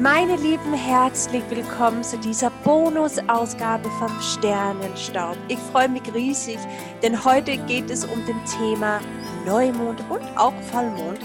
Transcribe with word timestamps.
Meine 0.00 0.34
Lieben, 0.36 0.74
herzlich 0.74 1.42
willkommen 1.50 2.02
zu 2.02 2.18
dieser 2.18 2.50
Bonusausgabe 2.64 3.88
vom 3.90 4.10
Sternenstaub. 4.20 5.36
Ich 5.46 5.58
freue 5.70 5.88
mich 5.88 6.02
riesig, 6.12 6.58
denn 7.00 7.24
heute 7.24 7.56
geht 7.58 7.90
es 7.90 8.04
um 8.04 8.20
das 8.26 8.56
Thema 8.58 9.00
Neumond 9.46 10.02
und 10.10 10.22
auch 10.36 10.54
Vollmond. 10.72 11.20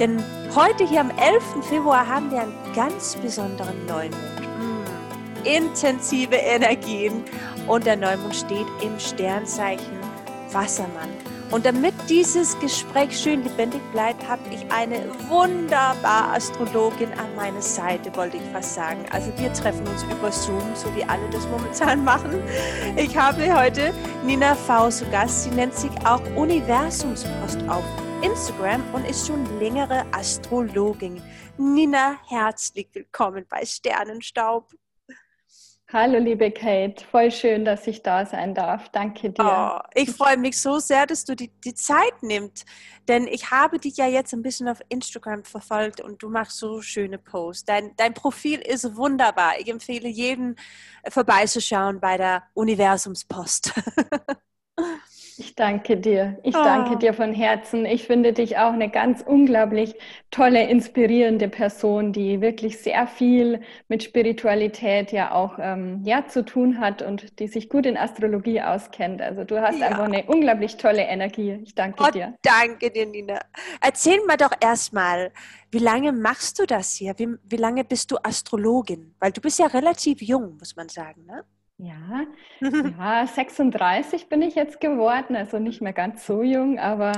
Denn 0.00 0.22
heute 0.54 0.84
hier 0.84 1.02
am 1.02 1.10
11. 1.10 1.64
Februar 1.68 2.06
haben 2.06 2.30
wir 2.32 2.40
einen 2.40 2.74
ganz 2.74 3.14
besonderen 3.14 3.86
Neumond. 3.86 4.14
Mm, 4.14 5.46
intensive 5.46 6.34
Energien 6.34 7.24
und 7.68 7.86
der 7.86 7.96
Neumond 7.96 8.34
steht 8.34 8.66
im 8.82 8.98
Sternzeichen 8.98 9.96
Wassermann. 10.50 11.27
Und 11.50 11.64
damit 11.64 11.94
dieses 12.10 12.58
Gespräch 12.58 13.18
schön 13.18 13.42
lebendig 13.42 13.80
bleibt, 13.90 14.28
habe 14.28 14.42
ich 14.50 14.70
eine 14.70 15.08
wunderbare 15.28 16.34
Astrologin 16.34 17.10
an 17.12 17.34
meiner 17.36 17.62
Seite, 17.62 18.14
wollte 18.16 18.36
ich 18.36 18.42
fast 18.52 18.74
sagen. 18.74 19.06
Also 19.10 19.32
wir 19.38 19.50
treffen 19.54 19.86
uns 19.88 20.02
über 20.02 20.30
Zoom, 20.30 20.62
so 20.74 20.94
wie 20.94 21.04
alle 21.04 21.26
das 21.30 21.48
momentan 21.48 22.04
machen. 22.04 22.42
Ich 22.96 23.16
habe 23.16 23.58
heute 23.58 23.94
Nina 24.24 24.54
V. 24.54 24.90
zu 24.90 25.06
Gast. 25.06 25.44
Sie 25.44 25.50
nennt 25.50 25.74
sich 25.74 25.90
auch 26.04 26.20
Universumspost 26.36 27.66
auf 27.66 27.84
Instagram 28.20 28.82
und 28.92 29.08
ist 29.08 29.26
schon 29.26 29.58
längere 29.58 30.04
Astrologin. 30.12 31.22
Nina, 31.56 32.16
herzlich 32.26 32.88
willkommen 32.92 33.46
bei 33.48 33.64
Sternenstaub. 33.64 34.66
Hallo, 35.90 36.18
liebe 36.18 36.50
Kate. 36.50 37.02
Voll 37.10 37.30
schön, 37.30 37.64
dass 37.64 37.86
ich 37.86 38.02
da 38.02 38.26
sein 38.26 38.54
darf. 38.54 38.90
Danke 38.90 39.30
dir. 39.30 39.42
Oh, 39.42 39.88
ich 39.94 40.10
freue 40.10 40.36
mich 40.36 40.60
so 40.60 40.80
sehr, 40.80 41.06
dass 41.06 41.24
du 41.24 41.34
die, 41.34 41.50
die 41.64 41.72
Zeit 41.72 42.22
nimmst. 42.22 42.66
Denn 43.08 43.26
ich 43.26 43.50
habe 43.50 43.78
dich 43.78 43.96
ja 43.96 44.06
jetzt 44.06 44.34
ein 44.34 44.42
bisschen 44.42 44.68
auf 44.68 44.82
Instagram 44.90 45.44
verfolgt 45.44 46.02
und 46.02 46.22
du 46.22 46.28
machst 46.28 46.58
so 46.58 46.82
schöne 46.82 47.16
Posts. 47.16 47.64
Dein, 47.64 47.96
dein 47.96 48.12
Profil 48.12 48.60
ist 48.60 48.96
wunderbar. 48.96 49.58
Ich 49.60 49.68
empfehle 49.68 50.08
jedem 50.08 50.56
vorbeizuschauen 51.08 52.00
bei 52.00 52.18
der 52.18 52.42
Universumspost. 52.52 53.72
Ich 55.38 55.54
danke 55.54 55.96
dir. 55.96 56.36
Ich 56.42 56.56
oh. 56.56 56.64
danke 56.64 56.96
dir 56.96 57.14
von 57.14 57.32
Herzen. 57.32 57.86
Ich 57.86 58.08
finde 58.08 58.32
dich 58.32 58.58
auch 58.58 58.72
eine 58.72 58.90
ganz 58.90 59.22
unglaublich 59.22 59.94
tolle, 60.32 60.68
inspirierende 60.68 61.48
Person, 61.48 62.12
die 62.12 62.40
wirklich 62.40 62.78
sehr 62.78 63.06
viel 63.06 63.60
mit 63.86 64.02
Spiritualität 64.02 65.12
ja 65.12 65.30
auch 65.30 65.60
ähm, 65.60 66.02
ja, 66.04 66.26
zu 66.26 66.44
tun 66.44 66.80
hat 66.80 67.02
und 67.02 67.38
die 67.38 67.46
sich 67.46 67.68
gut 67.68 67.86
in 67.86 67.96
Astrologie 67.96 68.60
auskennt. 68.62 69.22
Also 69.22 69.44
du 69.44 69.62
hast 69.62 69.78
ja. 69.78 69.86
einfach 69.86 70.06
eine 70.06 70.24
unglaublich 70.24 70.76
tolle 70.76 71.02
Energie. 71.02 71.60
Ich 71.62 71.76
danke 71.76 72.02
oh, 72.02 72.10
dir. 72.10 72.34
Danke 72.42 72.90
dir, 72.90 73.06
Nina. 73.06 73.38
Erzähl 73.80 74.18
mal 74.26 74.36
doch 74.36 74.52
erstmal, 74.60 75.30
wie 75.70 75.78
lange 75.78 76.10
machst 76.10 76.58
du 76.58 76.66
das 76.66 76.94
hier? 76.94 77.14
Wie, 77.16 77.28
wie 77.44 77.56
lange 77.56 77.84
bist 77.84 78.10
du 78.10 78.16
Astrologin? 78.20 79.14
Weil 79.20 79.30
du 79.30 79.40
bist 79.40 79.60
ja 79.60 79.66
relativ 79.66 80.20
jung, 80.20 80.56
muss 80.58 80.74
man 80.74 80.88
sagen, 80.88 81.26
ne? 81.26 81.44
Ja, 81.80 82.26
ja, 82.98 83.24
36 83.24 84.28
bin 84.28 84.42
ich 84.42 84.56
jetzt 84.56 84.80
geworden, 84.80 85.36
also 85.36 85.60
nicht 85.60 85.80
mehr 85.80 85.92
ganz 85.92 86.26
so 86.26 86.42
jung, 86.42 86.80
aber 86.80 87.12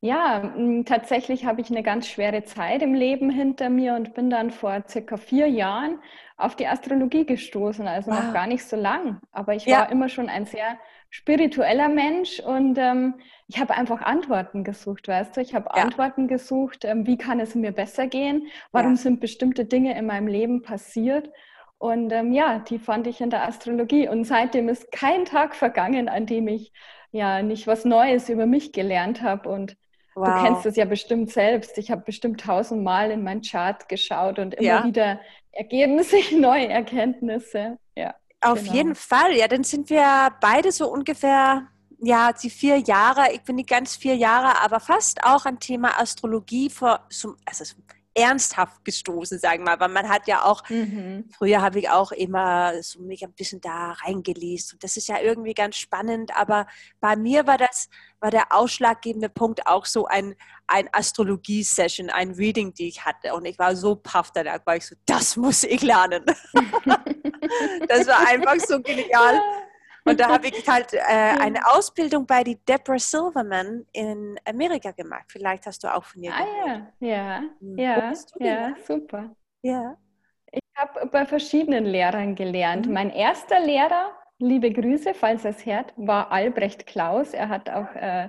ja, 0.00 0.54
tatsächlich 0.86 1.44
habe 1.44 1.60
ich 1.60 1.70
eine 1.70 1.82
ganz 1.82 2.08
schwere 2.08 2.42
Zeit 2.44 2.80
im 2.80 2.94
Leben 2.94 3.28
hinter 3.28 3.68
mir 3.68 3.94
und 3.94 4.14
bin 4.14 4.30
dann 4.30 4.50
vor 4.50 4.84
circa 4.88 5.18
vier 5.18 5.48
Jahren 5.48 5.98
auf 6.38 6.56
die 6.56 6.66
Astrologie 6.66 7.26
gestoßen, 7.26 7.86
also 7.86 8.10
wow. 8.10 8.24
noch 8.24 8.32
gar 8.32 8.46
nicht 8.46 8.64
so 8.64 8.76
lang. 8.76 9.20
Aber 9.32 9.54
ich 9.54 9.66
ja. 9.66 9.80
war 9.80 9.92
immer 9.92 10.08
schon 10.08 10.30
ein 10.30 10.46
sehr 10.46 10.78
spiritueller 11.10 11.90
Mensch 11.90 12.40
und 12.40 12.78
ähm, 12.78 13.16
ich 13.48 13.60
habe 13.60 13.74
einfach 13.74 14.00
Antworten 14.00 14.64
gesucht, 14.64 15.08
weißt 15.08 15.36
du? 15.36 15.42
Ich 15.42 15.54
habe 15.54 15.68
ja. 15.74 15.82
Antworten 15.82 16.26
gesucht, 16.26 16.86
ähm, 16.86 17.06
wie 17.06 17.18
kann 17.18 17.38
es 17.38 17.54
mir 17.54 17.72
besser 17.72 18.06
gehen? 18.06 18.46
Warum 18.72 18.92
ja. 18.92 18.96
sind 18.96 19.20
bestimmte 19.20 19.66
Dinge 19.66 19.96
in 19.96 20.06
meinem 20.06 20.26
Leben 20.26 20.62
passiert? 20.62 21.30
Und 21.78 22.10
ähm, 22.12 22.32
ja, 22.32 22.58
die 22.58 22.78
fand 22.78 23.06
ich 23.06 23.20
in 23.20 23.30
der 23.30 23.46
Astrologie. 23.46 24.08
Und 24.08 24.24
seitdem 24.24 24.68
ist 24.68 24.90
kein 24.92 25.24
Tag 25.24 25.54
vergangen, 25.54 26.08
an 26.08 26.26
dem 26.26 26.48
ich 26.48 26.72
ja 27.10 27.42
nicht 27.42 27.66
was 27.66 27.84
Neues 27.84 28.28
über 28.28 28.46
mich 28.46 28.72
gelernt 28.72 29.22
habe. 29.22 29.48
Und 29.48 29.76
wow. 30.14 30.26
du 30.26 30.44
kennst 30.44 30.66
es 30.66 30.76
ja 30.76 30.84
bestimmt 30.86 31.30
selbst. 31.30 31.76
Ich 31.78 31.90
habe 31.90 32.02
bestimmt 32.02 32.40
tausendmal 32.40 33.10
in 33.10 33.22
meinen 33.22 33.42
Chart 33.42 33.88
geschaut 33.88 34.38
und 34.38 34.54
immer 34.54 34.66
ja. 34.66 34.84
wieder 34.84 35.20
ergeben 35.52 36.02
sich 36.02 36.32
neue 36.32 36.68
Erkenntnisse. 36.68 37.78
Ja, 37.96 38.14
Auf 38.40 38.62
genau. 38.62 38.74
jeden 38.74 38.94
Fall. 38.94 39.34
Ja, 39.36 39.48
dann 39.48 39.64
sind 39.64 39.90
wir 39.90 40.30
beide 40.40 40.72
so 40.72 40.90
ungefähr 40.90 41.68
ja, 41.98 42.32
die 42.32 42.50
vier 42.50 42.78
Jahre, 42.78 43.32
ich 43.32 43.42
bin 43.42 43.56
nicht 43.56 43.70
ganz 43.70 43.96
vier 43.96 44.16
Jahre, 44.16 44.60
aber 44.62 44.80
fast 44.80 45.24
auch 45.24 45.46
ein 45.46 45.58
Thema 45.58 45.98
Astrologie 45.98 46.68
vor, 46.68 47.00
also 47.46 47.64
ernsthaft 48.16 48.84
gestoßen, 48.84 49.38
sagen 49.38 49.62
wir 49.62 49.66
mal. 49.66 49.72
Aber 49.74 49.88
man 49.88 50.08
hat 50.08 50.26
ja 50.26 50.44
auch, 50.44 50.68
mhm. 50.68 51.28
früher 51.36 51.60
habe 51.60 51.78
ich 51.78 51.90
auch 51.90 52.12
immer 52.12 52.82
so 52.82 53.00
mich 53.00 53.22
ein 53.22 53.32
bisschen 53.32 53.60
da 53.60 53.92
reingelesen. 53.92 54.76
Und 54.76 54.84
das 54.84 54.96
ist 54.96 55.08
ja 55.08 55.20
irgendwie 55.20 55.54
ganz 55.54 55.76
spannend. 55.76 56.36
Aber 56.36 56.66
bei 57.00 57.14
mir 57.14 57.46
war 57.46 57.58
das, 57.58 57.88
war 58.20 58.30
der 58.30 58.52
ausschlaggebende 58.52 59.28
Punkt 59.28 59.66
auch 59.66 59.84
so 59.84 60.06
ein, 60.06 60.34
ein 60.66 60.88
Astrologie-Session, 60.92 62.10
ein 62.10 62.30
Reading, 62.32 62.72
die 62.72 62.88
ich 62.88 63.04
hatte. 63.04 63.34
Und 63.34 63.44
ich 63.44 63.58
war 63.58 63.76
so 63.76 63.94
paff 63.94 64.30
danach, 64.32 64.64
war 64.64 64.76
ich 64.76 64.86
so, 64.86 64.96
das 65.04 65.36
muss 65.36 65.62
ich 65.62 65.82
lernen. 65.82 66.24
das 67.88 68.06
war 68.06 68.26
einfach 68.26 68.56
so 68.66 68.80
genial. 68.80 69.40
Und 70.06 70.20
da 70.20 70.28
habe 70.28 70.48
ich 70.48 70.66
halt 70.68 70.94
äh, 70.94 70.98
eine 70.98 71.66
Ausbildung 71.66 72.26
bei 72.26 72.44
die 72.44 72.56
Deborah 72.64 72.98
Silverman 72.98 73.84
in 73.92 74.38
Amerika 74.44 74.92
gemacht. 74.92 75.24
Vielleicht 75.28 75.66
hast 75.66 75.82
du 75.84 75.92
auch 75.92 76.04
von 76.04 76.22
ihr 76.22 76.32
ah, 76.32 76.38
gehört. 76.38 76.80
Ah 76.80 77.04
ja, 77.04 77.08
ja, 77.08 77.42
hm. 77.60 77.78
ja, 77.78 78.12
ja, 78.38 78.74
super. 78.86 79.34
Ja. 79.62 79.96
Ich 80.52 80.62
habe 80.76 81.06
bei 81.06 81.26
verschiedenen 81.26 81.84
Lehrern 81.84 82.34
gelernt. 82.34 82.86
Mhm. 82.86 82.92
Mein 82.92 83.10
erster 83.10 83.60
Lehrer, 83.60 84.12
liebe 84.38 84.70
Grüße, 84.72 85.12
falls 85.14 85.44
er 85.44 85.50
es 85.50 85.66
hört, 85.66 85.92
war 85.96 86.30
Albrecht 86.30 86.86
Klaus. 86.86 87.34
Er 87.34 87.48
hat 87.48 87.68
auch 87.68 87.92
äh, 87.94 88.28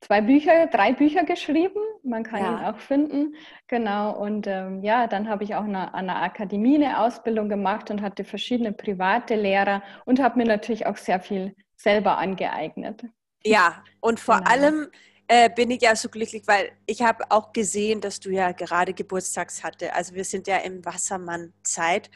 zwei 0.00 0.20
Bücher, 0.20 0.66
drei 0.68 0.92
Bücher 0.92 1.24
geschrieben. 1.24 1.80
Man 2.02 2.22
kann 2.22 2.40
ja. 2.40 2.52
ihn 2.52 2.64
auch 2.64 2.78
finden. 2.78 3.34
Genau. 3.66 4.16
Und 4.18 4.46
ähm, 4.46 4.82
ja, 4.82 5.06
dann 5.06 5.28
habe 5.28 5.44
ich 5.44 5.54
auch 5.54 5.64
eine, 5.64 5.92
an 5.94 6.06
der 6.06 6.22
Akademie 6.22 6.76
eine 6.76 7.00
Ausbildung 7.00 7.48
gemacht 7.48 7.90
und 7.90 8.02
hatte 8.02 8.24
verschiedene 8.24 8.72
private 8.72 9.34
Lehrer 9.34 9.82
und 10.04 10.20
habe 10.20 10.38
mir 10.38 10.46
natürlich 10.46 10.86
auch 10.86 10.96
sehr 10.96 11.20
viel 11.20 11.54
selber 11.76 12.18
angeeignet. 12.18 13.04
Ja, 13.44 13.82
und 14.00 14.20
vor 14.20 14.38
genau. 14.38 14.50
allem 14.50 14.88
äh, 15.28 15.50
bin 15.50 15.70
ich 15.70 15.82
ja 15.82 15.94
so 15.94 16.08
glücklich, 16.08 16.42
weil 16.46 16.72
ich 16.86 17.02
habe 17.02 17.24
auch 17.30 17.52
gesehen, 17.52 18.00
dass 18.00 18.18
du 18.18 18.30
ja 18.30 18.52
gerade 18.52 18.94
Geburtstags 18.94 19.62
hatte. 19.62 19.94
Also 19.94 20.14
wir 20.14 20.24
sind 20.24 20.46
ja 20.46 20.56
im 20.58 20.84
Wassermann-Zeit. 20.84 22.10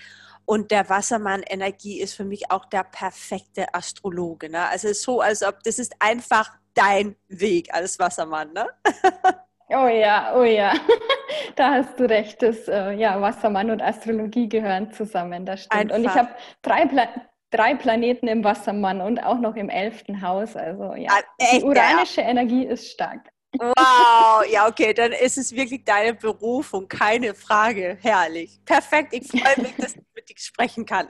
Und 0.45 0.73
der 0.73 0.89
Wassermann-Energie 0.89 2.01
ist 2.01 2.15
für 2.15 2.25
mich 2.25 2.51
auch 2.51 2.65
der 2.65 2.83
perfekte 2.83 3.73
Astrologe. 3.75 4.51
Ne? 4.51 4.67
Also 4.67 4.89
es 4.89 4.99
ist 4.99 5.03
so, 5.05 5.21
als 5.21 5.43
ob 5.45 5.63
das 5.63 5.79
ist 5.79 5.95
einfach 6.01 6.51
dein 6.75 7.17
Weg 7.29 7.73
als 7.73 7.99
Wassermann, 7.99 8.53
ne? 8.53 8.67
Oh 9.75 9.89
ja, 9.89 10.35
oh 10.37 10.43
ja, 10.43 10.75
da 11.57 11.71
hast 11.77 11.99
du 11.99 12.09
recht. 12.09 12.43
Das, 12.43 12.69
äh, 12.69 12.93
ja, 12.93 13.21
Wassermann 13.21 13.71
und 13.71 13.81
Astrologie 13.81 14.49
gehören 14.49 14.93
zusammen, 14.93 15.47
das 15.47 15.65
stimmt. 15.65 15.93
Einfach. 15.93 15.97
Und 15.97 16.05
ich 16.05 16.11
habe 16.11 16.29
drei, 16.61 16.87
Pla 16.87 17.09
drei 17.51 17.75
Planeten 17.75 18.29
im 18.29 18.45
Wassermann 18.45 19.01
und 19.01 19.23
auch 19.23 19.39
noch 19.39 19.57
im 19.57 19.69
elften 19.69 20.23
Haus. 20.23 20.57
Also 20.57 20.95
ja, 20.95 21.11
ah, 21.11 21.23
die 21.53 21.63
uranische 21.63 22.23
ja. 22.23 22.29
Energie 22.29 22.65
ist 22.65 22.91
stark. 22.91 23.31
Wow, 23.59 24.45
ja, 24.51 24.67
okay, 24.69 24.95
dann 24.95 25.13
ist 25.13 25.37
es 25.37 25.55
wirklich 25.55 25.85
deine 25.85 26.15
Berufung, 26.15 26.89
keine 26.89 27.35
Frage. 27.35 27.99
Herrlich. 28.01 28.61
Perfekt, 28.65 29.13
ich 29.13 29.29
freue 29.29 29.63
mich, 29.63 29.77
dass 29.77 29.97
ich 29.97 30.03
mit 30.15 30.29
dir 30.29 30.35
sprechen 30.39 30.87
kann. 30.87 31.09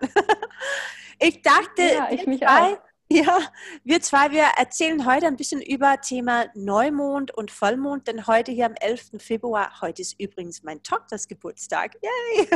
Ich 1.21 1.41
dachte, 1.43 1.83
ja, 1.83 2.09
ich 2.11 2.27
mich 2.27 2.47
auch 2.47 2.79
ja, 3.13 3.41
wir 3.85 4.01
zwei, 4.01 4.31
wir 4.31 4.45
erzählen 4.57 5.05
heute 5.07 5.27
ein 5.27 5.37
bisschen 5.37 5.61
über 5.61 6.01
Thema 6.01 6.47
Neumond 6.55 7.31
und 7.37 7.51
Vollmond, 7.51 8.09
denn 8.09 8.27
heute 8.27 8.53
hier 8.53 8.67
am 8.67 8.75
11. 8.75 9.13
Februar, 9.19 9.81
heute 9.83 10.01
ist 10.01 10.19
übrigens 10.19 10.63
mein 10.63 10.83
Tochters 10.83 11.29
Geburtstag. 11.29 11.95
Yay! 12.01 12.49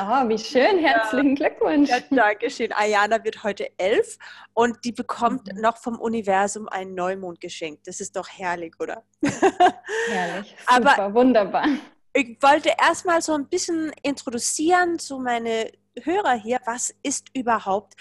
Oh, 0.00 0.02
wie 0.28 0.38
schön, 0.38 0.78
herzlichen 0.78 1.36
ja. 1.36 1.48
Glückwunsch. 1.48 1.88
Ja, 1.88 2.00
Dankeschön. 2.10 2.72
Ayana 2.72 3.22
wird 3.22 3.44
heute 3.44 3.68
elf 3.78 4.18
und 4.54 4.84
die 4.84 4.92
bekommt 4.92 5.52
mhm. 5.52 5.60
noch 5.60 5.76
vom 5.76 6.00
Universum 6.00 6.68
ein 6.68 6.94
Neumond 6.94 7.40
geschenkt. 7.40 7.86
Das 7.86 8.00
ist 8.00 8.16
doch 8.16 8.28
herrlich, 8.28 8.74
oder? 8.80 9.04
Herrlich, 10.08 10.56
super, 10.68 10.98
Aber 10.98 11.14
wunderbar. 11.14 11.68
Ich 12.12 12.38
wollte 12.40 12.72
erstmal 12.80 13.22
so 13.22 13.34
ein 13.34 13.46
bisschen 13.46 13.92
introduzieren 14.02 14.98
zu 14.98 15.18
meine 15.18 15.70
Hörer 16.02 16.34
hier, 16.34 16.60
was 16.64 16.92
ist 17.02 17.28
überhaupt 17.34 17.94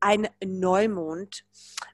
ein 0.00 0.28
Neumond. 0.44 1.44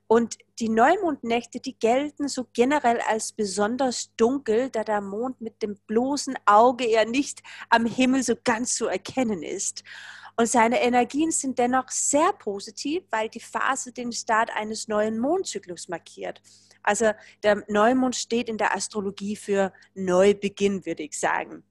Und 0.06 0.36
die 0.58 0.68
Neumondnächte, 0.68 1.60
die 1.60 1.78
gelten 1.78 2.28
so 2.28 2.46
generell 2.52 3.00
als 3.00 3.32
besonders 3.32 4.14
dunkel, 4.16 4.70
da 4.70 4.84
der 4.84 5.00
Mond 5.00 5.40
mit 5.40 5.62
dem 5.62 5.76
bloßen 5.86 6.36
Auge 6.46 6.84
eher 6.84 7.06
nicht 7.06 7.42
am 7.70 7.86
Himmel 7.86 8.22
so 8.22 8.34
ganz 8.44 8.74
zu 8.74 8.86
erkennen 8.86 9.42
ist. 9.42 9.82
Und 10.36 10.46
seine 10.46 10.80
Energien 10.82 11.30
sind 11.30 11.58
dennoch 11.58 11.88
sehr 11.90 12.32
positiv, 12.32 13.04
weil 13.10 13.28
die 13.28 13.40
Phase 13.40 13.92
den 13.92 14.12
Start 14.12 14.50
eines 14.54 14.88
neuen 14.88 15.18
Mondzyklus 15.18 15.88
markiert. 15.88 16.42
Also 16.82 17.12
der 17.42 17.64
Neumond 17.68 18.14
steht 18.14 18.48
in 18.48 18.58
der 18.58 18.74
Astrologie 18.74 19.36
für 19.36 19.72
Neubeginn, 19.94 20.84
würde 20.84 21.04
ich 21.04 21.18
sagen. 21.18 21.64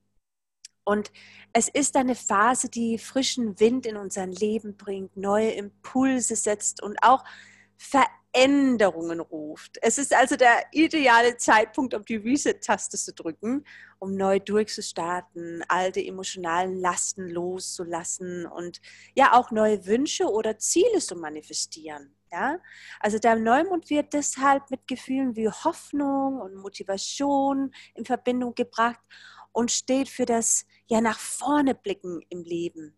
Und 0.85 1.11
es 1.53 1.69
ist 1.69 1.95
eine 1.95 2.15
Phase, 2.15 2.69
die 2.69 2.97
frischen 2.97 3.59
Wind 3.59 3.85
in 3.85 3.97
unser 3.97 4.25
Leben 4.25 4.75
bringt, 4.75 5.15
neue 5.15 5.51
Impulse 5.51 6.35
setzt 6.35 6.81
und 6.81 6.97
auch 7.01 7.23
Veränderungen 7.77 9.19
ruft. 9.19 9.77
Es 9.81 9.97
ist 9.97 10.13
also 10.15 10.35
der 10.35 10.63
ideale 10.71 11.37
Zeitpunkt, 11.37 11.93
um 11.93 12.03
die 12.03 12.15
Reset-Taste 12.15 12.97
zu 12.97 13.13
drücken, 13.13 13.65
um 13.99 14.15
neu 14.15 14.39
durchzustarten, 14.39 15.63
alte 15.67 16.03
emotionalen 16.03 16.79
Lasten 16.79 17.29
loszulassen 17.29 18.45
und 18.45 18.81
ja 19.15 19.33
auch 19.33 19.51
neue 19.51 19.85
Wünsche 19.85 20.25
oder 20.29 20.57
Ziele 20.57 20.99
zu 20.99 21.15
manifestieren. 21.15 22.15
Ja? 22.31 22.59
Also 22.99 23.19
der 23.19 23.35
Neumond 23.35 23.89
wird 23.89 24.13
deshalb 24.13 24.71
mit 24.71 24.87
Gefühlen 24.87 25.35
wie 25.35 25.49
Hoffnung 25.49 26.39
und 26.41 26.55
Motivation 26.55 27.73
in 27.93 28.05
Verbindung 28.05 28.55
gebracht 28.55 29.01
und 29.51 29.71
steht 29.71 30.09
für 30.09 30.25
das 30.25 30.65
ja 30.87 31.01
nach 31.01 31.19
vorne 31.19 31.75
blicken 31.75 32.21
im 32.29 32.43
Leben. 32.43 32.97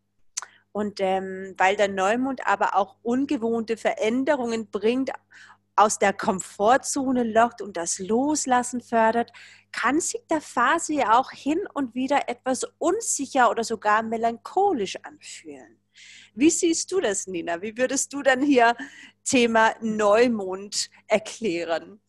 Und 0.71 0.99
ähm, 0.99 1.53
weil 1.57 1.77
der 1.77 1.87
Neumond 1.87 2.45
aber 2.45 2.75
auch 2.75 2.97
ungewohnte 3.01 3.77
Veränderungen 3.77 4.69
bringt, 4.69 5.11
aus 5.75 5.99
der 5.99 6.13
Komfortzone 6.13 7.23
lockt 7.23 7.61
und 7.61 7.77
das 7.77 7.99
Loslassen 7.99 8.81
fördert, 8.81 9.31
kann 9.71 9.99
sich 9.99 10.21
der 10.29 10.41
Phase 10.41 10.93
ja 10.93 11.19
auch 11.19 11.31
hin 11.31 11.59
und 11.73 11.95
wieder 11.95 12.29
etwas 12.29 12.65
unsicher 12.77 13.49
oder 13.49 13.63
sogar 13.63 14.03
melancholisch 14.03 14.95
anfühlen. 15.03 15.79
Wie 16.33 16.49
siehst 16.49 16.91
du 16.91 16.99
das, 16.99 17.27
Nina? 17.27 17.61
Wie 17.61 17.77
würdest 17.77 18.13
du 18.13 18.21
dann 18.21 18.41
hier 18.41 18.75
Thema 19.23 19.73
Neumond 19.81 20.89
erklären? 21.07 22.01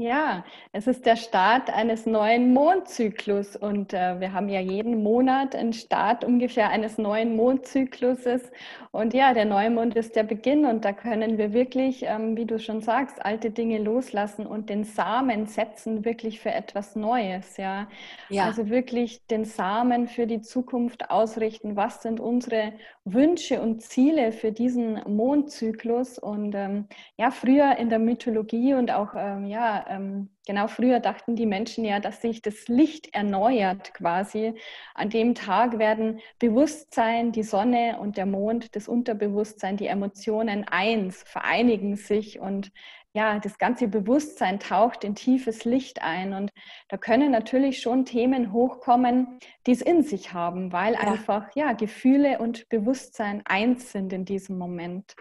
Ja, 0.00 0.46
es 0.72 0.86
ist 0.86 1.04
der 1.04 1.16
Start 1.16 1.68
eines 1.68 2.06
neuen 2.06 2.54
Mondzyklus 2.54 3.54
und 3.54 3.92
äh, 3.92 4.18
wir 4.18 4.32
haben 4.32 4.48
ja 4.48 4.58
jeden 4.58 5.02
Monat 5.02 5.54
einen 5.54 5.74
Start 5.74 6.24
ungefähr 6.24 6.70
eines 6.70 6.96
neuen 6.96 7.36
Mondzykluses. 7.36 8.50
Und 8.92 9.12
ja, 9.12 9.34
der 9.34 9.44
Neumond 9.44 9.94
ist 9.96 10.16
der 10.16 10.22
Beginn 10.22 10.64
und 10.64 10.86
da 10.86 10.92
können 10.92 11.36
wir 11.36 11.52
wirklich, 11.52 12.02
ähm, 12.04 12.36
wie 12.36 12.46
du 12.46 12.58
schon 12.58 12.80
sagst, 12.80 13.24
alte 13.24 13.50
Dinge 13.50 13.78
loslassen 13.78 14.46
und 14.46 14.70
den 14.70 14.84
Samen 14.84 15.46
setzen 15.46 16.04
wirklich 16.06 16.40
für 16.40 16.50
etwas 16.50 16.96
Neues. 16.96 17.58
Ja? 17.58 17.86
ja. 18.30 18.46
Also 18.46 18.70
wirklich 18.70 19.26
den 19.26 19.44
Samen 19.44 20.08
für 20.08 20.26
die 20.26 20.40
Zukunft 20.40 21.10
ausrichten. 21.10 21.76
Was 21.76 22.00
sind 22.02 22.20
unsere 22.20 22.72
Wünsche 23.04 23.60
und 23.60 23.82
Ziele 23.82 24.32
für 24.32 24.50
diesen 24.50 25.00
Mondzyklus? 25.06 26.18
Und 26.18 26.54
ähm, 26.54 26.86
ja, 27.18 27.30
früher 27.30 27.76
in 27.76 27.90
der 27.90 27.98
Mythologie 27.98 28.74
und 28.74 28.90
auch 28.90 29.14
ähm, 29.14 29.46
ja, 29.46 29.89
ähm, 29.90 30.30
genau 30.46 30.68
früher 30.68 31.00
dachten 31.00 31.36
die 31.36 31.46
Menschen 31.46 31.84
ja, 31.84 32.00
dass 32.00 32.22
sich 32.22 32.40
das 32.40 32.68
Licht 32.68 33.12
erneuert 33.14 33.92
quasi. 33.92 34.54
An 34.94 35.10
dem 35.10 35.34
Tag 35.34 35.78
werden 35.78 36.20
Bewusstsein, 36.38 37.32
die 37.32 37.42
Sonne 37.42 37.98
und 38.00 38.16
der 38.16 38.26
Mond, 38.26 38.74
das 38.76 38.88
Unterbewusstsein, 38.88 39.76
die 39.76 39.88
Emotionen 39.88 40.66
eins, 40.66 41.22
vereinigen 41.24 41.96
sich 41.96 42.40
und 42.40 42.70
ja, 43.12 43.40
das 43.40 43.58
ganze 43.58 43.88
Bewusstsein 43.88 44.60
taucht 44.60 45.02
in 45.02 45.16
tiefes 45.16 45.64
Licht 45.64 46.00
ein. 46.02 46.32
Und 46.32 46.50
da 46.88 46.96
können 46.96 47.32
natürlich 47.32 47.80
schon 47.80 48.04
Themen 48.04 48.52
hochkommen, 48.52 49.40
die 49.66 49.72
es 49.72 49.82
in 49.82 50.02
sich 50.02 50.32
haben, 50.32 50.72
weil 50.72 50.94
ja. 50.94 51.00
einfach 51.00 51.48
ja, 51.56 51.72
Gefühle 51.72 52.38
und 52.38 52.68
Bewusstsein 52.68 53.42
eins 53.46 53.90
sind 53.90 54.12
in 54.12 54.24
diesem 54.24 54.58
Moment. 54.58 55.16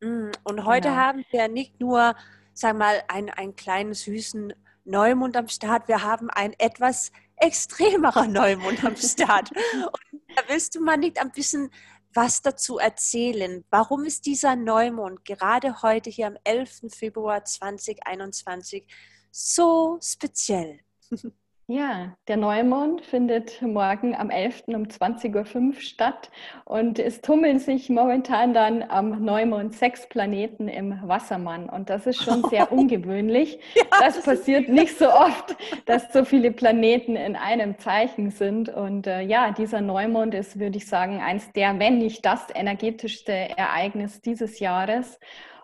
Mm, 0.00 0.30
und 0.44 0.64
heute 0.64 0.88
genau. 0.88 1.00
haben 1.00 1.24
wir 1.30 1.48
nicht 1.48 1.80
nur 1.80 2.14
sag 2.54 2.76
mal, 2.76 3.02
einen, 3.08 3.30
einen 3.30 3.56
kleinen 3.56 3.94
süßen 3.94 4.54
Neumond 4.84 5.36
am 5.36 5.48
Start. 5.48 5.88
Wir 5.88 6.02
haben 6.02 6.30
ein 6.30 6.54
etwas 6.58 7.10
extremerer 7.36 8.26
Neumond 8.28 8.84
am 8.84 8.96
Start. 8.96 9.50
Und 9.50 10.22
da 10.34 10.42
willst 10.48 10.74
du 10.74 10.80
mal 10.80 10.96
nicht 10.96 11.20
ein 11.20 11.32
bisschen 11.32 11.70
was 12.14 12.42
dazu 12.42 12.78
erzählen. 12.78 13.64
Warum 13.70 14.04
ist 14.04 14.26
dieser 14.26 14.56
Neumond 14.56 15.24
gerade 15.24 15.82
heute 15.82 16.10
hier 16.10 16.28
am 16.28 16.36
11. 16.44 16.82
Februar 16.88 17.44
2021 17.44 18.86
so 19.30 19.98
speziell? 20.00 20.80
Ja, 21.66 22.14
der 22.28 22.36
Neumond 22.36 23.00
findet 23.00 23.62
morgen 23.62 24.14
am 24.14 24.28
11. 24.28 24.64
um 24.66 24.82
20.05 24.84 25.66
Uhr 25.68 25.72
statt 25.80 26.30
und 26.66 26.98
es 26.98 27.22
tummeln 27.22 27.58
sich 27.58 27.88
momentan 27.88 28.52
dann 28.52 28.82
am 28.82 29.24
Neumond 29.24 29.72
sechs 29.72 30.06
Planeten 30.06 30.68
im 30.68 31.00
Wassermann 31.08 31.70
und 31.70 31.88
das 31.88 32.06
ist 32.06 32.22
schon 32.22 32.44
sehr 32.50 32.70
ungewöhnlich. 32.72 33.58
ja, 33.74 33.82
das, 33.98 34.16
das 34.16 34.24
passiert 34.24 34.68
nicht 34.68 34.98
so 34.98 35.10
oft, 35.10 35.56
dass 35.86 36.12
so 36.12 36.26
viele 36.26 36.50
Planeten 36.52 37.16
in 37.16 37.34
einem 37.34 37.78
Zeichen 37.78 38.30
sind 38.30 38.68
und 38.68 39.06
äh, 39.06 39.22
ja, 39.22 39.50
dieser 39.52 39.80
Neumond 39.80 40.34
ist, 40.34 40.60
würde 40.60 40.76
ich 40.76 40.86
sagen, 40.86 41.22
eins 41.22 41.50
der, 41.52 41.78
wenn 41.78 41.96
nicht 41.96 42.26
das 42.26 42.44
energetischste 42.54 43.32
Ereignis 43.32 44.20
dieses 44.20 44.58
Jahres 44.58 45.18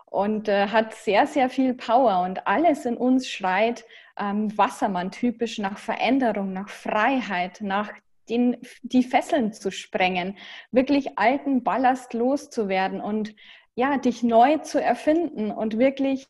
und 0.05 0.49
äh, 0.49 0.67
hat 0.67 0.95
sehr, 0.95 1.27
sehr 1.27 1.47
viel 1.47 1.75
Power 1.75 2.23
und 2.23 2.47
alles 2.47 2.87
in 2.87 2.97
uns 2.97 3.27
schreit 3.27 3.85
ähm, 4.17 4.55
Wassermann 4.57 5.11
typisch 5.11 5.57
nach 5.57 5.77
Veränderung, 5.77 6.53
nach 6.53 6.69
Freiheit, 6.69 7.61
nach 7.61 7.91
den, 8.29 8.57
die 8.81 9.03
Fesseln 9.03 9.53
zu 9.53 9.71
sprengen, 9.71 10.37
wirklich 10.71 11.17
alten 11.17 11.63
Ballast 11.63 12.13
loszuwerden 12.13 13.01
und 13.01 13.35
ja, 13.75 13.97
dich 13.97 14.23
neu 14.23 14.57
zu 14.57 14.81
erfinden 14.81 15.51
und 15.51 15.77
wirklich 15.77 16.27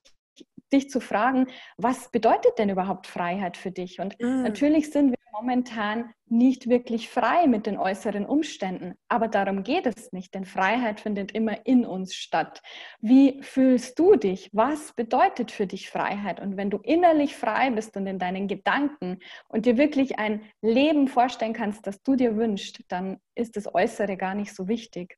dich 0.72 0.90
zu 0.90 1.00
fragen, 1.02 1.48
was 1.78 2.10
bedeutet 2.12 2.58
denn 2.58 2.70
überhaupt 2.70 3.08
Freiheit 3.08 3.58
für 3.58 3.72
dich? 3.72 4.00
Und 4.00 4.16
mm. 4.20 4.44
natürlich 4.44 4.92
sind 4.92 5.12
wir 5.12 5.21
momentan 5.32 6.14
nicht 6.28 6.70
wirklich 6.70 7.10
frei 7.10 7.48
mit 7.48 7.66
den 7.66 7.78
äußeren 7.78 8.26
Umständen, 8.26 8.96
aber 9.10 9.28
darum 9.28 9.64
geht 9.64 9.86
es 9.86 10.12
nicht, 10.12 10.34
denn 10.34 10.46
Freiheit 10.46 11.02
findet 11.02 11.32
immer 11.34 11.66
in 11.66 11.86
uns 11.86 12.16
statt. 12.16 12.62
Wie 13.00 13.42
fühlst 13.42 14.00
du 14.00 14.16
dich? 14.16 14.50
Was 14.54 14.94
bedeutet 14.94 15.52
für 15.52 15.68
dich 15.68 15.90
Freiheit? 15.90 16.40
Und 16.40 16.58
wenn 16.58 16.70
du 16.70 16.78
innerlich 16.84 17.36
frei 17.36 17.70
bist 17.72 17.98
und 17.98 18.08
in 18.08 18.20
deinen 18.20 18.48
Gedanken 18.48 19.20
und 19.48 19.66
dir 19.66 19.78
wirklich 19.78 20.20
ein 20.20 20.42
Leben 20.62 21.08
vorstellen 21.08 21.54
kannst, 21.54 21.86
das 21.86 22.02
du 22.02 22.16
dir 22.16 22.38
wünschst, 22.38 22.84
dann 22.88 23.18
ist 23.36 23.58
das 23.58 23.74
Äußere 23.74 24.18
gar 24.18 24.36
nicht 24.36 24.56
so 24.56 24.68
wichtig. 24.68 25.18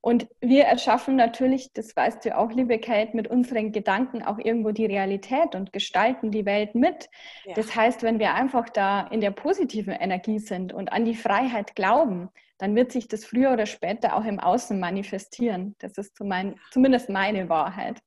Und 0.00 0.28
wir 0.40 0.64
erschaffen 0.64 1.16
natürlich, 1.16 1.72
das 1.72 1.94
weißt 1.94 2.24
du 2.24 2.36
auch, 2.36 2.50
liebe 2.52 2.78
Kate, 2.78 3.16
mit 3.16 3.28
unseren 3.28 3.72
Gedanken 3.72 4.22
auch 4.22 4.38
irgendwo 4.38 4.70
die 4.70 4.86
Realität 4.86 5.54
und 5.54 5.72
gestalten 5.72 6.30
die 6.30 6.46
Welt 6.46 6.74
mit. 6.74 7.08
Ja. 7.44 7.54
Das 7.54 7.74
heißt, 7.74 8.02
wenn 8.02 8.18
wir 8.18 8.34
einfach 8.34 8.68
da 8.68 9.06
in 9.08 9.20
der 9.20 9.30
positiven 9.30 9.92
Energie 9.92 10.38
sind 10.38 10.72
und 10.72 10.92
an 10.92 11.04
die 11.04 11.16
Freiheit 11.16 11.74
glauben, 11.74 12.30
dann 12.58 12.76
wird 12.76 12.92
sich 12.92 13.08
das 13.08 13.24
früher 13.24 13.52
oder 13.52 13.66
später 13.66 14.16
auch 14.16 14.24
im 14.24 14.38
Außen 14.38 14.78
manifestieren. 14.78 15.76
Das 15.78 15.96
ist 15.98 16.16
zumindest 16.16 17.08
meine 17.08 17.48
Wahrheit. 17.48 17.98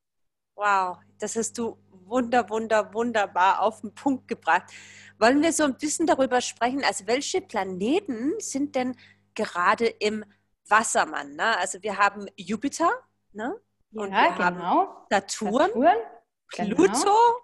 Wow, 0.56 0.98
das 1.20 1.36
hast 1.36 1.58
du 1.58 1.78
wunder, 2.06 2.50
wunder, 2.50 2.94
wunderbar 2.94 3.62
auf 3.62 3.82
den 3.82 3.96
Punkt 3.96 4.28
gebracht. 4.28 4.72
Wollen 5.20 5.42
wir 5.42 5.52
so 5.52 5.64
ein 5.64 5.78
bisschen 5.78 6.06
darüber 6.06 6.42
sprechen, 6.42 6.84
also 6.84 7.08
welche 7.08 7.42
Planeten 7.42 8.34
sind 8.40 8.76
denn 8.76 8.96
gerade 9.34 9.88
im 9.88 10.24
Wassermann. 10.70 11.36
Ne? 11.36 11.58
Also 11.58 11.82
wir 11.82 11.98
haben 11.98 12.28
Jupiter 12.36 12.90
ne? 13.32 13.60
und 13.94 14.12
ja, 14.12 14.24
wir 14.24 14.32
genau. 14.32 14.44
haben 14.44 14.88
Saturn, 15.10 15.54
Saturn. 15.54 15.98
Pluto. 16.50 16.94
Genau. 16.94 17.44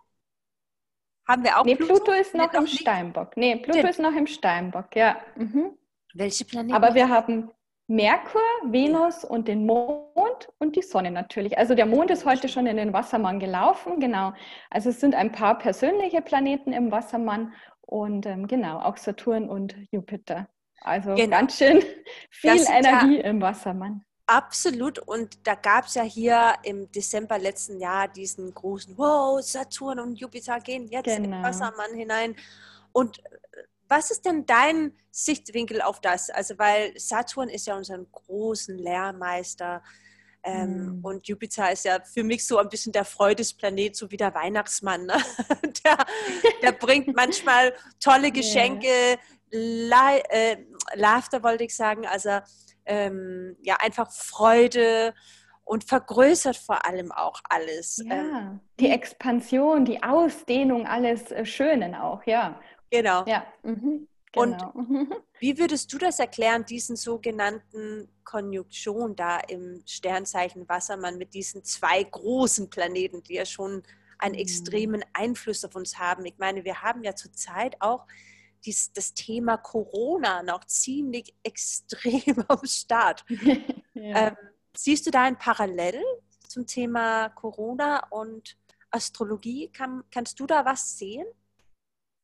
Haben 1.27 1.43
wir 1.43 1.59
auch 1.59 1.65
nee, 1.65 1.75
Pluto? 1.75 1.93
Pluto 1.93 2.11
ist 2.13 2.33
noch 2.33 2.51
nee, 2.51 2.57
im 2.57 2.67
Steinbock. 2.67 3.37
Nee, 3.37 3.55
Pluto 3.57 3.79
Den. 3.79 3.87
ist 3.87 3.99
noch 3.99 4.15
im 4.15 4.25
Steinbock, 4.25 4.95
ja. 4.95 5.17
Mhm. 5.35 5.77
Welche 6.15 6.43
Planeten? 6.43 6.73
Aber 6.73 6.95
wir 6.95 7.07
haben 7.07 7.51
Merkur, 7.87 8.41
Venus 8.65 9.23
und 9.23 9.47
den 9.47 9.65
Mond 9.65 10.49
und 10.57 10.75
die 10.75 10.81
Sonne 10.81 11.11
natürlich. 11.11 11.57
Also 11.57 11.75
der 11.75 11.85
Mond 11.85 12.11
ist 12.11 12.25
heute 12.25 12.47
schon 12.49 12.67
in 12.67 12.77
den 12.77 12.93
Wassermann 12.93 13.39
gelaufen, 13.39 13.99
genau. 13.99 14.33
Also 14.69 14.89
es 14.89 14.99
sind 14.99 15.15
ein 15.15 15.31
paar 15.31 15.57
persönliche 15.57 16.21
Planeten 16.21 16.73
im 16.73 16.91
Wassermann 16.91 17.53
und 17.81 18.25
ähm, 18.25 18.47
genau, 18.47 18.79
auch 18.79 18.97
Saturn 18.97 19.49
und 19.49 19.75
Jupiter. 19.91 20.47
Also 20.81 21.15
genau. 21.15 21.37
ganz 21.37 21.57
schön 21.57 21.83
viel 22.29 22.65
Energie 22.67 23.19
im 23.19 23.41
Wassermann. 23.41 24.03
Absolut. 24.29 24.99
Und 24.99 25.47
da 25.47 25.55
gab 25.55 25.85
es 25.85 25.95
ja 25.95 26.03
hier 26.03 26.53
im 26.61 26.91
Dezember 26.91 27.39
letzten 27.39 27.79
Jahr 27.79 28.07
diesen 28.07 28.53
großen, 28.53 28.95
wow, 28.95 29.41
Saturn 29.41 29.99
und 29.99 30.19
Jupiter 30.19 30.59
gehen 30.59 30.87
jetzt 30.87 31.05
genau. 31.07 31.37
in 31.37 31.43
Wassermann 31.43 31.95
hinein. 31.95 32.35
Und 32.91 33.17
äh, 33.25 33.37
was 33.87 34.11
ist 34.11 34.25
denn 34.25 34.45
dein 34.45 34.93
Sichtwinkel 35.09 35.81
auf 35.81 35.99
das? 35.99 36.29
Also, 36.29 36.59
weil 36.59 36.93
Saturn 36.95 37.49
ist 37.49 37.65
ja 37.65 37.75
unser 37.75 37.97
großen 37.97 38.77
Lehrmeister. 38.77 39.81
Ähm, 40.43 40.99
mm. 40.99 41.05
Und 41.05 41.27
Jupiter 41.27 41.71
ist 41.71 41.85
ja 41.85 41.99
für 41.99 42.23
mich 42.23 42.45
so 42.45 42.59
ein 42.59 42.69
bisschen 42.69 42.93
der 42.93 43.05
Freudesplanet, 43.05 43.95
so 43.95 44.11
wie 44.11 44.17
der 44.17 44.33
Weihnachtsmann. 44.35 45.07
Ne? 45.07 45.17
Der, 45.85 45.97
der 46.61 46.71
bringt 46.73 47.15
manchmal 47.15 47.73
tolle 48.01 48.31
Geschenke, 48.33 48.85
yeah. 48.85 49.17
Äh, 49.51 50.57
Laughter 50.95 51.43
wollte 51.43 51.63
ich 51.63 51.75
sagen, 51.75 52.05
also 52.05 52.39
ähm, 52.85 53.55
ja, 53.63 53.77
einfach 53.81 54.11
Freude 54.11 55.13
und 55.63 55.83
vergrößert 55.83 56.57
vor 56.57 56.85
allem 56.85 57.11
auch 57.11 57.39
alles. 57.47 58.01
Ja, 58.03 58.15
ähm, 58.15 58.59
die 58.79 58.89
Expansion, 58.89 59.85
die 59.85 60.01
Ausdehnung 60.01 60.87
alles 60.87 61.31
äh, 61.31 61.45
Schönen 61.45 61.93
auch, 61.93 62.23
ja. 62.25 62.59
Genau. 62.89 63.23
Ja. 63.27 63.45
Mhm. 63.61 64.07
Genau. 64.31 64.71
Und 64.73 65.23
wie 65.39 65.57
würdest 65.57 65.91
du 65.91 65.97
das 65.97 66.19
erklären, 66.19 66.65
diesen 66.65 66.95
sogenannten 66.95 68.09
Konjunktion 68.23 69.15
da 69.15 69.39
im 69.39 69.81
Sternzeichen 69.87 70.67
Wassermann 70.69 71.17
mit 71.17 71.33
diesen 71.33 71.63
zwei 71.63 72.03
großen 72.03 72.69
Planeten, 72.69 73.23
die 73.23 73.35
ja 73.35 73.45
schon 73.45 73.83
einen 74.19 74.35
mhm. 74.35 74.41
extremen 74.41 75.05
Einfluss 75.13 75.65
auf 75.65 75.75
uns 75.75 75.97
haben? 75.97 76.25
Ich 76.25 76.37
meine, 76.37 76.63
wir 76.63 76.81
haben 76.81 77.03
ja 77.03 77.15
zurzeit 77.15 77.75
auch 77.79 78.05
dies, 78.65 78.91
das 78.93 79.13
Thema 79.13 79.57
Corona 79.57 80.43
noch 80.43 80.65
ziemlich 80.65 81.33
extrem 81.43 82.43
am 82.47 82.65
Start. 82.65 83.25
ja. 83.93 84.27
ähm, 84.27 84.37
siehst 84.75 85.05
du 85.07 85.11
da 85.11 85.23
ein 85.23 85.37
Parallel 85.37 86.01
zum 86.47 86.65
Thema 86.65 87.29
Corona 87.29 88.07
und 88.09 88.57
Astrologie? 88.91 89.69
Kann, 89.69 90.03
kannst 90.11 90.39
du 90.39 90.45
da 90.45 90.65
was 90.65 90.97
sehen? 90.97 91.27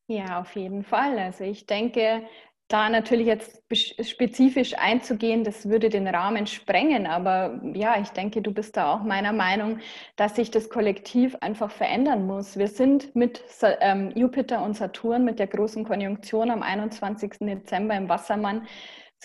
Ja, 0.07 0.39
auf 0.39 0.55
jeden 0.55 0.83
Fall. 0.83 1.17
Also 1.17 1.43
ich 1.43 1.65
denke, 1.65 2.27
da 2.67 2.89
natürlich 2.89 3.27
jetzt 3.27 3.61
spezifisch 4.01 4.73
einzugehen, 4.77 5.43
das 5.43 5.69
würde 5.69 5.89
den 5.89 6.07
Rahmen 6.07 6.47
sprengen. 6.47 7.05
Aber 7.05 7.61
ja, 7.73 7.99
ich 8.01 8.09
denke, 8.09 8.41
du 8.41 8.51
bist 8.51 8.75
da 8.75 8.93
auch 8.93 9.03
meiner 9.03 9.33
Meinung, 9.33 9.79
dass 10.15 10.35
sich 10.35 10.49
das 10.49 10.69
Kollektiv 10.69 11.35
einfach 11.41 11.69
verändern 11.69 12.25
muss. 12.25 12.57
Wir 12.57 12.67
sind 12.67 13.15
mit 13.15 13.43
ähm, 13.81 14.11
Jupiter 14.15 14.63
und 14.63 14.75
Saturn, 14.75 15.25
mit 15.25 15.37
der 15.37 15.47
großen 15.47 15.83
Konjunktion 15.83 16.49
am 16.49 16.63
21. 16.63 17.33
Dezember 17.41 17.95
im 17.95 18.09
Wassermann, 18.09 18.67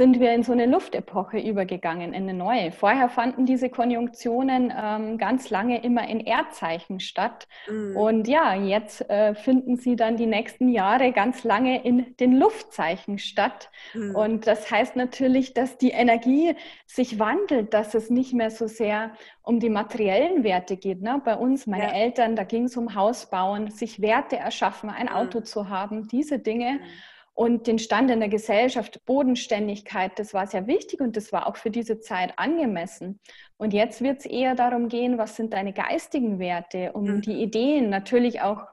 sind 0.00 0.18
wir 0.18 0.32
in 0.32 0.42
so 0.42 0.52
eine 0.52 0.64
Luftepoche 0.64 1.38
übergegangen, 1.38 2.14
in 2.14 2.22
eine 2.22 2.32
neue. 2.32 2.72
Vorher 2.72 3.10
fanden 3.10 3.44
diese 3.44 3.68
Konjunktionen 3.68 4.72
ähm, 4.74 5.18
ganz 5.18 5.50
lange 5.50 5.84
immer 5.84 6.08
in 6.08 6.20
Erdzeichen 6.20 7.00
statt. 7.00 7.46
Mhm. 7.68 7.94
Und 7.98 8.26
ja, 8.26 8.54
jetzt 8.54 9.02
äh, 9.10 9.34
finden 9.34 9.76
sie 9.76 9.96
dann 9.96 10.16
die 10.16 10.24
nächsten 10.24 10.70
Jahre 10.70 11.12
ganz 11.12 11.44
lange 11.44 11.84
in 11.84 12.16
den 12.16 12.38
Luftzeichen 12.38 13.18
statt. 13.18 13.68
Mhm. 13.92 14.16
Und 14.16 14.46
das 14.46 14.70
heißt 14.70 14.96
natürlich, 14.96 15.52
dass 15.52 15.76
die 15.76 15.90
Energie 15.90 16.56
sich 16.86 17.18
wandelt, 17.18 17.74
dass 17.74 17.92
es 17.92 18.08
nicht 18.08 18.32
mehr 18.32 18.50
so 18.50 18.68
sehr 18.68 19.10
um 19.42 19.60
die 19.60 19.68
materiellen 19.68 20.44
Werte 20.44 20.78
geht. 20.78 21.02
Ne? 21.02 21.20
Bei 21.22 21.36
uns, 21.36 21.66
meine 21.66 21.88
ja. 21.88 21.92
Eltern, 21.92 22.36
da 22.36 22.44
ging 22.44 22.64
es 22.64 22.76
um 22.78 22.94
Haus 22.94 23.28
bauen, 23.28 23.70
sich 23.70 24.00
Werte 24.00 24.38
erschaffen, 24.38 24.88
ein 24.88 25.08
mhm. 25.08 25.12
Auto 25.12 25.40
zu 25.42 25.68
haben, 25.68 26.08
diese 26.08 26.38
Dinge. 26.38 26.80
Und 27.40 27.66
den 27.66 27.78
Stand 27.78 28.10
in 28.10 28.20
der 28.20 28.28
Gesellschaft, 28.28 29.06
Bodenständigkeit, 29.06 30.18
das 30.18 30.34
war 30.34 30.46
sehr 30.46 30.66
wichtig 30.66 31.00
und 31.00 31.16
das 31.16 31.32
war 31.32 31.46
auch 31.46 31.56
für 31.56 31.70
diese 31.70 31.98
Zeit 31.98 32.34
angemessen. 32.36 33.18
Und 33.56 33.72
jetzt 33.72 34.02
wird 34.02 34.18
es 34.18 34.26
eher 34.26 34.54
darum 34.54 34.90
gehen, 34.90 35.16
was 35.16 35.36
sind 35.36 35.54
deine 35.54 35.72
geistigen 35.72 36.38
Werte, 36.38 36.92
um 36.92 37.04
mhm. 37.04 37.20
die 37.22 37.42
Ideen, 37.42 37.88
natürlich 37.88 38.42
auch 38.42 38.64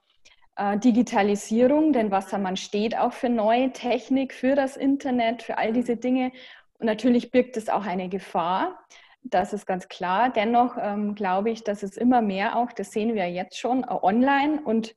äh, 0.57 0.77
Digitalisierung, 0.77 1.93
denn 1.93 2.11
Wassermann 2.11 2.57
steht 2.57 2.97
auch 2.97 3.13
für 3.13 3.29
neue 3.29 3.71
Technik, 3.71 4.33
für 4.33 4.53
das 4.53 4.75
Internet, 4.75 5.43
für 5.43 5.57
all 5.57 5.71
diese 5.71 5.95
Dinge. 5.95 6.33
Und 6.77 6.87
natürlich 6.87 7.31
birgt 7.31 7.55
es 7.55 7.69
auch 7.69 7.85
eine 7.85 8.09
Gefahr. 8.09 8.77
Das 9.23 9.53
ist 9.53 9.65
ganz 9.65 9.87
klar. 9.87 10.29
Dennoch 10.29 10.75
ähm, 10.77 11.15
glaube 11.15 11.51
ich, 11.51 11.63
dass 11.63 11.83
es 11.83 11.95
immer 11.95 12.21
mehr 12.21 12.57
auch, 12.57 12.73
das 12.73 12.91
sehen 12.91 13.15
wir 13.15 13.29
jetzt 13.29 13.57
schon, 13.57 13.83
äh, 13.83 13.87
online 14.01 14.59
und 14.61 14.93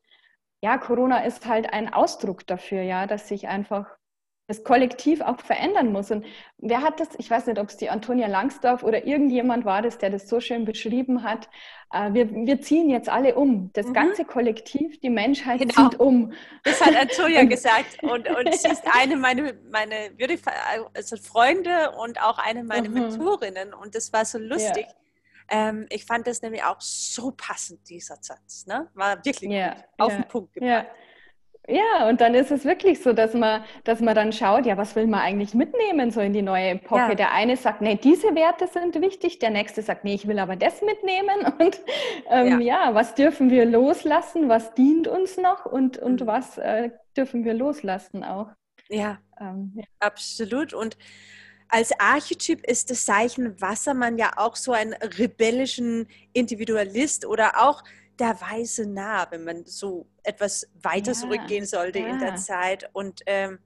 ja, 0.63 0.79
Corona 0.79 1.25
ist 1.25 1.47
halt 1.47 1.73
ein 1.73 1.93
Ausdruck 1.93 2.47
dafür, 2.47 2.83
ja, 2.83 3.07
dass 3.07 3.29
sich 3.29 3.49
einfach 3.49 3.87
das 4.51 4.65
Kollektiv 4.65 5.21
auch 5.21 5.39
verändern 5.41 5.93
muss. 5.93 6.11
Und 6.11 6.27
wer 6.59 6.83
hat 6.83 6.99
das, 6.99 7.11
ich 7.19 7.31
weiß 7.31 7.47
nicht, 7.47 7.61
ob 7.61 7.69
es 7.69 7.77
die 7.77 7.89
Antonia 7.89 8.27
Langsdorf 8.27 8.83
oder 8.83 9.07
irgendjemand 9.07 9.65
war 9.65 9.81
das, 9.81 9.99
der 9.99 10.11
das 10.11 10.29
so 10.29 10.41
schön 10.41 10.65
beschrieben 10.65 11.23
hat. 11.23 11.49
Äh, 11.93 12.13
wir, 12.15 12.29
wir 12.29 12.61
ziehen 12.61 12.91
jetzt 12.91 13.09
alle 13.09 13.37
um. 13.37 13.71
Das 13.75 13.87
mhm. 13.87 13.93
ganze 13.93 14.25
Kollektiv, 14.25 14.99
die 14.99 15.09
Menschheit 15.09 15.61
genau. 15.61 15.89
zieht 15.89 16.01
um. 16.01 16.33
Das 16.65 16.85
hat 16.85 16.97
Antonia 16.97 17.45
gesagt. 17.55 18.03
Und, 18.03 18.29
und 18.29 18.53
sie 18.57 18.69
ist 18.69 18.83
eine 18.93 19.17
meiner 19.17 19.53
meine, 19.71 20.11
also 20.95 21.17
Freunde 21.17 21.93
und 22.03 22.21
auch 22.21 22.39
eine 22.39 22.65
meiner 22.65 22.89
mhm. 22.89 22.95
Mentorinnen. 22.95 23.73
Und 23.73 23.95
das 23.95 24.13
war 24.13 24.25
so 24.25 24.39
lustig. 24.39 24.87
Ja 24.89 25.00
ähm, 25.51 25.87
ich 25.91 26.05
fand 26.05 26.27
das 26.27 26.43
nämlich 26.43 26.63
auch 26.65 26.81
so 26.81 27.33
passend, 27.33 27.89
dieser 27.89 28.17
Satz. 28.21 28.67
Ne? 28.67 28.89
War 28.95 29.25
wirklich 29.25 29.51
ja, 29.51 29.75
gut, 29.75 29.85
auf 29.99 30.15
den 30.15 30.29
Punkt 30.29 30.53
gebracht. 30.55 30.87
Ja. 30.87 30.87
Ja, 31.69 32.09
und 32.09 32.21
dann 32.21 32.35
ist 32.35 32.51
es 32.51 32.65
wirklich 32.65 33.01
so, 33.01 33.13
dass 33.13 33.35
man, 33.35 33.63
dass 33.85 34.01
man 34.01 34.15
dann 34.15 34.33
schaut, 34.33 34.67
ja, 34.67 34.77
was 34.77 34.97
will 34.97 35.07
man 35.07 35.21
eigentlich 35.21 35.55
mitnehmen, 35.55 36.11
so 36.11 36.21
in 36.21 36.33
die 36.33 36.43
neue 36.43 36.71
Epoche. 36.71 37.11
Ja. 37.11 37.15
Der 37.15 37.33
eine 37.33 37.57
sagt, 37.57 37.81
nee, 37.81 37.95
diese 37.95 38.35
Werte 38.35 38.67
sind 38.67 39.01
wichtig, 39.01 39.39
der 39.39 39.51
nächste 39.51 39.83
sagt, 39.83 40.03
nee, 40.03 40.15
ich 40.15 40.27
will 40.27 40.39
aber 40.39 40.57
das 40.57 40.83
mitnehmen. 40.83 41.53
Und 41.59 41.81
ähm, 42.29 42.61
ja. 42.61 42.87
ja. 42.87 42.95
was 42.95 43.15
dürfen 43.15 43.51
wir 43.51 43.67
loslassen, 43.67 44.49
was 44.49 44.75
dient 44.75 45.07
uns 45.07 45.37
noch 45.37 45.67
und, 45.67 45.99
und 45.99 46.23
mhm. 46.23 46.27
was 46.27 46.59
äh, 46.59 46.91
dürfen 47.17 47.45
wir 47.45 47.55
loslassen 47.55 48.25
auch. 48.25 48.49
Ja, 48.89 49.19
ähm, 49.41 49.73
ja. 49.77 49.85
absolut. 50.01 50.75
Und 50.75 50.97
als 51.71 51.93
Archetyp 51.99 52.67
ist 52.67 52.91
das 52.91 53.05
Zeichen 53.05 53.61
Wassermann 53.61 54.19
ja 54.19 54.33
auch 54.37 54.57
so 54.57 54.73
ein 54.73 54.93
rebellischen 54.93 56.09
Individualist 56.33 57.25
oder 57.25 57.63
auch 57.63 57.83
der 58.19 58.41
weiße 58.41 58.87
Narr, 58.87 59.31
wenn 59.31 59.45
man 59.45 59.65
so 59.65 60.07
etwas 60.23 60.69
weiter 60.83 61.13
ja, 61.13 61.19
zurückgehen 61.19 61.65
sollte 61.65 62.01
ja. 62.01 62.09
in 62.09 62.19
der 62.19 62.37
Zeit. 62.37 62.89
Und, 62.93 63.23
ähm, 63.27 63.59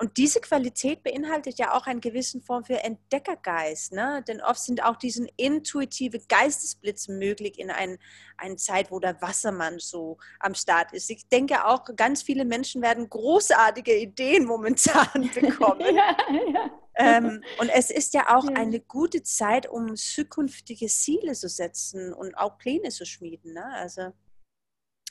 und 0.00 0.16
diese 0.16 0.40
Qualität 0.40 1.02
beinhaltet 1.02 1.58
ja 1.58 1.74
auch 1.74 1.86
eine 1.86 2.00
gewisse 2.00 2.40
Form 2.40 2.64
für 2.64 2.82
Entdeckergeist. 2.82 3.92
Ne? 3.92 4.24
Denn 4.26 4.40
oft 4.40 4.60
sind 4.60 4.82
auch 4.82 4.96
diese 4.96 5.26
intuitive 5.36 6.20
Geistesblitze 6.26 7.12
möglich 7.12 7.58
in 7.58 7.70
einer 7.70 7.98
ein 8.38 8.56
Zeit, 8.56 8.90
wo 8.90 8.98
der 8.98 9.20
Wassermann 9.20 9.78
so 9.78 10.16
am 10.38 10.54
Start 10.54 10.94
ist. 10.94 11.10
Ich 11.10 11.28
denke 11.28 11.66
auch, 11.66 11.84
ganz 11.96 12.22
viele 12.22 12.46
Menschen 12.46 12.80
werden 12.80 13.10
großartige 13.10 13.94
Ideen 13.94 14.46
momentan 14.46 15.30
bekommen. 15.34 15.94
ja, 15.94 16.16
ja. 16.54 16.70
Ähm, 17.00 17.42
und 17.58 17.68
es 17.68 17.90
ist 17.90 18.14
ja 18.14 18.36
auch 18.36 18.44
ja. 18.44 18.56
eine 18.56 18.80
gute 18.80 19.22
Zeit, 19.22 19.68
um 19.68 19.96
zukünftige 19.96 20.86
Ziele 20.86 21.32
zu 21.32 21.48
setzen 21.48 22.12
und 22.12 22.36
auch 22.36 22.58
Pläne 22.58 22.90
zu 22.90 23.04
schmieden. 23.06 23.54
Ne? 23.54 23.64
Also, 23.74 24.12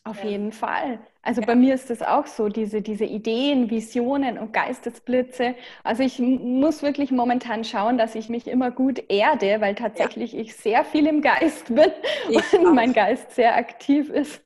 auf 0.10 0.24
ja. 0.24 0.32
jeden 0.32 0.51
Fall. 0.51 1.00
Also 1.22 1.42
ja. 1.42 1.48
bei 1.48 1.56
mir 1.56 1.75
ist 1.75 1.92
es 1.92 2.01
auch 2.01 2.25
so, 2.25 2.50
diese, 2.50 2.82
diese 2.82 3.06
Ideen, 3.06 3.70
Visionen 3.70 4.38
und 4.38 4.54
Geistesblitze. 4.54 5.56
Also 5.84 6.04
ich 6.04 6.20
muss 6.20 6.82
wirklich 6.82 7.12
momentan 7.12 7.63
schauen, 7.63 7.98
dass 7.98 8.16
ich 8.16 8.30
mich 8.30 8.48
immer 8.48 8.72
gut 8.72 9.04
erde, 9.10 9.62
weil 9.62 9.75
tatsächlich 9.75 10.34
ja. 10.34 10.39
ich 10.39 10.56
sehr 10.56 10.86
viel 10.86 11.08
im 11.08 11.22
Geist 11.22 11.68
bin 11.68 11.92
ich 12.30 12.54
und 12.54 12.68
auch. 12.68 12.74
mein 12.74 12.94
Geist 12.94 13.32
sehr 13.32 13.56
aktiv 13.56 14.10
ist. 14.10 14.42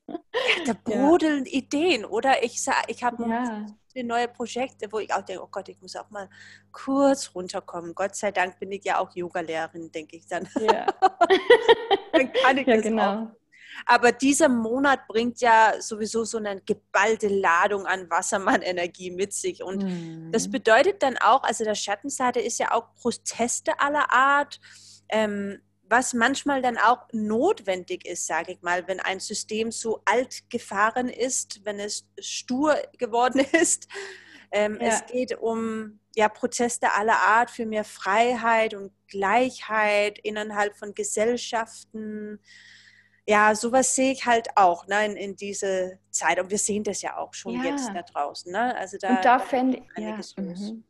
Da 0.66 0.72
brodeln 0.84 1.46
Ideen, 1.46 2.04
oder? 2.04 2.42
Ich, 2.42 2.60
ich 2.88 3.04
habe 3.04 3.24
neue 4.02 4.28
Projekte, 4.28 4.90
wo 4.90 4.98
ich 4.98 5.12
auch 5.14 5.22
denke, 5.22 5.42
oh 5.42 5.48
Gott, 5.50 5.68
ich 5.68 5.80
muss 5.80 5.94
auch 5.94 6.10
mal 6.10 6.28
kurz 6.72 7.30
runterkommen. 7.34 7.94
Gott 7.94 8.16
sei 8.16 8.32
Dank 8.32 8.58
bin 8.58 8.72
ich 8.72 8.84
ja 8.84 8.98
auch 8.98 9.14
Yogalehrerin, 9.14 9.92
denke 9.92 10.16
ich 10.16 10.26
dann. 10.26 10.48
Ja. 10.60 10.86
dann 12.12 12.32
kann 12.32 12.56
ich 12.58 12.66
ja, 12.66 12.74
das 12.74 12.82
genau. 12.82 13.12
auch. 13.12 13.43
Aber 13.86 14.12
dieser 14.12 14.48
Monat 14.48 15.06
bringt 15.08 15.40
ja 15.40 15.74
sowieso 15.80 16.24
so 16.24 16.38
eine 16.38 16.60
geballte 16.60 17.28
Ladung 17.28 17.86
an 17.86 18.08
Wassermann-Energie 18.10 19.10
mit 19.10 19.32
sich. 19.32 19.62
Und 19.62 19.82
mhm. 19.82 20.32
das 20.32 20.50
bedeutet 20.50 21.02
dann 21.02 21.16
auch, 21.18 21.42
also 21.42 21.64
der 21.64 21.74
Schattenseite 21.74 22.40
ist 22.40 22.58
ja 22.58 22.72
auch 22.72 22.94
Proteste 22.94 23.78
aller 23.80 24.12
Art. 24.12 24.60
Ähm, 25.08 25.60
was 25.86 26.14
manchmal 26.14 26.62
dann 26.62 26.78
auch 26.78 27.06
notwendig 27.12 28.06
ist, 28.06 28.26
sage 28.26 28.52
ich 28.52 28.62
mal, 28.62 28.88
wenn 28.88 29.00
ein 29.00 29.20
System 29.20 29.70
so 29.70 30.00
alt 30.06 30.48
gefahren 30.50 31.08
ist, 31.08 31.60
wenn 31.64 31.78
es 31.78 32.08
stur 32.18 32.76
geworden 32.98 33.40
ist. 33.52 33.86
Ähm, 34.50 34.78
ja. 34.80 34.88
Es 34.88 35.06
geht 35.06 35.38
um 35.38 36.00
ja, 36.16 36.28
Proteste 36.28 36.92
aller 36.92 37.18
Art 37.18 37.50
für 37.50 37.66
mehr 37.66 37.84
Freiheit 37.84 38.74
und 38.74 38.92
Gleichheit 39.08 40.18
innerhalb 40.20 40.76
von 40.76 40.94
Gesellschaften. 40.94 42.40
Ja, 43.26 43.54
sowas 43.54 43.94
sehe 43.94 44.12
ich 44.12 44.26
halt 44.26 44.48
auch 44.56 44.86
ne, 44.86 45.06
in, 45.06 45.16
in 45.16 45.36
diese 45.36 45.98
Zeit. 46.10 46.38
Und 46.40 46.50
wir 46.50 46.58
sehen 46.58 46.84
das 46.84 47.00
ja 47.02 47.16
auch 47.16 47.32
schon 47.32 47.62
ja. 47.62 47.70
jetzt 47.70 47.90
da 47.94 48.02
draußen. 48.02 48.52
Ne? 48.52 48.76
Also 48.76 48.98
da, 49.00 49.08
und 49.08 49.24
da, 49.24 49.38
da 49.38 49.38
fände 49.38 49.82
ja. 49.96 50.18
Mhm. 50.36 50.84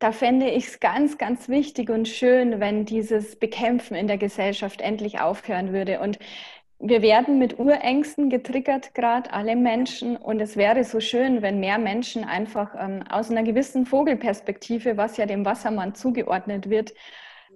Da 0.00 0.12
fände 0.12 0.48
ich 0.48 0.68
es 0.68 0.80
ganz, 0.80 1.18
ganz 1.18 1.48
wichtig 1.48 1.90
und 1.90 2.06
schön, 2.06 2.60
wenn 2.60 2.84
dieses 2.84 3.34
Bekämpfen 3.34 3.96
in 3.96 4.06
der 4.06 4.18
Gesellschaft 4.18 4.80
endlich 4.80 5.18
aufhören 5.18 5.72
würde. 5.72 5.98
Und 5.98 6.20
wir 6.78 7.02
werden 7.02 7.40
mit 7.40 7.58
Urängsten 7.58 8.30
getriggert, 8.30 8.94
gerade 8.94 9.32
alle 9.32 9.56
Menschen. 9.56 10.16
Und 10.16 10.40
es 10.40 10.56
wäre 10.56 10.84
so 10.84 11.00
schön, 11.00 11.42
wenn 11.42 11.58
mehr 11.58 11.78
Menschen 11.78 12.24
einfach 12.24 12.76
ähm, 12.78 13.02
aus 13.10 13.30
einer 13.30 13.42
gewissen 13.42 13.86
Vogelperspektive, 13.86 14.96
was 14.96 15.16
ja 15.16 15.26
dem 15.26 15.44
Wassermann 15.44 15.96
zugeordnet 15.96 16.70
wird, 16.70 16.94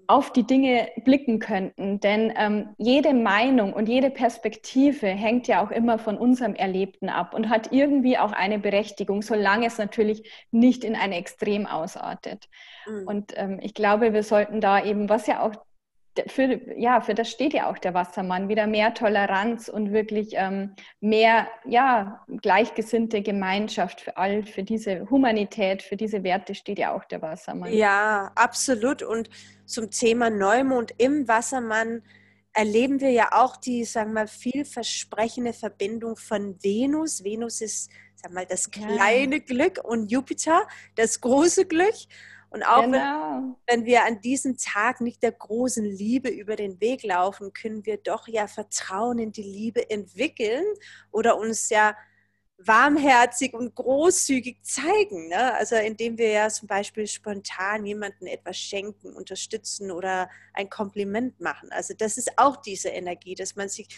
auf 0.07 0.33
die 0.33 0.47
Dinge 0.47 0.89
blicken 1.05 1.39
könnten. 1.39 2.01
Denn 2.01 2.33
ähm, 2.37 2.71
jede 2.79 3.15
Meinung 3.15 3.73
und 3.73 3.89
jede 3.89 4.11
Perspektive 4.11 5.07
hängt 5.07 5.49
ja 5.49 5.65
auch 5.65 5.71
immer 5.71 5.99
von 5.99 6.19
unserem 6.19 6.55
Erlebten 6.55 7.09
ab 7.09 7.35
und 7.35 7.49
hat 7.49 7.73
irgendwie 7.73 8.19
auch 8.19 8.33
eine 8.33 8.59
Berechtigung, 8.59 9.23
solange 9.23 9.67
es 9.67 9.79
natürlich 9.79 10.31
nicht 10.51 10.85
in 10.85 10.97
ein 10.97 11.13
Extrem 11.13 11.67
ausartet. 11.67 12.49
Mhm. 12.87 13.07
Und 13.07 13.33
ähm, 13.37 13.59
ich 13.63 13.75
glaube, 13.75 14.13
wir 14.13 14.23
sollten 14.23 14.61
da 14.61 14.85
eben, 14.85 15.09
was 15.09 15.27
ja 15.27 15.43
auch 15.43 15.55
für, 16.27 16.61
ja, 16.77 17.01
für 17.01 17.15
das 17.15 17.31
steht 17.31 17.55
ja 17.55 17.71
auch 17.71 17.79
der 17.79 17.95
Wassermann. 17.95 18.49
Wieder 18.49 18.67
mehr 18.67 18.95
Toleranz 18.95 19.69
und 19.69 19.93
wirklich 19.93 20.33
ähm, 20.35 20.75
mehr 21.01 21.49
ja, 21.67 22.25
gleichgesinnte 22.43 23.23
Gemeinschaft 23.23 24.01
für 24.01 24.17
all, 24.17 24.45
für 24.45 24.63
diese 24.63 25.09
Humanität, 25.11 25.83
für 25.83 25.97
diese 25.97 26.23
Werte 26.23 26.55
steht 26.55 26.79
ja 26.79 26.95
auch 26.95 27.05
der 27.05 27.23
Wassermann. 27.23 27.73
Ja, 27.73 28.31
absolut. 28.35 29.03
Und 29.03 29.31
zum 29.65 29.91
Thema 29.91 30.29
Neumond 30.29 30.93
im 30.99 31.27
Wassermann 31.29 32.03
erleben 32.53 33.01
wir 33.01 33.11
ja 33.11 33.29
auch 33.33 33.57
die, 33.57 33.85
sagen 33.85 34.11
wir 34.11 34.23
mal, 34.23 34.29
vielversprechende 34.29 35.53
Verbindung 35.53 36.17
von 36.17 36.63
Venus. 36.63 37.25
Venus 37.25 37.61
ist, 37.61 37.91
sagen 38.17 38.35
wir 38.35 38.41
mal, 38.41 38.47
das 38.47 38.71
kleine 38.71 39.37
ja. 39.37 39.43
Glück 39.43 39.81
und 39.83 40.11
Jupiter, 40.11 40.67
das 40.97 41.21
große 41.21 41.67
Glück. 41.67 41.95
Und 42.53 42.63
auch 42.65 42.83
genau. 42.83 43.57
wenn, 43.67 43.81
wenn, 43.81 43.87
wir 43.87 44.05
an 44.05 44.21
diesem 44.21 44.59
Tag 44.59 45.01
nicht 45.01 45.23
der 45.23 45.33
großen 45.33 45.85
Liebe 45.85 46.29
über 46.29 46.55
den 46.55 46.81
Weg 46.81 47.03
laufen, 47.03 47.55
können 47.55 47.87
wir 47.87 47.97
doch 47.97 48.29
ja 48.29 48.47
Vertrauen 48.47 49.19
in 49.19 49.33
die 49.33 49.43
Liebe 49.43 49.89
entwickeln 49.89 50.65
oder 51.11 51.39
uns 51.39 51.71
ja 51.71 51.97
warmherzig 52.59 53.55
und 53.55 53.75
großzügig 53.75 54.63
zeigen. 54.63 55.29
Ne? 55.29 55.55
Also 55.55 55.77
indem 55.77 56.19
wir 56.19 56.29
ja 56.29 56.49
zum 56.51 56.69
Beispiel 56.69 57.07
spontan 57.07 57.87
jemandem 57.87 58.27
etwas 58.27 58.59
schenken, 58.59 59.15
unterstützen 59.15 59.91
oder 59.91 60.29
ein 60.53 60.69
Kompliment 60.69 61.41
machen. 61.41 61.71
Also 61.73 61.95
das 61.97 62.19
ist 62.19 62.39
auch 62.39 62.57
diese 62.57 62.91
Energie, 62.91 63.35
dass 63.35 63.57
man 63.57 63.71
sich 63.71 63.89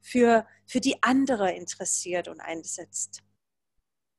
für, 0.00 0.46
für 0.66 0.80
die 0.80 1.00
andere 1.02 1.52
interessiert 1.52 2.26
und 2.26 2.40
einsetzt. 2.40 3.22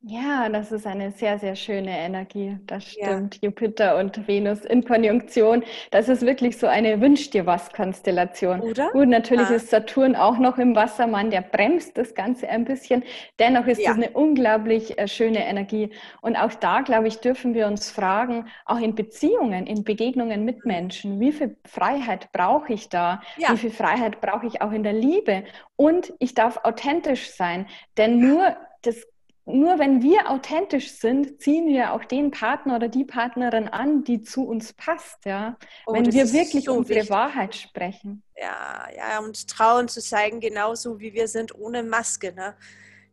Ja, 0.04 0.50
das 0.50 0.72
ist 0.72 0.88
eine 0.88 1.12
sehr, 1.12 1.38
sehr 1.38 1.56
schöne 1.56 1.96
Energie. 1.96 2.58
Das 2.66 2.86
stimmt. 2.86 3.36
Ja. 3.36 3.42
Jupiter 3.44 4.00
und 4.00 4.28
Venus 4.28 4.66
in 4.66 4.84
Konjunktion. 4.84 5.64
Das 5.92 6.10
ist 6.10 6.26
wirklich 6.26 6.58
so 6.58 6.66
eine 6.66 7.00
Wünsch 7.02 7.30
dir 7.30 7.46
was 7.46 7.72
Konstellation. 7.72 8.62
Oder? 8.62 8.90
Gut, 8.94 9.08
natürlich 9.08 9.50
ah. 9.50 9.54
ist 9.54 9.70
Saturn 9.70 10.16
auch 10.16 10.40
noch 10.40 10.58
im 10.58 10.76
Wassermann, 10.76 11.30
der 11.30 11.42
bremst 11.42 12.00
das 12.00 12.16
Ganze 12.16 12.50
ein 12.50 12.66
bisschen. 12.66 13.04
Dennoch 13.38 13.68
ist 13.68 13.80
ja. 13.80 13.90
das 13.90 13.98
eine 13.98 14.10
unglaublich 14.10 14.98
äh, 14.98 15.08
schöne 15.08 15.46
Energie. 15.46 15.92
Und 16.22 16.36
auch 16.36 16.56
da, 16.56 16.82
glaube 16.82 17.08
ich, 17.08 17.20
dürfen 17.20 17.54
wir 17.54 17.68
uns 17.68 17.92
fragen, 17.92 18.48
auch 18.66 18.80
in 18.80 18.96
Beziehungen, 18.96 19.68
in 19.68 19.84
Begegnungen 19.84 20.44
mit 20.44 20.66
Menschen, 20.66 21.20
wie 21.20 21.32
viel 21.32 21.58
Freiheit 21.64 22.32
brauche 22.32 22.74
ich 22.74 22.90
da? 22.90 23.22
Ja. 23.38 23.52
Wie 23.52 23.58
viel 23.58 23.72
Freiheit 23.72 24.20
brauche 24.20 24.48
ich 24.48 24.64
auch 24.64 24.72
in 24.72 24.82
der 24.82 24.94
Liebe? 24.94 25.44
Und 25.76 26.12
ich 26.18 26.34
darf 26.34 26.58
authentisch 26.64 27.30
sein, 27.30 27.68
denn 27.98 28.20
nur 28.20 28.56
das 28.82 29.06
nur 29.46 29.80
wenn 29.80 30.04
wir 30.04 30.30
authentisch 30.30 30.92
sind, 30.92 31.42
ziehen 31.42 31.68
wir 31.68 31.94
auch 31.94 32.06
den 32.06 32.32
Partner 32.32 32.76
oder 32.76 32.88
die 32.88 33.06
Partnerin 33.06 33.68
an, 33.68 34.04
die 34.04 34.22
zu 34.22 34.44
uns 34.44 34.74
passt, 34.74 35.26
ja. 35.26 35.58
Oh, 35.88 35.94
wenn 35.94 36.12
wir 36.12 36.32
wirklich 36.32 36.66
so 36.66 36.74
unsere 36.74 37.00
wichtig. 37.00 37.10
Wahrheit 37.10 37.56
sprechen. 37.56 38.24
Ja, 38.36 38.88
ja, 38.96 39.20
und 39.20 39.48
trauen 39.48 39.88
zu 39.88 40.02
zeigen, 40.02 40.40
genauso 40.40 41.00
wie 41.00 41.14
wir 41.14 41.28
sind, 41.28 41.56
ohne 41.56 41.84
Maske, 41.84 42.34
ne? 42.34 42.56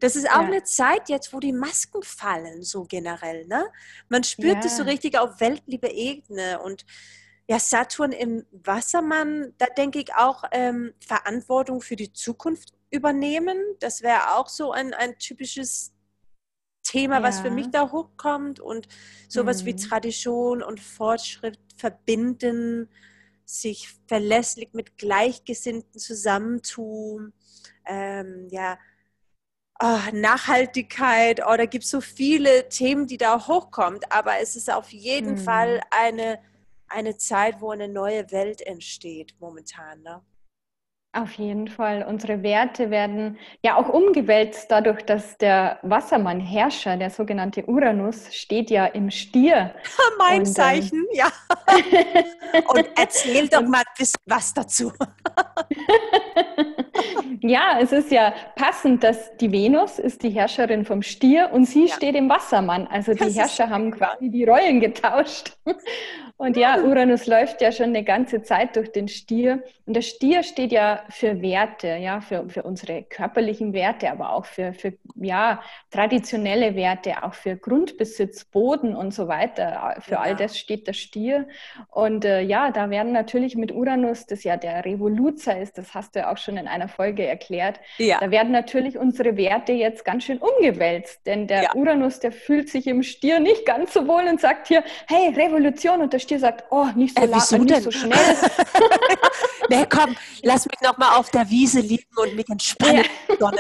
Das 0.01 0.15
ist 0.15 0.31
auch 0.31 0.43
ja. 0.43 0.47
eine 0.47 0.63
Zeit 0.63 1.09
jetzt, 1.09 1.33
wo 1.33 1.41
die 1.41 1.53
Masken 1.53 2.03
fallen, 2.03 2.63
so 2.63 2.85
generell, 2.85 3.47
ne? 3.47 3.67
Man 4.09 4.23
spürt 4.23 4.65
es 4.65 4.73
ja. 4.73 4.79
so 4.79 4.83
richtig 4.85 5.19
auf 5.19 5.41
weltliebe 5.41 5.91
Ebene 5.91 6.61
und 6.61 6.85
ja, 7.49 7.59
Saturn 7.59 8.13
im 8.13 8.45
Wassermann, 8.53 9.55
da 9.57 9.67
denke 9.67 9.99
ich 9.99 10.15
auch 10.15 10.45
ähm, 10.53 10.93
Verantwortung 11.01 11.81
für 11.81 11.97
die 11.97 12.13
Zukunft 12.13 12.75
übernehmen. 12.91 13.57
Das 13.81 14.03
wäre 14.03 14.37
auch 14.37 14.49
so 14.49 14.73
ein, 14.73 14.93
ein 14.93 15.19
typisches 15.19 15.95
Thema, 16.89 17.17
ja. 17.17 17.23
was 17.23 17.41
für 17.41 17.51
mich 17.51 17.71
da 17.71 17.91
hochkommt 17.91 18.61
und 18.61 18.89
sowas 19.29 19.63
mhm. 19.63 19.67
wie 19.67 19.77
Tradition 19.77 20.63
und 20.63 20.81
Fortschritt 20.81 21.59
verbinden, 21.77 22.89
sich 23.45 23.91
verlässlich 24.07 24.71
mit 24.73 24.97
Gleichgesinnten 24.97 26.01
zusammentun, 26.01 27.33
ähm, 27.87 28.49
ja, 28.51 28.79
oh, 29.83 29.99
Nachhaltigkeit, 30.13 31.41
oh, 31.47 31.57
da 31.57 31.67
gibt 31.67 31.85
es 31.85 31.91
so 31.91 32.01
viele 32.01 32.69
Themen, 32.69 33.07
die 33.07 33.19
da 33.19 33.47
hochkommen, 33.47 34.01
aber 34.09 34.41
es 34.41 34.57
ist 34.57 34.73
auf 34.73 34.91
jeden 34.91 35.33
mhm. 35.33 35.39
Fall 35.39 35.81
eine, 35.91 36.41
eine 36.89 37.19
Zeit, 37.19 37.61
wo 37.61 37.71
eine 37.71 37.89
neue 37.89 38.31
Welt 38.31 38.63
entsteht 38.63 39.35
momentan. 39.41 40.03
Ne? 40.03 40.23
Auf 41.15 41.33
jeden 41.33 41.69
Fall. 41.69 42.05
Unsere 42.07 42.43
Werte 42.43 42.91
werden 42.91 43.39
ja 43.63 43.77
auch 43.77 43.89
umgewälzt 43.89 44.71
dadurch, 44.71 45.03
dass 45.07 45.39
der 45.39 45.79
Wassermann-Herrscher, 45.83 46.99
der 46.99 47.09
sogenannte 47.09 47.65
Uranus, 47.65 48.35
steht 48.35 48.71
ja 48.71 48.85
im 48.85 49.11
Stier. 49.11 49.75
Mein 50.19 50.41
Und, 50.41 50.49
ähm, 50.49 50.55
Zeichen, 50.55 50.99
ähm, 50.99 51.07
ja. 51.13 51.33
Und 52.69 52.89
erzähl 52.95 53.49
doch 53.49 53.63
mal 53.63 53.83
was 54.27 54.53
dazu. 54.53 54.93
ja, 57.41 57.79
es 57.81 57.93
ist 57.93 58.11
ja 58.11 58.35
passend, 58.55 59.03
dass 59.03 59.35
die 59.39 59.51
Venus 59.51 59.99
ist 59.99 60.23
die 60.23 60.31
Herrscherin 60.31 60.85
vom 60.85 61.01
Stier 61.01 61.51
und 61.53 61.65
sie 61.65 61.87
ja. 61.87 61.95
steht 61.95 62.17
im 62.17 62.29
Wassermann. 62.29 62.87
Also 62.87 63.15
die 63.15 63.21
das 63.21 63.35
Herrscher 63.35 63.71
haben 63.71 63.93
quasi 63.93 64.29
die 64.29 64.45
Rollen 64.45 64.81
getauscht. 64.81 65.57
Und 66.39 66.57
ja, 66.57 66.81
Uranus 66.81 67.27
läuft 67.27 67.61
ja 67.61 67.73
schon 67.73 67.87
eine 67.87 68.05
ganze 68.05 68.43
Zeit 68.43 68.77
durch 68.77 68.93
den 68.93 69.09
Stier. 69.09 69.65
Und 69.87 69.95
der 69.95 70.03
Stier 70.03 70.45
steht 70.45 70.71
ja 70.71 71.03
für 71.11 71.43
Werte, 71.43 71.97
ja, 71.97 72.21
für, 72.21 72.49
für 72.49 72.63
unsere 72.63 73.03
körperlichen 73.03 73.73
Werte, 73.73 74.09
aber 74.09 74.33
auch 74.33 74.45
für, 74.47 74.73
für 74.73 74.93
ja, 75.17 75.61
traditionelle 75.91 76.77
Werte, 76.77 77.25
auch 77.25 77.35
für 77.35 77.57
Grundbesitz, 77.57 78.45
Boden 78.45 78.95
und 78.95 79.13
so 79.13 79.27
weiter. 79.27 79.97
Für 80.01 80.13
ja. 80.13 80.21
all 80.21 80.37
das 80.37 80.57
steht 80.57 80.87
der 80.87 80.93
Stier. 80.93 81.49
Und 81.91 82.25
äh, 82.25 82.41
ja, 82.43 82.71
da 82.71 82.89
werden 82.89 83.13
natürlich 83.13 83.57
mit 83.57 83.73
Uranus, 83.73 84.27
das 84.27 84.45
ja 84.45 84.57
der 84.57 84.85
Revoluzer 84.85 85.61
ist, 85.61 85.77
das 85.77 85.93
hast 85.93 86.15
du 86.15 86.21
ja 86.21 86.33
auch 86.33 86.39
schon 86.39 86.57
in 86.57 86.69
einer 86.69 86.89
Folge 86.89 87.27
erklärt, 87.27 87.81
ja. 87.97 88.19
da 88.21 88.31
werden 88.31 88.53
natürlich 88.53 88.97
unsere 88.97 89.37
Werte 89.37 89.73
jetzt 89.73 90.05
ganz 90.05 90.23
schön 90.23 90.39
umgewälzt. 90.39 91.27
Denn 91.27 91.49
der 91.49 91.65
ja. 91.65 91.75
Uranus, 91.75 92.21
der 92.21 92.31
fühlt 92.31 92.69
sich 92.69 92.87
im 92.87 93.03
Stier 93.03 93.41
nicht 93.41 93.67
ganz 93.67 93.93
so 93.93 94.07
wohl 94.07 94.29
und 94.29 94.41
sagt 94.41 94.69
hier, 94.69 94.85
hey, 95.09 95.35
Revolution 95.35 96.01
und 96.01 96.13
der 96.13 96.28
Stier 96.29 96.41
sagt, 96.41 96.65
oh, 96.69 96.85
nicht 96.95 97.17
so, 97.17 97.25
äh, 97.25 97.29
wieso 97.33 97.57
äh, 97.57 97.59
nicht 97.61 97.83
so 97.83 97.91
schnell. 97.91 98.19
nee, 99.71 99.87
komm, 99.89 100.15
lass 100.43 100.67
mich 100.67 100.79
noch 100.83 100.99
mal 100.99 101.17
auf 101.17 101.31
der 101.31 101.49
Wiese 101.49 101.81
liegen 101.81 102.05
und 102.17 102.37
mich 102.37 102.47
entspannen. 102.51 103.07
Ja. 103.41 103.51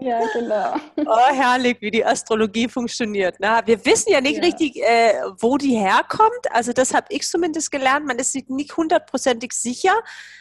ja, 0.00 0.20
genau. 0.32 0.74
Oh, 0.96 1.34
herrlich, 1.34 1.76
wie 1.82 1.90
die 1.90 2.02
Astrologie 2.02 2.66
funktioniert. 2.66 3.36
Na, 3.40 3.60
wir 3.66 3.84
wissen 3.84 4.10
ja 4.10 4.22
nicht 4.22 4.38
ja. 4.38 4.42
richtig, 4.42 4.82
äh, 4.82 5.20
wo 5.38 5.58
die 5.58 5.76
herkommt. 5.76 6.50
Also 6.50 6.72
das 6.72 6.94
habe 6.94 7.08
ich 7.10 7.28
zumindest 7.28 7.70
gelernt. 7.70 8.06
Man 8.06 8.18
ist 8.18 8.32
sich 8.32 8.48
nicht 8.48 8.74
hundertprozentig 8.74 9.52
sicher, 9.52 9.92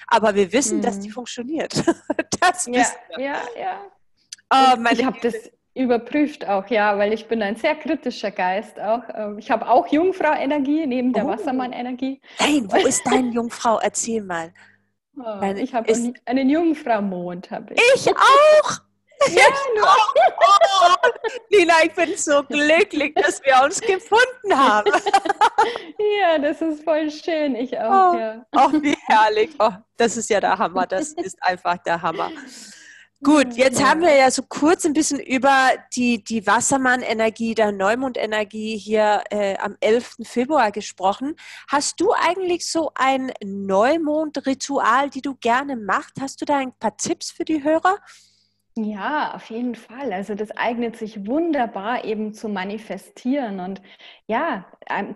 aber 0.08 0.36
wir 0.36 0.54
wissen, 0.54 0.78
hm. 0.78 0.84
dass 0.84 1.02
die 1.02 1.10
mhm. 1.10 1.14
funktioniert. 1.16 1.84
das 2.40 2.66
ja, 2.68 2.86
ja, 3.18 3.42
ja. 3.60 3.82
Oh, 4.54 4.90
ich 4.90 5.04
habe 5.04 5.18
das 5.22 5.36
Überprüft 5.74 6.48
auch, 6.48 6.68
ja, 6.68 6.98
weil 6.98 7.14
ich 7.14 7.28
bin 7.28 7.42
ein 7.42 7.56
sehr 7.56 7.76
kritischer 7.76 8.32
Geist 8.32 8.80
auch. 8.80 9.04
Ähm, 9.14 9.40
ich 9.40 9.50
habe 9.50 9.70
auch 9.70 9.88
Jungfrau-Energie 9.88 10.86
neben 10.86 11.14
der 11.14 11.26
oh. 11.26 11.30
Wassermann-Energie. 11.30 12.22
Nein, 12.40 12.68
wo 12.70 12.76
ist 12.88 13.06
deine 13.06 13.30
Jungfrau? 13.30 13.80
Erzähl 13.80 14.22
mal. 14.22 14.54
Oh, 15.18 15.42
ich 15.56 15.74
habe 15.74 15.94
einen 16.26 16.50
Jungfrau-Mond. 16.50 17.50
Ich. 17.72 18.08
ich 18.08 18.10
auch! 18.10 18.80
Ja, 19.30 19.44
oh, 19.84 21.10
Nina, 21.52 21.74
ich 21.84 21.94
bin 21.94 22.18
so 22.18 22.42
glücklich, 22.42 23.14
dass 23.14 23.40
wir 23.44 23.62
uns 23.64 23.80
gefunden 23.80 24.52
haben. 24.52 24.92
ja, 26.20 26.40
das 26.40 26.60
ist 26.60 26.84
voll 26.84 27.12
schön. 27.12 27.56
Ich 27.56 27.78
auch, 27.78 28.14
oh, 28.14 28.18
ja. 28.18 28.46
Oh, 28.56 28.72
wie 28.82 28.98
herrlich. 29.06 29.52
Oh, 29.60 29.70
das 29.96 30.18
ist 30.18 30.28
ja 30.32 30.40
der 30.40 30.58
Hammer. 30.58 30.88
Das 30.88 31.14
ist 31.14 31.38
einfach 31.44 31.78
der 31.78 32.02
Hammer. 32.02 32.32
Gut, 33.24 33.54
jetzt 33.54 33.84
haben 33.84 34.02
wir 34.02 34.16
ja 34.16 34.32
so 34.32 34.42
kurz 34.42 34.84
ein 34.84 34.94
bisschen 34.94 35.20
über 35.20 35.70
die, 35.96 36.24
die 36.24 36.48
Wassermann-Energie, 36.48 37.54
der 37.54 37.72
Neumond-Energie 37.72 38.78
hier 38.78 39.22
äh, 39.30 39.56
am 39.60 39.78
11. 39.80 40.22
Februar 40.24 40.72
gesprochen. 40.72 41.36
Hast 41.70 42.02
du 42.02 42.14
eigentlich 42.14 42.66
so 42.66 42.90
ein 42.96 43.32
Neumond-Ritual, 43.44 45.12
die 45.12 45.22
du 45.22 45.36
gerne 45.36 45.76
machst? 45.76 46.20
Hast 46.20 46.42
du 46.42 46.46
da 46.46 46.58
ein 46.58 46.74
paar 46.74 46.98
Tipps 46.98 47.30
für 47.30 47.46
die 47.46 47.64
Hörer? 47.64 47.98
Ja, 48.76 49.36
auf 49.36 49.50
jeden 49.50 49.76
Fall. 49.76 50.14
Also 50.14 50.34
das 50.34 50.50
eignet 50.52 50.96
sich 50.96 51.28
wunderbar 51.28 52.06
eben 52.06 52.34
zu 52.34 52.48
manifestieren 52.48 53.60
und 53.60 53.82
ja, 54.28 54.66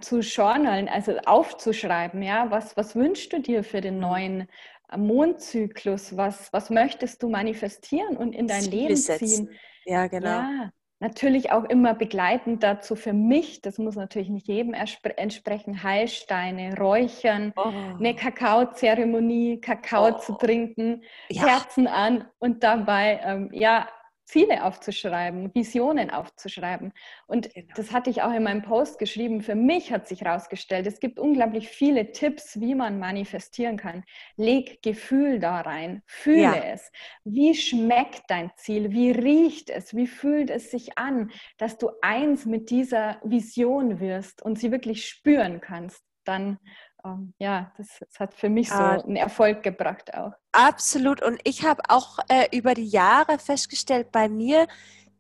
zu 0.02 0.20
journalen, 0.20 0.90
also 0.90 1.18
aufzuschreiben, 1.26 2.22
ja, 2.22 2.52
was, 2.52 2.76
was 2.76 2.96
wünschst 2.96 3.32
du 3.32 3.40
dir 3.40 3.64
für 3.64 3.80
den 3.80 3.96
mhm. 3.96 4.02
neuen 4.02 4.48
Mondzyklus, 4.96 6.16
was, 6.18 6.52
was 6.54 6.70
möchtest 6.70 7.24
du 7.24 7.30
manifestieren 7.30 8.18
und 8.18 8.34
in 8.34 8.48
dein 8.48 8.62
Ziele 8.62 8.76
Leben 8.76 8.96
ziehen? 8.96 9.18
Setzen. 9.18 9.50
Ja, 9.86 10.08
genau. 10.08 10.28
Ja, 10.28 10.72
natürlich 11.00 11.52
auch 11.52 11.66
immer 11.66 11.94
begleitend 11.94 12.64
dazu 12.64 12.96
für 12.96 13.14
mich, 13.14 13.62
das 13.62 13.78
muss 13.78 13.96
natürlich 13.96 14.30
nicht 14.30 14.48
jedem 14.48 14.74
entsprechen, 14.74 15.84
Heilsteine, 15.84 16.78
Räuchern, 16.78 17.54
oh. 17.56 17.72
eine 18.00 18.16
Kakaozeremonie, 18.16 19.60
Kakao 19.62 20.16
oh. 20.16 20.20
zu 20.20 20.34
trinken, 20.34 21.04
ja. 21.30 21.48
Herzen 21.48 21.88
an 21.88 22.28
und 22.40 22.64
dabei 22.64 23.20
ähm, 23.24 23.50
ja 23.52 23.88
Ziele 24.26 24.64
aufzuschreiben, 24.64 25.54
Visionen 25.54 26.10
aufzuschreiben. 26.10 26.94
Und 27.28 27.54
genau. 27.54 27.74
das 27.76 27.92
hatte 27.92 28.10
ich 28.10 28.24
auch 28.24 28.34
in 28.34 28.44
meinem 28.44 28.64
Post 28.64 28.98
geschrieben. 28.98 29.42
Für 29.42 29.56
mich 29.56 29.92
hat 29.92 30.08
sich 30.08 30.22
herausgestellt, 30.22 30.88
es 30.88 31.00
gibt 31.00 31.20
unglaublich 31.20 31.70
viele 31.70 32.12
Tipps, 32.12 32.60
wie 32.60 32.76
man 32.76 33.00
manifestieren 33.00 33.78
kann. 33.78 34.04
Leg 34.36 34.82
Gefühl 34.82 35.40
da 35.40 35.62
rein, 35.62 36.02
fühle 36.08 36.42
ja. 36.42 36.56
es. 36.56 36.92
Wie 37.24 37.54
schmeckt 37.54 38.24
dein 38.28 38.52
Ziel? 38.56 38.92
Wie 38.92 39.12
riecht 39.12 39.70
es? 39.70 39.96
Wie 39.96 40.08
fühlt 40.08 40.50
es 40.50 40.72
sich 40.72 40.98
an, 40.98 41.32
dass 41.58 41.78
du 41.78 41.92
eins 42.02 42.46
mit 42.46 42.72
dieser 42.72 43.20
Vision 43.24 44.00
wirst 44.00 44.42
und 44.42 44.58
sie 44.58 44.72
wirklich 44.72 45.06
spüren 45.06 45.62
kannst? 45.62 46.04
Dann 46.24 46.58
ähm, 47.06 47.34
ja, 47.38 47.72
das, 47.78 47.88
das, 48.00 48.20
hat 48.20 48.34
für 48.34 48.50
mich 48.50 48.70
so 48.70 48.76
ah, 48.76 49.02
einen 49.02 49.16
Erfolg 49.16 49.64
gebracht 49.64 50.14
auch. 50.14 50.34
Absolut. 50.52 51.22
Und 51.22 51.40
ich 51.44 51.64
habe 51.64 51.84
auch 51.90 52.20
äh, 52.30 52.48
über 52.56 52.74
die 52.74 52.88
Jahre 52.88 53.38
festgestellt, 53.38 54.12
bei 54.12 54.28
mir 54.28 54.68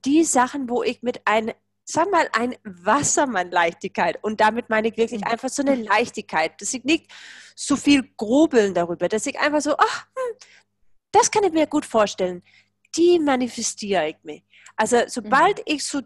die 0.03 0.23
Sachen, 0.23 0.69
wo 0.69 0.83
ich 0.83 1.01
mit 1.03 1.27
einem, 1.27 1.53
sag 1.83 2.11
mal, 2.11 2.27
ein 2.33 2.55
Wassermann-Leichtigkeit 2.63 4.23
und 4.23 4.41
damit 4.41 4.69
meine 4.69 4.87
ich 4.87 4.97
wirklich 4.97 5.21
mhm. 5.21 5.31
einfach 5.31 5.49
so 5.49 5.61
eine 5.61 5.75
Leichtigkeit, 5.75 6.59
dass 6.61 6.73
ich 6.73 6.83
nicht 6.83 7.11
so 7.55 7.75
viel 7.75 8.03
grubeln 8.17 8.73
darüber, 8.73 9.07
dass 9.07 9.25
ich 9.25 9.39
einfach 9.39 9.61
so, 9.61 9.75
ach, 9.77 10.05
hm, 10.05 10.37
das 11.11 11.31
kann 11.31 11.43
ich 11.43 11.53
mir 11.53 11.67
gut 11.67 11.85
vorstellen. 11.85 12.43
Die 12.95 13.19
manifestiere 13.19 14.09
ich 14.09 14.17
mir. 14.23 14.41
Also 14.75 14.97
sobald 15.07 15.59
mhm. 15.59 15.63
ich 15.65 15.85
so 15.85 16.01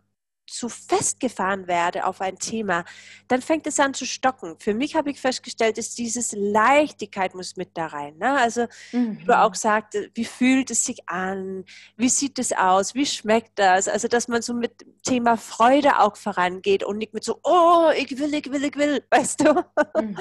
zu 0.52 0.70
festgefahren 0.70 1.68
werde 1.68 2.06
auf 2.06 2.22
ein 2.22 2.38
Thema, 2.38 2.86
dann 3.28 3.42
fängt 3.42 3.68
es 3.68 3.80
an 3.80 3.94
zu 3.94 4.06
stocken. 4.06 4.56
Für 4.60 4.74
mich 4.74 4.96
habe 4.96 5.12
ich 5.12 5.20
festgestellt, 5.20 5.78
dass 5.78 5.96
dieses 5.96 6.34
Leichtigkeit 6.34 7.36
muss 7.36 7.56
mit 7.56 7.70
da 7.76 7.88
rein. 7.88 8.18
Ne? 8.18 8.32
Also 8.34 8.68
mhm. 8.92 9.20
wie 9.20 9.26
du 9.26 9.40
auch 9.40 9.56
sagst, 9.56 9.98
wie 10.14 10.26
fühlt 10.26 10.72
es 10.72 10.86
sich 10.86 11.08
an? 11.08 11.66
Wie 11.98 12.10
sieht 12.10 12.40
es 12.40 12.52
aus? 12.54 12.96
Wie 12.96 13.06
schmeckt 13.06 13.58
das? 13.60 13.88
Also 13.88 14.08
dass 14.08 14.28
man 14.28 14.42
so 14.42 14.54
mit 14.54 14.82
dem 14.82 15.02
Thema 15.04 15.38
Freude 15.38 16.00
auch 16.00 16.16
vorangeht 16.16 16.84
und 16.84 16.98
nicht 16.98 17.14
mit 17.14 17.24
so, 17.24 17.40
oh, 17.44 17.90
ich 17.96 18.18
will, 18.18 18.34
ich 18.34 18.52
will, 18.52 18.64
ich 18.64 18.76
will, 18.76 19.04
weißt 19.12 19.42
du? 19.42 19.54
Mhm. 20.02 20.18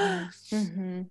Mhm. 0.50 1.10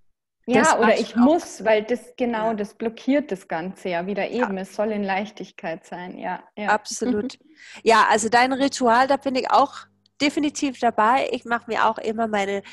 Ja, 0.50 0.80
oder 0.80 0.98
ich 0.98 1.16
muss, 1.18 1.66
weil 1.66 1.84
das 1.84 2.00
genau, 2.16 2.54
das 2.54 2.74
blockiert 2.74 3.34
das 3.34 3.50
Ganze 3.50 3.90
ja 3.90 4.06
wieder 4.08 4.30
eben. 4.30 4.56
Ja. 4.56 4.62
Es 4.62 4.74
soll 4.74 4.94
in 4.94 5.04
Leichtigkeit 5.04 5.86
sein, 5.86 6.18
ja. 6.18 6.42
ja. 6.56 6.70
Absolut. 6.70 7.38
ja, 7.84 8.08
also 8.10 8.30
dein 8.30 8.54
Ritual, 8.54 9.08
da 9.08 9.18
bin 9.18 9.36
ich 9.36 9.52
auch 9.52 9.76
definitiv 10.22 10.80
dabei. 10.80 11.28
Ich 11.34 11.44
mache 11.44 11.66
mir 11.68 11.86
auch 11.86 11.98
immer 11.98 12.28
meine 12.28 12.64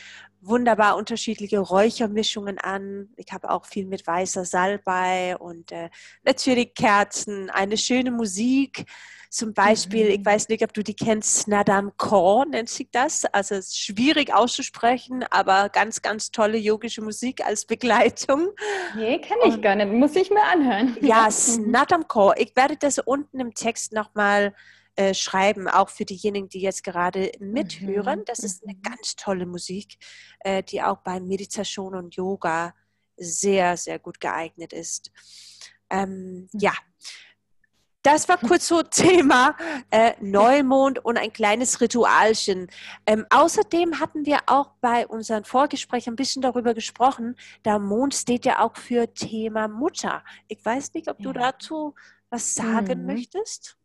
wunderbar 0.41 0.97
unterschiedliche 0.97 1.59
Räuchermischungen 1.59 2.59
an. 2.59 3.09
Ich 3.17 3.33
habe 3.33 3.51
auch 3.51 3.67
viel 3.67 3.87
mit 3.87 4.07
weißer 4.07 4.45
Salbei 4.45 5.37
und 5.37 5.73
äh, 5.73 5.91
natürlich 6.23 6.75
Kerzen, 6.75 7.51
eine 7.51 7.77
schöne 7.77 8.13
Musik. 8.13 8.85
Zum 9.35 9.53
Beispiel, 9.53 10.05
mhm. 10.05 10.21
ich 10.21 10.25
weiß 10.25 10.49
nicht, 10.49 10.63
ob 10.63 10.73
du 10.73 10.85
die 10.85 10.95
kennst, 10.95 11.49
Nadam 11.49 11.97
Kaur 11.97 12.47
nennt 12.47 12.69
sich 12.69 12.89
das. 12.93 13.25
Also 13.25 13.57
es 13.57 13.71
ist 13.71 13.81
schwierig 13.81 14.33
auszusprechen, 14.33 15.25
aber 15.29 15.71
ganz, 15.71 16.03
ganz 16.03 16.31
tolle 16.31 16.57
yogische 16.57 17.03
Musik 17.03 17.45
als 17.45 17.65
Begleitung. 17.65 18.51
Nee, 18.95 19.19
kenne 19.19 19.41
ich 19.47 19.55
Und, 19.55 19.63
gar 19.63 19.75
nicht. 19.75 19.91
Muss 19.91 20.15
ich 20.15 20.31
mir 20.31 20.45
anhören. 20.45 20.97
Ja, 21.01 21.29
Snadam 21.33 22.07
Kaur. 22.07 22.37
Ich 22.39 22.55
werde 22.55 22.77
das 22.77 23.01
unten 23.01 23.41
im 23.41 23.55
Text 23.55 23.93
nochmal 23.93 24.55
äh, 24.95 25.15
schreiben, 25.15 25.67
auch 25.67 25.89
für 25.89 26.05
diejenigen, 26.05 26.49
die 26.49 26.61
jetzt 26.61 26.85
gerade 26.85 27.33
mithören. 27.41 28.21
Mhm. 28.21 28.25
Das 28.27 28.39
ist 28.39 28.63
eine 28.63 28.77
mhm. 28.77 28.83
ganz 28.83 29.17
tolle 29.17 29.47
Musik, 29.47 29.97
äh, 30.45 30.63
die 30.63 30.81
auch 30.81 30.99
bei 30.99 31.19
Meditation 31.19 31.97
und 31.97 32.15
Yoga 32.15 32.73
sehr, 33.17 33.77
sehr 33.77 33.99
gut 33.99 34.21
geeignet 34.21 34.73
ist. 34.73 35.11
Ähm, 35.91 36.49
ja, 36.53 36.73
das 38.05 38.29
war 38.29 38.37
kurz 38.37 38.69
so 38.69 38.83
Thema 38.91 39.57
äh, 39.91 40.13
Neumond 40.21 41.05
und 41.05 41.17
ein 41.17 41.33
kleines 41.33 41.81
Ritualchen. 41.81 42.69
Ähm, 43.07 43.27
außerdem 43.31 43.99
hatten 43.99 44.27
wir 44.27 44.41
auch 44.47 44.71
bei 44.81 45.07
unseren 45.07 45.45
Vorgesprächen 45.45 46.13
ein 46.13 46.17
bisschen 46.17 46.43
darüber 46.43 46.75
gesprochen. 46.75 47.35
Der 47.65 47.79
Mond 47.81 48.15
steht 48.15 48.45
ja 48.45 48.61
auch 48.61 48.77
für 48.77 49.13
Thema 49.13 49.67
Mutter. 49.69 50.23
Ich 50.49 50.65
weiß 50.65 50.95
nicht, 50.95 51.09
ob 51.09 51.19
du 51.19 51.33
dazu 51.33 51.95
was 52.31 52.55
sagen 52.55 53.01
mhm. 53.01 53.07
möchtest. 53.07 53.77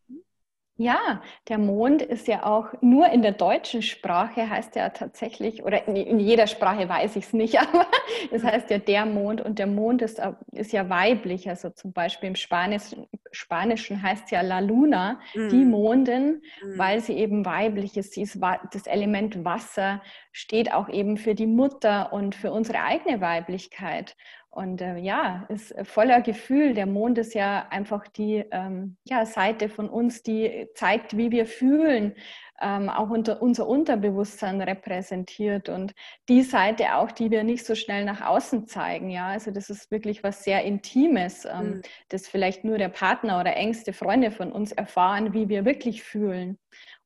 Ja, 0.81 1.21
der 1.49 1.57
Mond 1.57 2.01
ist 2.01 2.29
ja 2.29 2.45
auch 2.45 2.67
nur 2.79 3.09
in 3.09 3.21
der 3.21 3.33
deutschen 3.33 3.81
Sprache, 3.81 4.49
heißt 4.49 4.77
ja 4.77 4.87
tatsächlich, 4.87 5.61
oder 5.61 5.89
in 5.89 6.21
jeder 6.21 6.47
Sprache 6.47 6.87
weiß 6.87 7.17
ich 7.17 7.25
es 7.25 7.33
nicht, 7.33 7.59
aber 7.61 7.85
es 8.31 8.45
heißt 8.45 8.69
ja 8.69 8.77
der 8.77 9.05
Mond 9.05 9.41
und 9.41 9.59
der 9.59 9.67
Mond 9.67 10.01
ist, 10.01 10.21
ist 10.53 10.71
ja 10.71 10.89
weiblich. 10.89 11.49
Also 11.49 11.69
zum 11.71 11.91
Beispiel 11.91 12.29
im 12.29 12.35
Spanischen, 12.35 13.07
Spanischen 13.31 14.01
heißt 14.01 14.31
ja 14.31 14.39
La 14.39 14.59
Luna, 14.59 15.19
mhm. 15.35 15.49
die 15.49 15.65
Mondin, 15.65 16.41
mhm. 16.63 16.77
weil 16.77 17.01
sie 17.01 17.17
eben 17.17 17.45
weiblich 17.45 17.97
ist. 17.97 18.13
Sie 18.13 18.21
ist 18.21 18.39
das 18.71 18.87
Element 18.87 19.43
Wasser, 19.43 20.01
steht 20.31 20.71
auch 20.71 20.87
eben 20.87 21.17
für 21.17 21.35
die 21.35 21.47
Mutter 21.47 22.13
und 22.13 22.35
für 22.35 22.53
unsere 22.53 22.81
eigene 22.83 23.19
Weiblichkeit. 23.19 24.15
Und 24.51 24.81
äh, 24.81 24.97
ja, 24.97 25.45
ist 25.49 25.75
voller 25.83 26.21
Gefühl. 26.21 26.73
Der 26.73 26.87
Mond 26.87 27.19
ist 27.19 27.35
ja 27.35 27.67
einfach 27.69 28.07
die 28.07 28.43
ähm, 28.51 28.97
ja, 29.03 29.25
Seite 29.25 29.69
von 29.69 29.87
uns, 29.87 30.23
die 30.23 30.67
zeigt, 30.73 31.15
wie 31.15 31.29
wir 31.29 31.45
fühlen, 31.45 32.15
ähm, 32.59 32.89
auch 32.89 33.09
unter, 33.11 33.41
unser 33.41 33.67
Unterbewusstsein 33.67 34.59
repräsentiert 34.59 35.69
und 35.69 35.93
die 36.27 36.41
Seite 36.41 36.95
auch, 36.95 37.11
die 37.11 37.29
wir 37.29 37.43
nicht 37.43 37.63
so 37.63 37.75
schnell 37.75 38.05
nach 38.05 38.21
außen 38.21 38.67
zeigen. 38.67 39.11
Ja, 39.11 39.27
also 39.27 39.51
das 39.51 39.69
ist 39.69 39.91
wirklich 39.91 40.23
was 40.23 40.43
sehr 40.43 40.63
Intimes, 40.63 41.45
ähm, 41.45 41.67
mhm. 41.67 41.81
das 42.09 42.27
vielleicht 42.27 42.63
nur 42.63 42.79
der 42.79 42.89
Partner 42.89 43.39
oder 43.39 43.55
engste 43.55 43.93
Freunde 43.93 44.31
von 44.31 44.51
uns 44.51 44.71
erfahren, 44.71 45.33
wie 45.33 45.47
wir 45.47 45.63
wirklich 45.63 46.03
fühlen 46.03 46.57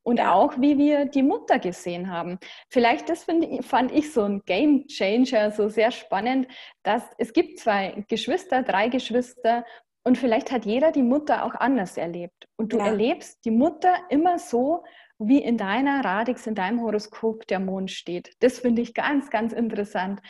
und 0.03 0.19
auch 0.21 0.59
wie 0.59 0.77
wir 0.77 1.05
die 1.05 1.23
Mutter 1.23 1.59
gesehen 1.59 2.11
haben. 2.11 2.37
Vielleicht 2.69 3.09
das 3.09 3.25
ich, 3.27 3.65
fand 3.65 3.91
ich 3.91 4.11
so 4.13 4.23
ein 4.23 4.41
Game 4.45 4.85
Changer, 4.87 5.51
so 5.51 5.69
sehr 5.69 5.91
spannend, 5.91 6.47
dass 6.83 7.03
es 7.17 7.33
gibt 7.33 7.59
zwei 7.59 8.03
Geschwister, 8.09 8.63
drei 8.63 8.89
Geschwister 8.89 9.65
und 10.05 10.17
vielleicht 10.17 10.51
hat 10.51 10.65
jeder 10.65 10.91
die 10.91 11.03
Mutter 11.03 11.45
auch 11.45 11.55
anders 11.55 11.97
erlebt. 11.97 12.47
Und 12.57 12.73
du 12.73 12.77
ja. 12.77 12.87
erlebst 12.87 13.45
die 13.45 13.51
Mutter 13.51 13.93
immer 14.09 14.37
so, 14.37 14.83
wie 15.17 15.41
in 15.41 15.57
deiner 15.57 16.03
Radix, 16.03 16.45
in 16.47 16.55
deinem 16.55 16.81
Horoskop 16.81 17.47
der 17.47 17.59
Mond 17.59 17.91
steht. 17.91 18.33
Das 18.39 18.59
finde 18.59 18.81
ich 18.81 18.93
ganz, 18.93 19.29
ganz 19.29 19.53
interessant. 19.53 20.21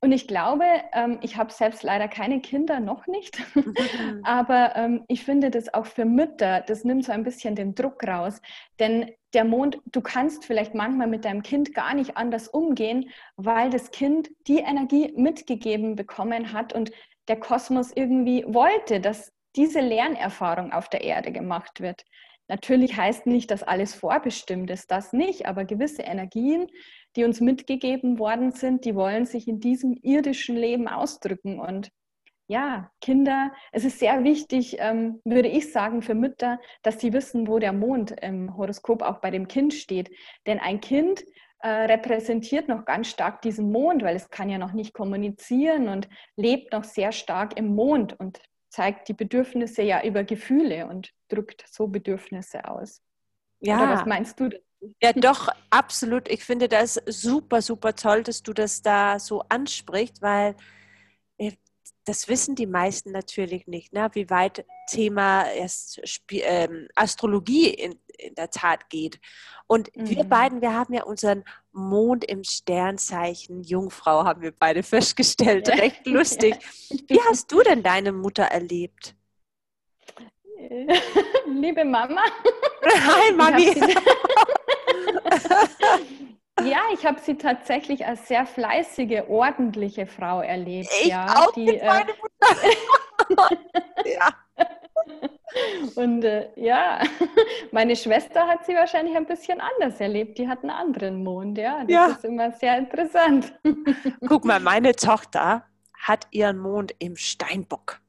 Und 0.00 0.12
ich 0.12 0.28
glaube, 0.28 0.64
ähm, 0.92 1.18
ich 1.22 1.36
habe 1.36 1.52
selbst 1.52 1.82
leider 1.82 2.06
keine 2.06 2.40
Kinder, 2.40 2.80
noch 2.80 3.06
nicht, 3.06 3.38
aber 4.24 4.76
ähm, 4.76 5.04
ich 5.08 5.24
finde 5.24 5.50
das 5.50 5.72
auch 5.72 5.86
für 5.86 6.04
Mütter, 6.04 6.60
das 6.60 6.84
nimmt 6.84 7.06
so 7.06 7.12
ein 7.12 7.24
bisschen 7.24 7.54
den 7.54 7.74
Druck 7.74 8.06
raus. 8.06 8.42
Denn 8.78 9.10
der 9.32 9.44
Mond, 9.44 9.78
du 9.86 10.02
kannst 10.02 10.44
vielleicht 10.44 10.74
manchmal 10.74 11.06
mit 11.06 11.24
deinem 11.24 11.42
Kind 11.42 11.74
gar 11.74 11.94
nicht 11.94 12.16
anders 12.16 12.48
umgehen, 12.48 13.10
weil 13.36 13.70
das 13.70 13.90
Kind 13.90 14.30
die 14.46 14.58
Energie 14.58 15.12
mitgegeben 15.16 15.96
bekommen 15.96 16.52
hat 16.52 16.72
und 16.72 16.90
der 17.28 17.40
Kosmos 17.40 17.90
irgendwie 17.94 18.44
wollte, 18.46 19.00
dass 19.00 19.32
diese 19.56 19.80
Lernerfahrung 19.80 20.72
auf 20.72 20.88
der 20.88 21.02
Erde 21.02 21.32
gemacht 21.32 21.80
wird. 21.80 22.04
Natürlich 22.48 22.96
heißt 22.96 23.26
nicht, 23.26 23.50
dass 23.50 23.62
alles 23.62 23.94
vorbestimmt 23.94 24.70
ist, 24.70 24.90
das 24.90 25.12
nicht, 25.12 25.46
aber 25.46 25.64
gewisse 25.64 26.02
Energien, 26.02 26.68
die 27.16 27.24
uns 27.24 27.40
mitgegeben 27.40 28.18
worden 28.18 28.52
sind, 28.52 28.84
die 28.84 28.94
wollen 28.94 29.26
sich 29.26 29.48
in 29.48 29.58
diesem 29.58 29.94
irdischen 30.02 30.56
Leben 30.56 30.86
ausdrücken. 30.86 31.58
Und 31.58 31.90
ja, 32.48 32.90
Kinder, 33.00 33.52
es 33.72 33.84
ist 33.84 33.98
sehr 33.98 34.22
wichtig, 34.22 34.76
ähm, 34.78 35.20
würde 35.24 35.48
ich 35.48 35.72
sagen, 35.72 36.02
für 36.02 36.14
Mütter, 36.14 36.60
dass 36.82 37.00
sie 37.00 37.12
wissen, 37.12 37.48
wo 37.48 37.58
der 37.58 37.72
Mond 37.72 38.12
im 38.22 38.56
Horoskop 38.56 39.02
auch 39.02 39.20
bei 39.20 39.30
dem 39.30 39.48
Kind 39.48 39.74
steht. 39.74 40.10
Denn 40.46 40.60
ein 40.60 40.80
Kind 40.80 41.24
äh, 41.60 41.68
repräsentiert 41.68 42.68
noch 42.68 42.84
ganz 42.84 43.08
stark 43.08 43.42
diesen 43.42 43.72
Mond, 43.72 44.04
weil 44.04 44.14
es 44.14 44.30
kann 44.30 44.48
ja 44.48 44.58
noch 44.58 44.72
nicht 44.72 44.94
kommunizieren 44.94 45.88
und 45.88 46.08
lebt 46.36 46.72
noch 46.72 46.84
sehr 46.84 47.10
stark 47.10 47.58
im 47.58 47.74
Mond 47.74 48.18
und 48.20 48.40
zeigt 48.68 49.08
die 49.08 49.14
Bedürfnisse 49.14 49.82
ja 49.82 50.02
über 50.04 50.24
Gefühle 50.24 50.86
und 50.86 51.12
drückt 51.28 51.64
so 51.68 51.86
Bedürfnisse 51.86 52.68
aus. 52.68 53.02
Ja. 53.60 53.78
Oder 53.78 53.92
was 53.92 54.06
meinst 54.06 54.38
du 54.38 54.50
Ja, 55.02 55.12
doch, 55.12 55.48
absolut. 55.70 56.28
Ich 56.28 56.44
finde 56.44 56.68
das 56.68 57.00
super, 57.06 57.62
super 57.62 57.94
toll, 57.94 58.22
dass 58.22 58.42
du 58.42 58.52
das 58.52 58.82
da 58.82 59.18
so 59.18 59.42
ansprichst, 59.48 60.20
weil 60.22 60.54
das 62.06 62.28
wissen 62.28 62.54
die 62.54 62.66
meisten 62.66 63.10
natürlich 63.10 63.66
nicht, 63.66 63.92
ne? 63.92 64.08
wie 64.12 64.30
weit 64.30 64.64
Thema 64.88 65.44
ähm, 66.30 66.88
Astrologie 66.94 67.70
in, 67.70 67.98
in, 68.16 68.34
der 68.36 68.48
Tat 68.50 68.88
geht. 68.88 69.20
Und 69.66 69.94
mhm. 69.96 70.10
wir 70.10 70.24
beiden, 70.24 70.62
wir 70.62 70.72
haben 70.72 70.94
ja 70.94 71.02
unseren 71.02 71.44
Mond 71.72 72.24
im 72.24 72.44
Sternzeichen 72.44 73.64
Jungfrau, 73.64 74.24
haben 74.24 74.40
wir 74.40 74.52
beide 74.52 74.84
festgestellt. 74.84 75.68
Recht 75.68 76.06
lustig. 76.06 76.54
Wie 77.08 77.20
hast 77.22 77.50
du 77.50 77.62
denn 77.62 77.82
deine 77.82 78.12
Mutter 78.12 78.44
erlebt? 78.44 79.16
Liebe 81.46 81.84
Mama. 81.84 82.22
Hi, 82.84 83.32
Mami. 83.32 83.74
Ja, 86.64 86.80
ich 86.92 87.04
habe 87.04 87.20
sie 87.20 87.36
tatsächlich 87.36 88.06
als 88.06 88.28
sehr 88.28 88.46
fleißige, 88.46 89.24
ordentliche 89.28 90.06
Frau 90.06 90.40
erlebt. 90.40 90.88
Ich 91.02 91.08
ja, 91.08 91.26
auch 91.26 91.52
die, 91.52 91.76
äh, 91.76 92.04
Mutter. 93.28 93.58
ja. 94.04 94.28
Und 95.94 96.24
äh, 96.24 96.48
ja, 96.56 97.00
meine 97.72 97.96
Schwester 97.96 98.46
hat 98.46 98.66
sie 98.66 98.74
wahrscheinlich 98.74 99.16
ein 99.16 99.26
bisschen 99.26 99.60
anders 99.60 100.00
erlebt. 100.00 100.38
Die 100.38 100.48
hat 100.48 100.62
einen 100.62 100.70
anderen 100.70 101.22
Mond, 101.22 101.58
ja. 101.58 101.80
Das 101.82 101.90
ja. 101.90 102.06
ist 102.06 102.24
immer 102.24 102.52
sehr 102.52 102.78
interessant. 102.78 103.52
Guck 104.26 104.44
mal, 104.44 104.60
meine 104.60 104.94
Tochter 104.94 105.64
hat 105.98 106.26
ihren 106.30 106.58
Mond 106.58 106.94
im 106.98 107.16
Steinbock. 107.16 108.00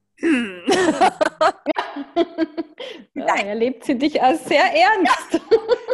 Ja, 3.13 3.35
erlebt 3.35 3.85
sie 3.85 3.95
dich 3.97 4.21
als 4.21 4.45
sehr 4.45 4.65
ernst. 4.73 5.39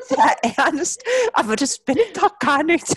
Sehr 0.04 0.36
ernst, 0.58 1.04
aber 1.34 1.58
das 1.58 1.78
bin 1.80 1.98
ich 1.98 2.14
doch 2.14 2.40
gar 2.40 2.64
nicht. 2.64 2.88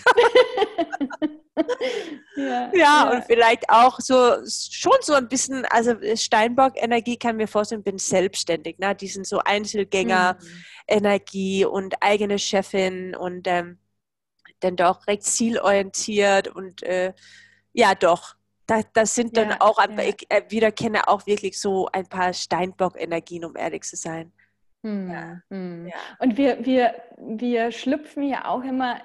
ja, 2.35 2.37
ja, 2.37 2.71
ja, 2.73 3.11
und 3.11 3.25
vielleicht 3.25 3.69
auch 3.69 3.99
so 3.99 4.37
schon 4.45 4.97
so 5.01 5.13
ein 5.13 5.27
bisschen, 5.27 5.65
also 5.65 5.95
Steinbock-Energie 6.15 7.17
kann 7.17 7.35
mir 7.35 7.47
vorstellen, 7.47 7.83
bin 7.83 7.97
selbstständig, 7.97 8.79
ne? 8.79 8.95
Die 8.95 9.07
sind 9.07 9.27
so 9.27 9.39
Einzelgänger-Energie 9.39 11.65
mhm. 11.65 11.71
und 11.71 11.95
eigene 12.01 12.39
Chefin 12.39 13.13
und 13.15 13.47
ähm, 13.47 13.79
dann 14.61 14.77
doch 14.77 15.07
recht 15.07 15.23
zielorientiert 15.23 16.47
und 16.47 16.83
äh, 16.83 17.13
ja 17.73 17.95
doch, 17.95 18.36
da, 18.67 18.81
das 18.93 19.15
sind 19.15 19.35
dann 19.37 19.49
ja, 19.49 19.57
auch, 19.59 19.79
ja. 19.79 20.03
ich 20.03 20.25
äh, 20.29 20.43
wieder 20.49 20.71
kenne 20.71 21.07
auch 21.07 21.25
wirklich 21.25 21.59
so 21.59 21.87
ein 21.91 22.05
paar 22.05 22.33
Steinbock-Energien, 22.33 23.45
um 23.45 23.55
ehrlich 23.55 23.83
zu 23.83 23.95
sein. 23.95 24.31
Hm, 24.83 25.11
ja. 25.11 25.41
Hm. 25.49 25.91
Und 26.19 26.37
wir, 26.37 26.63
wir, 26.63 26.93
wir 27.17 27.71
schlüpfen 27.71 28.23
ja 28.23 28.45
auch 28.45 28.63
immer, 28.63 29.01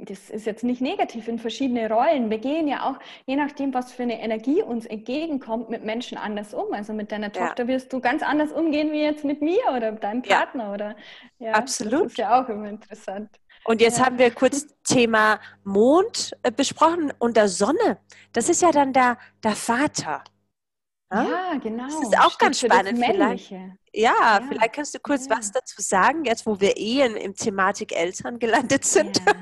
das 0.00 0.28
ist 0.30 0.46
jetzt 0.46 0.64
nicht 0.64 0.80
negativ, 0.80 1.28
in 1.28 1.38
verschiedene 1.38 1.88
Rollen. 1.88 2.28
Wir 2.28 2.38
gehen 2.38 2.68
ja 2.68 2.90
auch, 2.90 2.98
je 3.26 3.36
nachdem, 3.36 3.72
was 3.72 3.92
für 3.92 4.02
eine 4.02 4.20
Energie 4.20 4.62
uns 4.62 4.84
entgegenkommt, 4.84 5.70
mit 5.70 5.84
Menschen 5.84 6.18
anders 6.18 6.52
um. 6.52 6.72
Also 6.72 6.92
mit 6.92 7.10
deiner 7.10 7.32
Tochter 7.32 7.66
wirst 7.68 7.92
du 7.92 8.00
ganz 8.00 8.22
anders 8.22 8.52
umgehen 8.52 8.92
wie 8.92 9.02
jetzt 9.02 9.24
mit 9.24 9.40
mir 9.40 9.62
oder 9.74 9.92
deinem 9.92 10.22
Partner. 10.22 10.72
Oder, 10.72 10.96
ja, 11.38 11.52
Absolut. 11.52 12.04
Das 12.04 12.12
ist 12.12 12.18
ja 12.18 12.42
auch 12.42 12.48
immer 12.48 12.68
interessant. 12.68 13.30
Und 13.64 13.80
jetzt 13.80 13.98
ja. 13.98 14.06
haben 14.06 14.18
wir 14.18 14.30
kurz 14.30 14.66
Thema 14.84 15.40
Mond 15.64 16.36
äh, 16.42 16.52
besprochen 16.52 17.12
und 17.18 17.36
der 17.36 17.48
Sonne. 17.48 17.98
Das 18.32 18.48
ist 18.48 18.62
ja 18.62 18.70
dann 18.70 18.92
der, 18.92 19.18
der 19.42 19.56
Vater. 19.56 20.22
Ja, 21.12 21.22
ja 21.22 21.58
genau. 21.62 21.84
Das 21.84 21.94
ist 21.94 22.18
auch 22.18 22.32
Steht 22.32 22.38
ganz 22.38 22.60
spannend. 22.60 22.98
Vielleicht, 22.98 23.50
ja, 23.50 23.76
ja, 23.92 24.40
vielleicht 24.46 24.72
kannst 24.72 24.94
du 24.94 24.98
kurz 24.98 25.30
was 25.30 25.52
dazu 25.52 25.80
sagen, 25.80 26.24
jetzt 26.24 26.46
wo 26.46 26.60
wir 26.60 26.76
eh 26.76 27.02
in, 27.06 27.16
im 27.16 27.34
Thematik 27.34 27.96
Eltern 27.96 28.38
gelandet 28.38 28.84
sind. 28.84 29.20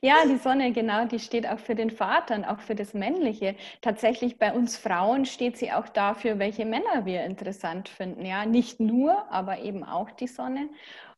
Ja, 0.00 0.24
die 0.26 0.36
Sonne, 0.36 0.72
genau, 0.72 1.04
die 1.04 1.20
steht 1.20 1.46
auch 1.46 1.60
für 1.60 1.76
den 1.76 1.90
Vater 1.90 2.34
und 2.34 2.44
auch 2.44 2.58
für 2.60 2.74
das 2.74 2.92
Männliche. 2.92 3.54
Tatsächlich 3.80 4.36
bei 4.36 4.52
uns 4.52 4.76
Frauen 4.76 5.26
steht 5.26 5.56
sie 5.56 5.70
auch 5.70 5.88
dafür, 5.88 6.40
welche 6.40 6.64
Männer 6.64 7.04
wir 7.04 7.24
interessant 7.24 7.88
finden. 7.88 8.26
Ja, 8.26 8.44
nicht 8.44 8.80
nur, 8.80 9.30
aber 9.30 9.60
eben 9.60 9.84
auch 9.84 10.10
die 10.10 10.26
Sonne. 10.26 10.68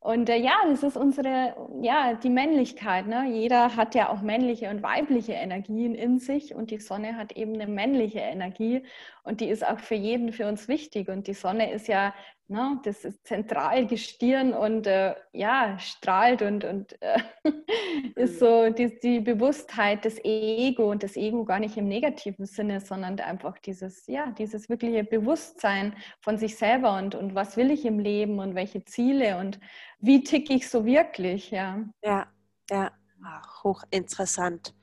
Und 0.05 0.29
äh, 0.29 0.37
ja, 0.37 0.57
das 0.69 0.83
ist 0.83 0.99
unsere, 0.99 1.57
ja, 1.81 2.13
die 2.13 2.29
Männlichkeit. 2.29 3.07
Ne? 3.07 3.27
Jeder 3.27 3.75
hat 3.75 3.95
ja 3.95 4.11
auch 4.11 4.21
männliche 4.21 4.69
und 4.69 4.83
weibliche 4.83 5.33
Energien 5.33 5.95
in 5.95 6.19
sich 6.19 6.55
und 6.55 6.71
die 6.71 6.79
Sonne 6.79 7.17
hat 7.17 7.33
eben 7.33 7.55
eine 7.55 7.67
männliche 7.67 8.19
Energie 8.19 8.83
und 9.23 9.41
die 9.41 9.49
ist 9.49 9.67
auch 9.67 9.79
für 9.79 9.95
jeden 9.95 10.31
für 10.31 10.47
uns 10.47 10.69
wichtig. 10.69 11.09
Und 11.09 11.27
die 11.27 11.33
Sonne 11.33 11.73
ist 11.73 11.89
ja 11.89 12.13
Ne? 12.49 12.79
Das 12.85 13.05
ist 13.05 13.27
zentral 13.27 13.87
Gestirn 13.87 14.53
und 14.53 14.87
äh, 14.87 15.15
ja, 15.33 15.79
strahlt 15.79 16.43
und, 16.43 16.65
und 16.65 17.01
äh, 17.01 17.19
ist 18.17 18.39
so 18.39 18.71
die, 18.71 18.99
die 19.01 19.21
Bewusstheit 19.21 20.05
des 20.05 20.23
Ego 20.23 20.91
und 20.91 21.03
das 21.03 21.17
Ego 21.17 21.45
gar 21.45 21.59
nicht 21.59 21.77
im 21.77 21.89
negativen 21.89 22.45
Sinne, 22.45 22.81
sondern 22.81 23.19
einfach 23.21 23.59
dieses, 23.59 24.07
ja, 24.07 24.31
dieses 24.33 24.69
wirkliche 24.69 25.05
Bewusstsein 25.05 25.95
von 26.21 26.37
sich 26.37 26.57
selber 26.57 26.99
und, 26.99 27.15
und 27.15 27.35
was 27.35 27.57
will 27.57 27.71
ich 27.71 27.85
im 27.87 27.99
Leben 27.99 28.39
und 28.39 28.55
welche 28.55 28.85
Ziele 28.85 29.39
und 29.39 29.59
wie 29.99 30.23
ticke 30.23 30.53
ich 30.53 30.69
so 30.69 30.85
wirklich, 30.85 31.51
ja. 31.51 31.83
Ja, 32.03 32.27
ja, 32.71 32.93
Ach, 33.27 33.65
hochinteressant. 33.65 34.75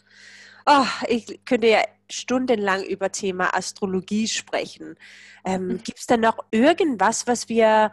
Oh, 0.65 0.85
ich 1.07 1.43
könnte 1.45 1.67
ja 1.67 1.83
stundenlang 2.09 2.83
über 2.83 3.11
Thema 3.11 3.55
Astrologie 3.55 4.27
sprechen. 4.27 4.95
Ähm, 5.45 5.67
mhm. 5.67 5.83
Gibt 5.83 5.99
es 5.99 6.07
da 6.07 6.17
noch 6.17 6.39
irgendwas, 6.51 7.27
was 7.27 7.49
wir 7.49 7.91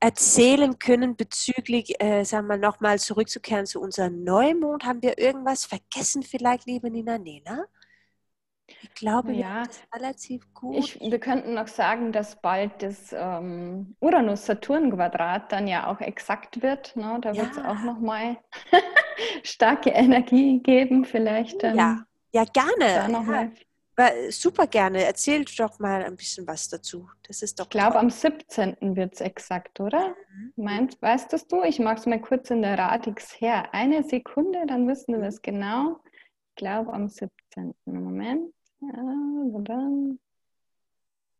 erzählen 0.00 0.78
können 0.78 1.14
bezüglich, 1.14 2.02
äh, 2.02 2.24
sagen 2.24 2.46
wir 2.46 2.56
nochmal 2.56 2.98
zurückzukehren 2.98 3.66
zu 3.66 3.80
unserem 3.80 4.24
Neumond? 4.24 4.84
Haben 4.84 5.02
wir 5.02 5.18
irgendwas 5.18 5.66
vergessen 5.66 6.22
vielleicht, 6.22 6.66
liebe 6.66 6.90
Nina 6.90 7.18
Nena? 7.18 7.66
Ich 8.82 8.94
glaube, 8.94 9.32
ja, 9.32 9.64
das 9.64 9.80
relativ 9.94 10.52
gut. 10.54 10.76
Ich, 10.76 11.00
wir 11.00 11.18
könnten 11.18 11.54
noch 11.54 11.68
sagen, 11.68 12.12
dass 12.12 12.40
bald 12.40 12.82
das 12.82 13.12
ähm, 13.12 13.96
Uranus-Saturn-Quadrat 14.00 15.52
dann 15.52 15.68
ja 15.68 15.86
auch 15.86 16.00
exakt 16.00 16.62
wird. 16.62 16.96
Ne? 16.96 17.18
Da 17.20 17.32
ja. 17.32 17.42
wird 17.42 17.52
es 17.52 17.58
auch 17.58 17.80
nochmal 17.82 18.38
starke 19.42 19.90
Energie 19.90 20.60
geben, 20.60 21.04
vielleicht. 21.04 21.62
Ähm, 21.64 21.76
ja. 21.76 22.04
Ja, 22.32 22.44
gerne. 22.44 23.50
Ja. 23.98 24.30
Super 24.30 24.66
gerne. 24.66 25.04
Erzähl 25.04 25.44
doch 25.44 25.78
mal 25.78 26.02
ein 26.04 26.16
bisschen 26.16 26.46
was 26.46 26.68
dazu. 26.68 27.10
Das 27.26 27.42
ist 27.42 27.58
doch. 27.58 27.66
Ich 27.66 27.70
glaube, 27.70 27.98
am 27.98 28.08
17. 28.08 28.76
wird 28.96 29.14
es 29.14 29.20
exakt, 29.20 29.78
oder? 29.78 30.08
Mhm. 30.08 30.52
Meinst, 30.56 31.02
weißt 31.02 31.32
das 31.32 31.46
du? 31.46 31.62
Ich 31.64 31.78
mache 31.80 31.96
es 31.96 32.06
mal 32.06 32.20
kurz 32.20 32.50
in 32.50 32.62
der 32.62 32.78
Radix 32.78 33.40
her. 33.40 33.74
Eine 33.74 34.02
Sekunde, 34.04 34.64
dann 34.66 34.88
wissen 34.88 35.14
wir 35.14 35.20
das 35.20 35.42
genau. 35.42 36.00
Ich 36.50 36.54
glaube, 36.56 36.92
am 36.92 37.08
17. 37.08 37.74
Moment. 37.84 38.54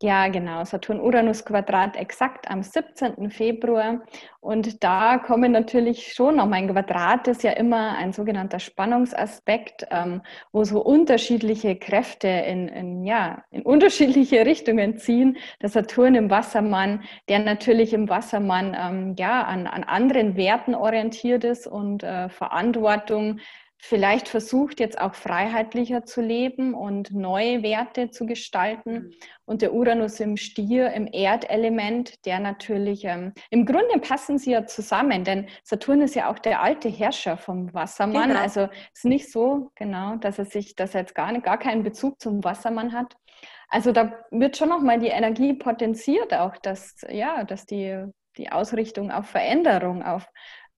Ja, 0.03 0.29
genau, 0.29 0.65
Saturn-Uranus-Quadrat 0.65 1.95
exakt 1.97 2.51
am 2.51 2.63
17. 2.63 3.31
Februar. 3.31 4.01
Und 4.41 4.83
da 4.83 5.19
kommen 5.19 5.53
natürlich 5.53 6.15
schon 6.15 6.37
noch, 6.37 6.47
mein 6.47 6.73
Quadrat 6.73 7.29
ist 7.29 7.43
ja 7.43 7.51
immer 7.51 7.99
ein 7.99 8.15
sogenannter 8.15 8.61
Spannungsaspekt, 8.61 9.87
ähm, 9.91 10.23
wo 10.53 10.65
so 10.65 10.83
unterschiedliche 10.83 11.77
Kräfte 11.77 12.29
in, 12.29 12.69
in, 12.69 13.05
ja, 13.05 13.45
in 13.51 13.61
unterschiedliche 13.61 14.47
Richtungen 14.47 14.97
ziehen. 14.97 15.37
Der 15.61 15.69
Saturn 15.69 16.15
im 16.15 16.31
Wassermann, 16.31 17.03
der 17.29 17.41
natürlich 17.41 17.93
im 17.93 18.09
Wassermann 18.09 18.75
ähm, 18.79 19.15
ja, 19.19 19.43
an, 19.43 19.67
an 19.67 19.85
anderen 19.85 20.35
Werten 20.35 20.75
orientiert 20.75 21.45
ist 21.45 21.67
und 21.67 22.05
äh, 22.05 22.31
Verantwortung 22.31 23.41
vielleicht 23.83 24.29
versucht, 24.29 24.79
jetzt 24.79 25.01
auch 25.01 25.15
freiheitlicher 25.15 26.05
zu 26.05 26.21
leben 26.21 26.75
und 26.75 27.13
neue 27.13 27.63
Werte 27.63 28.11
zu 28.11 28.27
gestalten. 28.27 28.93
Mhm. 28.93 29.11
Und 29.47 29.63
der 29.63 29.73
Uranus 29.73 30.21
im 30.21 30.37
Stier, 30.37 30.93
im 30.93 31.09
Erdelement, 31.11 32.25
der 32.27 32.39
natürlich, 32.41 33.05
ähm, 33.05 33.33
im 33.51 33.65
Grunde 33.65 33.99
passen 34.01 34.39
sie 34.39 34.53
ja 34.53 34.67
zusammen, 34.67 35.25
denn 35.25 35.49
Saturn 35.65 36.03
ist 36.03 36.15
ja 36.15 36.31
auch 36.31 36.39
der 36.39 36.63
alte 36.63 36.89
Herrscher 36.89 37.37
vom 37.37 37.73
Wassermann. 37.73 38.29
Genau. 38.29 38.41
Also 38.41 38.61
es 38.93 39.01
ist 39.01 39.05
nicht 39.07 39.33
so, 39.33 39.71
genau, 39.75 40.17
dass 40.17 40.39
er 40.39 40.45
sich, 40.45 40.77
dass 40.77 40.95
er 40.95 41.01
jetzt 41.01 41.15
gar, 41.15 41.33
nicht, 41.33 41.45
gar 41.45 41.59
keinen 41.59 41.83
Bezug 41.83 42.21
zum 42.21 42.45
Wassermann 42.45 42.93
hat. 42.93 43.17
Also 43.69 43.93
da 43.93 44.13
wird 44.31 44.57
schon 44.57 44.69
nochmal 44.69 44.99
die 44.99 45.09
Energie 45.09 45.55
potenziert, 45.55 46.35
auch 46.35 46.57
dass, 46.59 46.97
ja, 47.09 47.45
dass 47.45 47.67
die, 47.67 48.05
die 48.37 48.53
Ausrichtung 48.53 49.11
auf 49.11 49.27
Veränderung, 49.27 50.03
auf 50.03 50.27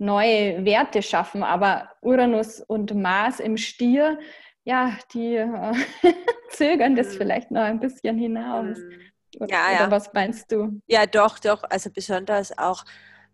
neue 0.02 0.64
Werte 0.64 1.02
schaffen. 1.02 1.42
Aber 1.42 1.88
Uranus 2.02 2.60
und 2.60 2.94
Mars 2.94 3.40
im 3.40 3.56
Stier, 3.56 4.18
ja, 4.64 4.98
die 5.14 5.36
äh, 5.36 5.74
zögern 6.50 6.96
das 6.96 7.14
mhm. 7.14 7.18
vielleicht 7.18 7.50
noch 7.50 7.62
ein 7.62 7.80
bisschen 7.80 8.18
hinaus. 8.18 8.78
Mhm. 8.78 9.00
Oder, 9.40 9.50
ja, 9.50 9.72
ja. 9.72 9.78
Oder 9.78 9.90
was 9.90 10.12
meinst 10.12 10.52
du? 10.52 10.80
Ja, 10.86 11.06
doch, 11.06 11.38
doch. 11.38 11.62
Also 11.70 11.90
besonders 11.90 12.56
auch 12.58 12.84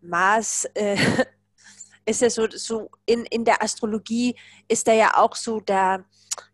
Mars 0.01 0.65
äh, 0.75 0.97
ist 2.07 2.23
ja 2.23 2.31
so, 2.31 2.47
so 2.51 2.91
in, 3.05 3.25
in 3.27 3.45
der 3.45 3.63
Astrologie 3.63 4.37
ist 4.69 4.87
er 4.87 4.95
ja 4.95 5.17
auch 5.17 5.35
so 5.35 5.61
der, 5.61 6.05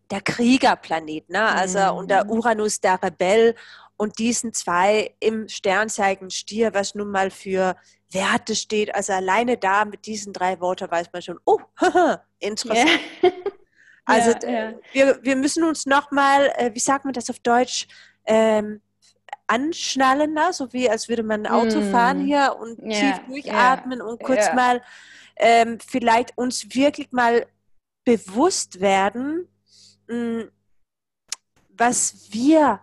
der 0.09 0.21
Kriegerplanet, 0.21 1.29
ne? 1.29 1.45
Also 1.45 1.79
mhm. 1.79 1.97
und 1.99 2.11
der 2.11 2.29
Uranus 2.29 2.79
der 2.79 3.01
Rebell 3.01 3.55
und 3.97 4.19
diesen 4.19 4.53
zwei 4.53 5.15
im 5.19 5.47
Sternzeichen 5.47 6.29
Stier, 6.29 6.73
was 6.73 6.95
nun 6.95 7.11
mal 7.11 7.31
für 7.31 7.75
Werte 8.11 8.55
steht. 8.55 8.93
Also 8.93 9.13
alleine 9.13 9.57
da 9.57 9.85
mit 9.85 10.05
diesen 10.05 10.33
drei 10.33 10.59
Worten 10.59 10.89
weiß 10.89 11.07
man 11.13 11.21
schon, 11.21 11.39
oh, 11.45 11.59
interessant. 12.39 12.89
Yeah. 13.23 13.31
Also 14.07 14.33
ja, 14.43 14.69
ja. 14.69 14.73
Wir, 14.91 15.19
wir 15.23 15.35
müssen 15.35 15.63
uns 15.63 15.87
nochmal, 15.87 16.53
äh, 16.57 16.71
wie 16.75 16.79
sagt 16.79 17.05
man 17.05 17.13
das 17.15 17.27
auf 17.31 17.39
Deutsch, 17.39 17.87
ähm, 18.25 18.81
anschnallen, 19.47 20.33
ne? 20.33 20.53
so 20.53 20.71
wie 20.73 20.89
als 20.89 21.09
würde 21.09 21.23
man 21.23 21.45
ein 21.45 21.51
Auto 21.51 21.79
mm. 21.79 21.91
fahren 21.91 22.25
hier 22.25 22.55
und 22.59 22.79
yeah, 22.83 23.13
tief 23.13 23.25
durchatmen 23.27 23.99
yeah, 23.99 24.07
und 24.07 24.21
kurz 24.21 24.53
mal 24.53 24.81
ähm, 25.37 25.79
vielleicht 25.79 26.37
uns 26.37 26.73
wirklich 26.73 27.11
mal 27.11 27.47
bewusst 28.05 28.79
werden, 28.79 29.47
mh, 30.07 30.15
mm, 30.15 30.51
was 31.69 32.31
wir 32.31 32.79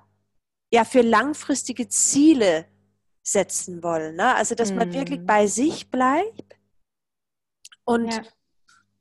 ja 0.73 0.85
für 0.85 1.03
langfristige 1.03 1.89
Ziele 1.89 2.67
setzen 3.23 3.83
wollen. 3.83 4.17
Ne? 4.17 4.35
Also, 4.35 4.55
dass 4.55 4.73
man 4.73 4.93
wirklich 4.93 5.21
mhm. 5.21 5.27
bei 5.27 5.47
sich 5.47 5.91
bleibt 5.91 6.57
und, 7.85 8.13
ja. 8.13 8.23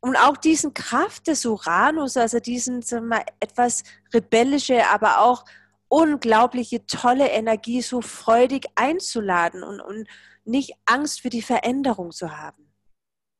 und 0.01 0.15
auch 0.17 0.37
diesen 0.37 0.73
Kraft 0.73 1.27
des 1.27 1.45
Uranus, 1.45 2.17
also 2.17 2.39
diesen 2.39 2.83
wir, 2.83 3.25
etwas 3.39 3.83
rebellische, 4.13 4.87
aber 4.89 5.21
auch 5.21 5.45
unglaubliche, 5.87 6.85
tolle 6.85 7.29
Energie 7.29 7.81
so 7.81 8.01
freudig 8.01 8.67
einzuladen 8.75 9.63
und, 9.63 9.81
und 9.81 10.07
nicht 10.45 10.73
Angst 10.85 11.21
für 11.21 11.29
die 11.29 11.41
Veränderung 11.41 12.11
zu 12.11 12.37
haben. 12.37 12.73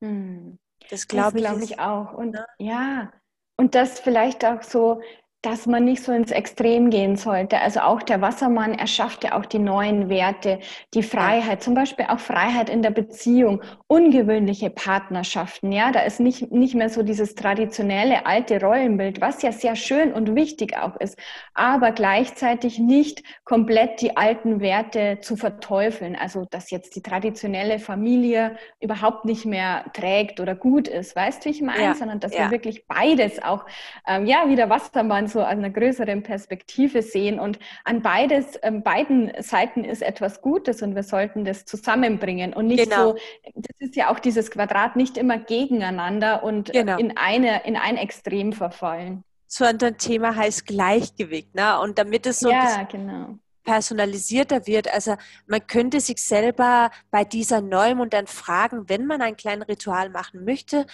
Hm. 0.04 0.58
Das 0.90 1.08
glaube 1.08 1.40
ich, 1.40 1.46
glaub 1.46 1.62
ich 1.62 1.80
auch. 1.80 2.14
Und 2.14 2.32
ne? 2.32 2.46
ja, 2.58 3.12
und 3.58 3.76
das 3.76 4.00
vielleicht 4.00 4.44
auch 4.44 4.64
so 4.64 5.02
dass 5.42 5.66
man 5.66 5.86
nicht 5.86 6.04
so 6.04 6.12
ins 6.12 6.30
Extrem 6.30 6.92
gehen 6.92 7.16
sollte. 7.16 7.60
Also 7.60 7.80
auch 7.80 8.04
der 8.04 8.22
Wassermann 8.22 8.76
erschafft 8.76 9.24
ja 9.24 9.38
auch 9.40 9.46
die 9.46 9.58
neuen 9.58 10.08
Werte, 10.08 10.60
die 10.94 11.02
Freiheit, 11.02 11.64
zum 11.64 11.74
Beispiel 11.74 12.06
auch 12.10 12.20
Freiheit 12.20 12.70
in 12.70 12.84
der 12.84 12.92
Beziehung, 12.92 13.64
ungewöhnliche 13.88 14.70
Partnerschaften. 14.70 15.72
Ja, 15.72 15.92
da 15.92 16.02
ist 16.02 16.20
nicht, 16.20 16.52
nicht 16.52 16.76
mehr 16.76 16.90
so 16.90 17.02
dieses 17.02 17.34
traditionelle 17.34 18.28
alte 18.28 18.62
Rollenbild, 18.62 19.20
was 19.20 19.42
ja 19.42 19.52
sehr 19.52 19.76
schön 19.76 20.14
und 20.14 20.36
wichtig 20.36 20.78
auch 20.78 20.96
ist, 20.98 21.18
aber 21.56 21.92
gleichzeitig 21.92 22.78
nicht 22.78 23.24
komplett 23.44 24.00
die 24.02 24.18
alten 24.18 24.62
Werte 24.62 25.20
zu 25.22 25.38
verteufeln. 25.38 26.16
Also, 26.16 26.46
dass 26.52 26.70
jetzt 26.70 26.96
die 26.96 27.02
traditionelle 27.02 27.80
Familie 27.80 28.58
überhaupt 28.80 29.26
nicht 29.26 29.46
mehr 29.46 29.86
trägt 29.94 30.40
oder 30.40 30.54
gut 30.54 30.88
ist. 30.88 31.16
Weißt 31.16 31.44
du, 31.44 31.50
wie 31.50 31.54
ich 31.54 31.62
meine? 31.64 31.82
Ja. 31.82 31.96
Sondern 31.96 32.20
dass 32.20 32.34
ja. 32.34 32.42
wir 32.42 32.52
wirklich 32.52 32.86
beides 32.86 33.42
auch, 33.42 33.66
ähm, 34.08 34.28
ja, 34.28 34.44
wie 34.48 34.56
der 34.56 34.70
Wassermann 34.70 35.31
so 35.32 35.42
aus 35.42 35.48
einer 35.48 35.70
größeren 35.70 36.24
Perspektive 36.24 37.02
sehen. 37.02 37.40
Und 37.40 37.60
an 37.84 38.02
beides, 38.02 38.60
ähm, 38.62 38.84
beiden 38.84 39.32
Seiten 39.42 39.84
ist 39.84 40.02
etwas 40.02 40.42
Gutes 40.42 40.82
und 40.82 40.96
wir 40.96 41.04
sollten 41.04 41.46
das 41.46 41.66
zusammenbringen 41.66 42.54
und 42.54 42.68
nicht 42.68 42.90
genau. 42.90 43.14
so, 43.14 43.18
das 43.56 43.76
ist 43.80 43.96
ja 43.96 44.12
auch 44.12 44.20
dieses 44.20 44.52
Quadrat, 44.52 44.96
nicht 44.96 45.18
immer 45.18 45.38
gegeneinander 45.38 46.44
und 46.44 46.72
genau. 46.72 46.98
in, 46.98 47.18
eine, 47.18 47.66
in 47.66 47.76
ein 47.76 47.98
Extrem 47.98 48.54
verfallen. 48.54 49.24
So 49.48 49.66
ein 49.66 49.78
Thema 49.98 50.36
heißt 50.36 50.66
Gleichgewicht. 50.66 51.56
Ne? 51.56 51.80
Und 51.80 51.98
damit 51.98 52.26
es 52.26 52.40
so 52.40 52.50
ja, 52.50 52.84
genau 52.84 53.38
personalisierter 53.64 54.68
wird. 54.68 54.94
Also 54.94 55.16
man 55.48 55.66
könnte 55.66 56.00
sich 56.00 56.18
selber 56.18 56.92
bei 57.10 57.24
dieser 57.24 57.62
Neumond 57.62 58.14
dann 58.14 58.28
fragen, 58.28 58.90
wenn 58.90 59.06
man 59.06 59.22
ein 59.22 59.38
kleines 59.38 59.68
Ritual 59.68 60.10
machen 60.10 60.44
möchte, 60.46 60.86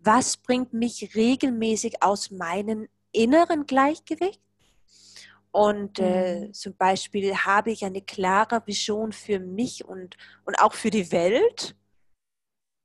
was 0.00 0.36
bringt 0.36 0.72
mich 0.72 1.14
regelmäßig 1.14 2.02
aus 2.02 2.30
meinen 2.30 2.88
inneren 3.12 3.66
Gleichgewicht. 3.66 4.40
Und 5.50 5.98
äh, 5.98 6.46
mhm. 6.46 6.54
zum 6.54 6.74
Beispiel 6.76 7.36
habe 7.36 7.70
ich 7.70 7.84
eine 7.84 8.00
klare 8.00 8.62
Vision 8.66 9.12
für 9.12 9.38
mich 9.38 9.84
und, 9.84 10.16
und 10.44 10.58
auch 10.60 10.72
für 10.72 10.90
die 10.90 11.12
Welt. 11.12 11.76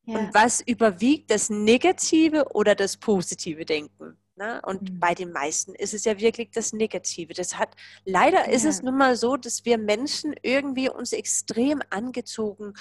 Ja. 0.06 0.20
Und 0.20 0.34
was 0.34 0.62
überwiegt, 0.62 1.32
das 1.32 1.50
negative 1.50 2.46
oder 2.54 2.76
das 2.76 2.98
positive 2.98 3.66
Denken? 3.66 4.18
Ne? 4.36 4.62
Und 4.66 4.82
mhm. 4.82 5.00
bei 5.00 5.16
den 5.16 5.32
meisten 5.32 5.74
ist 5.74 5.94
es 5.94 6.06
ja 6.06 6.20
wirklich 6.20 6.52
das 6.52 6.74
Negative. 6.74 7.34
Das 7.34 7.58
hat, 7.58 7.70
leider 8.06 8.46
ja. 8.48 8.52
ist 8.52 8.66
es 8.66 8.84
nun 8.84 8.98
mal 8.98 9.16
so, 9.16 9.38
dass 9.38 9.66
wir 9.66 9.78
Menschen 9.78 10.36
irgendwie 10.44 10.90
uns 10.90 11.12
extrem 11.12 11.82
angezogen 11.90 12.74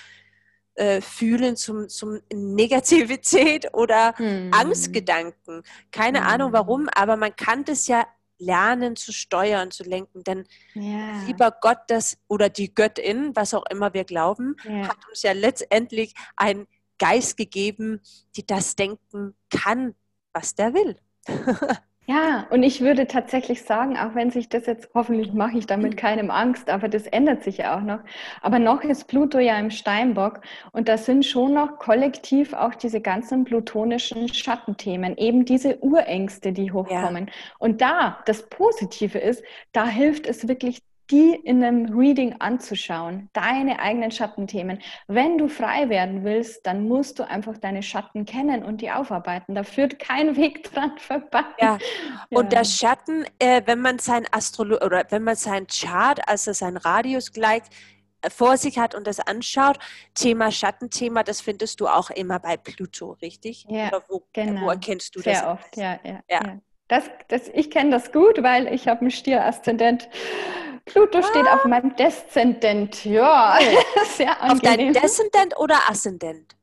äh, 0.76 1.00
fühlen 1.00 1.56
zum, 1.56 1.88
zum 1.88 2.20
Negativität 2.32 3.68
oder 3.74 4.14
hm. 4.16 4.50
Angstgedanken. 4.52 5.62
Keine 5.90 6.20
hm. 6.20 6.26
Ahnung 6.26 6.52
warum, 6.52 6.88
aber 6.94 7.16
man 7.16 7.34
kann 7.34 7.64
das 7.64 7.86
ja 7.86 8.06
lernen 8.38 8.96
zu 8.96 9.12
steuern, 9.12 9.70
zu 9.70 9.84
lenken. 9.84 10.22
Denn 10.22 10.44
ja. 10.74 11.22
lieber 11.26 11.56
Gott 11.60 11.78
das 11.88 12.18
oder 12.28 12.48
die 12.48 12.74
Göttin, 12.74 13.34
was 13.34 13.54
auch 13.54 13.64
immer 13.70 13.94
wir 13.94 14.04
glauben, 14.04 14.56
ja. 14.64 14.88
hat 14.88 15.08
uns 15.08 15.22
ja 15.22 15.32
letztendlich 15.32 16.14
einen 16.36 16.66
Geist 16.98 17.36
gegeben, 17.36 18.00
die 18.36 18.46
das 18.46 18.76
denken 18.76 19.34
kann, 19.50 19.94
was 20.32 20.54
der 20.54 20.74
will. 20.74 20.96
Ja, 22.08 22.46
und 22.50 22.62
ich 22.62 22.82
würde 22.82 23.08
tatsächlich 23.08 23.64
sagen, 23.64 23.96
auch 23.96 24.14
wenn 24.14 24.30
sich 24.30 24.48
das 24.48 24.66
jetzt, 24.66 24.88
hoffentlich 24.94 25.32
mache 25.32 25.58
ich 25.58 25.66
damit 25.66 25.96
keinem 25.96 26.30
Angst, 26.30 26.70
aber 26.70 26.88
das 26.88 27.08
ändert 27.08 27.42
sich 27.42 27.58
ja 27.58 27.76
auch 27.76 27.80
noch. 27.82 27.98
Aber 28.42 28.60
noch 28.60 28.84
ist 28.84 29.08
Pluto 29.08 29.40
ja 29.40 29.58
im 29.58 29.70
Steinbock 29.70 30.40
und 30.70 30.88
da 30.88 30.98
sind 30.98 31.26
schon 31.26 31.54
noch 31.54 31.80
kollektiv 31.80 32.52
auch 32.52 32.76
diese 32.76 33.00
ganzen 33.00 33.44
plutonischen 33.44 34.32
Schattenthemen, 34.32 35.16
eben 35.16 35.44
diese 35.44 35.78
Urängste, 35.82 36.52
die 36.52 36.70
hochkommen. 36.70 37.26
Ja. 37.26 37.32
Und 37.58 37.80
da, 37.80 38.20
das 38.26 38.48
Positive 38.48 39.18
ist, 39.18 39.42
da 39.72 39.86
hilft 39.88 40.28
es 40.28 40.46
wirklich 40.46 40.82
die 41.10 41.34
in 41.34 41.62
einem 41.62 41.98
Reading 41.98 42.36
anzuschauen, 42.40 43.30
deine 43.32 43.78
eigenen 43.78 44.10
Schattenthemen. 44.10 44.80
Wenn 45.06 45.38
du 45.38 45.48
frei 45.48 45.88
werden 45.88 46.24
willst, 46.24 46.66
dann 46.66 46.88
musst 46.88 47.18
du 47.18 47.28
einfach 47.28 47.56
deine 47.58 47.82
Schatten 47.82 48.24
kennen 48.24 48.64
und 48.64 48.80
die 48.80 48.90
aufarbeiten. 48.90 49.54
Da 49.54 49.62
führt 49.62 49.98
kein 49.98 50.36
Weg 50.36 50.64
dran 50.72 50.98
vorbei. 50.98 51.44
Ja. 51.60 51.78
Und 52.30 52.52
ja. 52.52 52.58
der 52.58 52.64
Schatten, 52.64 53.24
äh, 53.38 53.62
wenn 53.66 53.80
man 53.80 53.98
sein 53.98 54.26
Astrolo 54.30 54.76
oder 54.84 55.04
wenn 55.10 55.22
man 55.22 55.36
sein 55.36 55.66
Chart, 55.66 56.20
also 56.28 56.52
sein 56.52 56.76
Radius 56.76 57.32
gleich 57.32 57.62
äh, 58.22 58.30
vor 58.30 58.56
sich 58.56 58.78
hat 58.78 58.94
und 58.94 59.06
das 59.06 59.20
anschaut, 59.20 59.78
Thema 60.14 60.50
Schattenthema, 60.50 61.22
das 61.22 61.40
findest 61.40 61.80
du 61.80 61.86
auch 61.86 62.10
immer 62.10 62.40
bei 62.40 62.56
Pluto, 62.56 63.12
richtig? 63.22 63.66
Ja, 63.68 64.02
wo, 64.08 64.24
genau. 64.32 64.62
wo 64.62 64.70
erkennst 64.70 65.14
du 65.14 65.20
Sehr 65.20 65.32
das? 65.32 65.40
Sehr 65.40 65.50
oft, 65.50 65.76
ja, 65.76 66.00
ja. 66.04 66.20
ja. 66.28 66.40
ja. 66.44 66.60
Das, 66.88 67.04
das, 67.28 67.48
ich 67.52 67.70
kenne 67.70 67.90
das 67.90 68.12
gut, 68.12 68.42
weil 68.42 68.72
ich 68.72 68.86
habe 68.86 69.00
einen 69.00 69.10
Stier-Aszendent. 69.10 70.08
Pluto 70.84 71.18
ah. 71.18 71.22
steht 71.22 71.48
auf 71.48 71.64
meinem 71.64 71.96
Deszendent. 71.96 73.04
Ja, 73.04 73.58
sehr 74.16 74.40
angenehm. 74.40 74.52
Auf 74.52 74.60
deinem 74.60 74.92
Deszendent 74.92 75.58
oder 75.58 75.76
Aszendent? 75.88 76.56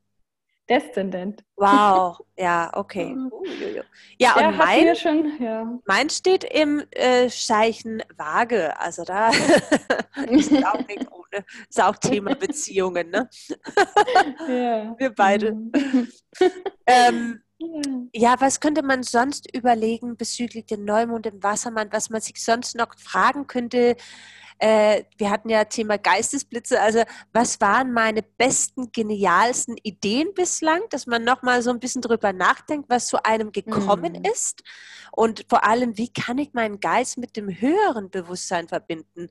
Deszendent. 0.68 1.44
Wow, 1.56 2.20
ja, 2.36 2.70
okay. 2.74 3.14
Ja, 4.18 4.48
und 4.48 4.56
mein, 4.56 4.94
schon, 4.94 5.42
ja. 5.42 5.78
mein 5.86 6.08
steht 6.08 6.44
im 6.44 6.82
äh, 6.92 7.28
Zeichen 7.28 8.00
Waage. 8.16 8.78
Also 8.78 9.02
da 9.02 9.28
ist 10.30 10.52
auch 10.64 10.86
nicht 10.86 11.10
ohne. 11.10 11.44
Ist 11.68 11.82
auch 11.82 11.96
Thema 11.96 12.36
Beziehungen, 12.36 13.10
ne? 13.10 13.28
Ja. 14.48 14.94
Wir 14.96 15.10
beide. 15.10 15.52
Mhm. 15.52 16.08
ähm, 16.86 17.42
ja, 18.12 18.36
was 18.40 18.60
könnte 18.60 18.82
man 18.82 19.02
sonst 19.02 19.54
überlegen 19.54 20.16
bezüglich 20.16 20.66
dem 20.66 20.84
Neumond 20.84 21.26
im 21.26 21.42
Wassermann, 21.42 21.88
was 21.92 22.10
man 22.10 22.20
sich 22.20 22.42
sonst 22.42 22.76
noch 22.76 22.98
fragen 22.98 23.46
könnte? 23.46 23.96
Äh, 24.58 25.04
wir 25.18 25.30
hatten 25.30 25.48
ja 25.48 25.64
Thema 25.64 25.98
Geistesblitze. 25.98 26.80
Also, 26.80 27.02
was 27.32 27.60
waren 27.60 27.92
meine 27.92 28.22
besten, 28.22 28.92
genialsten 28.92 29.76
Ideen 29.82 30.32
bislang, 30.34 30.80
dass 30.90 31.06
man 31.06 31.24
nochmal 31.24 31.62
so 31.62 31.70
ein 31.70 31.80
bisschen 31.80 32.02
drüber 32.02 32.32
nachdenkt, 32.32 32.88
was 32.88 33.08
zu 33.08 33.24
einem 33.24 33.52
gekommen 33.52 34.12
mhm. 34.14 34.24
ist? 34.24 34.62
Und 35.12 35.44
vor 35.48 35.64
allem, 35.64 35.96
wie 35.96 36.12
kann 36.12 36.38
ich 36.38 36.54
meinen 36.54 36.80
Geist 36.80 37.18
mit 37.18 37.36
dem 37.36 37.48
höheren 37.48 38.10
Bewusstsein 38.10 38.66
verbinden? 38.66 39.28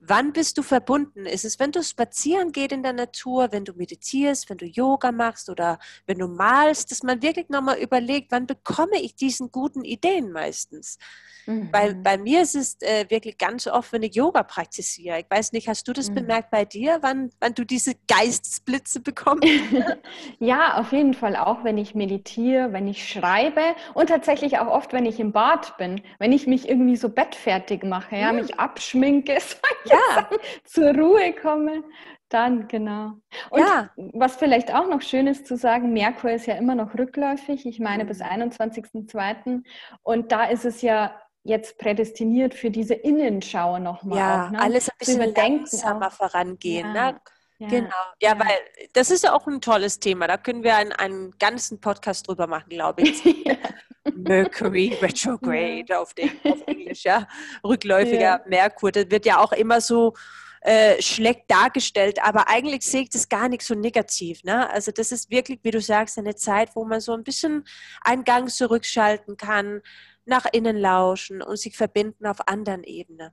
Wann 0.00 0.32
bist 0.32 0.56
du 0.56 0.62
verbunden? 0.62 1.26
Ist 1.26 1.44
es, 1.44 1.58
wenn 1.58 1.72
du 1.72 1.82
spazieren 1.82 2.52
gehst 2.52 2.72
in 2.72 2.82
der 2.82 2.94
Natur, 2.94 3.48
wenn 3.52 3.64
du 3.64 3.72
meditierst, 3.74 4.48
wenn 4.48 4.58
du 4.58 4.66
Yoga 4.66 5.12
machst 5.12 5.50
oder 5.50 5.78
wenn 6.06 6.18
du 6.18 6.28
malst, 6.28 6.90
dass 6.90 7.02
man 7.02 7.22
wirklich 7.22 7.48
nochmal 7.50 7.78
überlegt, 7.78 8.32
wann 8.32 8.46
bekomme 8.46 9.00
ich 9.00 9.14
diesen 9.16 9.50
guten 9.50 9.84
Ideen 9.84 10.32
meistens? 10.32 10.98
Mhm. 11.46 11.70
Bei, 11.70 11.94
bei 11.94 12.18
mir 12.18 12.42
ist 12.42 12.54
es 12.54 12.80
äh, 12.80 13.06
wirklich 13.08 13.38
ganz 13.38 13.66
oft, 13.66 13.92
wenn 13.92 14.02
ich 14.02 14.14
Yoga 14.14 14.42
praktiziere. 14.58 15.20
Ich 15.20 15.30
weiß 15.30 15.52
nicht, 15.52 15.68
hast 15.68 15.86
du 15.86 15.92
das 15.92 16.10
mhm. 16.10 16.16
bemerkt 16.16 16.50
bei 16.50 16.64
dir, 16.64 16.98
wann, 17.00 17.30
wann 17.38 17.54
du 17.54 17.64
diese 17.64 17.94
Geistesblitze 18.08 18.98
bekommst? 18.98 19.46
ja, 20.40 20.78
auf 20.78 20.90
jeden 20.90 21.14
Fall 21.14 21.36
auch, 21.36 21.62
wenn 21.62 21.78
ich 21.78 21.94
meditiere, 21.94 22.72
wenn 22.72 22.88
ich 22.88 23.08
schreibe 23.08 23.62
und 23.94 24.08
tatsächlich 24.08 24.58
auch 24.58 24.66
oft, 24.66 24.92
wenn 24.92 25.06
ich 25.06 25.20
im 25.20 25.30
Bad 25.30 25.76
bin, 25.76 26.00
wenn 26.18 26.32
ich 26.32 26.48
mich 26.48 26.68
irgendwie 26.68 26.96
so 26.96 27.08
bettfertig 27.08 27.84
mache, 27.84 28.16
ja, 28.16 28.32
mhm. 28.32 28.40
mich 28.40 28.58
abschminke, 28.58 29.34
ja. 29.84 30.28
zur 30.64 30.92
Ruhe 30.92 31.32
komme. 31.40 31.84
Dann, 32.28 32.66
genau. 32.66 33.12
Und 33.50 33.60
ja. 33.60 33.90
was 33.96 34.36
vielleicht 34.36 34.74
auch 34.74 34.88
noch 34.88 35.02
schön 35.02 35.28
ist 35.28 35.46
zu 35.46 35.56
sagen, 35.56 35.92
Merkur 35.92 36.32
ist 36.32 36.46
ja 36.46 36.56
immer 36.56 36.74
noch 36.74 36.94
rückläufig, 36.98 37.64
ich 37.64 37.78
meine 37.78 38.04
bis 38.04 38.20
21.02. 38.20 39.36
Mhm. 39.44 39.64
Und 40.02 40.32
da 40.32 40.44
ist 40.44 40.64
es 40.64 40.82
ja 40.82 41.14
jetzt 41.48 41.78
prädestiniert 41.78 42.54
für 42.54 42.70
diese 42.70 42.94
Innenschau 42.94 43.78
nochmal. 43.78 44.18
Ja, 44.18 44.46
auch, 44.46 44.50
ne? 44.50 44.60
alles 44.60 44.88
ein 44.88 44.96
bisschen 44.98 45.34
langsamer 45.34 46.10
vorangehen. 46.10 46.94
Ja. 46.94 47.12
Ne? 47.12 47.20
Ja, 47.58 47.68
genau. 47.68 47.88
Ja, 48.20 48.34
ja, 48.34 48.38
weil 48.38 48.56
das 48.92 49.10
ist 49.10 49.24
ja 49.24 49.32
auch 49.32 49.46
ein 49.48 49.60
tolles 49.60 49.98
Thema. 49.98 50.28
Da 50.28 50.36
können 50.36 50.62
wir 50.62 50.76
einen, 50.76 50.92
einen 50.92 51.32
ganzen 51.38 51.80
Podcast 51.80 52.28
drüber 52.28 52.46
machen, 52.46 52.68
glaube 52.68 53.02
ich. 53.02 53.22
Mercury 54.14 54.96
Retrograde 55.02 55.86
ja. 55.88 56.00
auf, 56.00 56.14
den, 56.14 56.30
auf 56.44 56.60
Englisch, 56.66 57.04
ja. 57.04 57.26
Rückläufiger 57.64 58.42
Merkur. 58.46 58.92
Das 58.92 59.10
wird 59.10 59.26
ja 59.26 59.38
auch 59.38 59.52
immer 59.52 59.80
so 59.80 60.14
äh, 60.60 61.00
schlecht 61.00 61.42
dargestellt, 61.48 62.22
aber 62.22 62.48
eigentlich 62.48 62.82
sehe 62.82 63.02
ich 63.02 63.10
das 63.10 63.28
gar 63.28 63.48
nicht 63.48 63.62
so 63.62 63.74
negativ. 63.74 64.44
Ne? 64.44 64.68
Also 64.70 64.92
das 64.92 65.12
ist 65.12 65.30
wirklich, 65.30 65.60
wie 65.62 65.70
du 65.70 65.80
sagst, 65.80 66.18
eine 66.18 66.34
Zeit, 66.34 66.74
wo 66.74 66.84
man 66.84 67.00
so 67.00 67.12
ein 67.12 67.24
bisschen 67.24 67.64
einen 68.02 68.24
Gang 68.24 68.50
zurückschalten 68.50 69.36
kann, 69.36 69.82
nach 70.28 70.46
innen 70.52 70.76
lauschen 70.76 71.42
und 71.42 71.56
sich 71.56 71.76
verbinden 71.76 72.26
auf 72.26 72.46
anderen 72.46 72.84
Ebenen. 72.84 73.30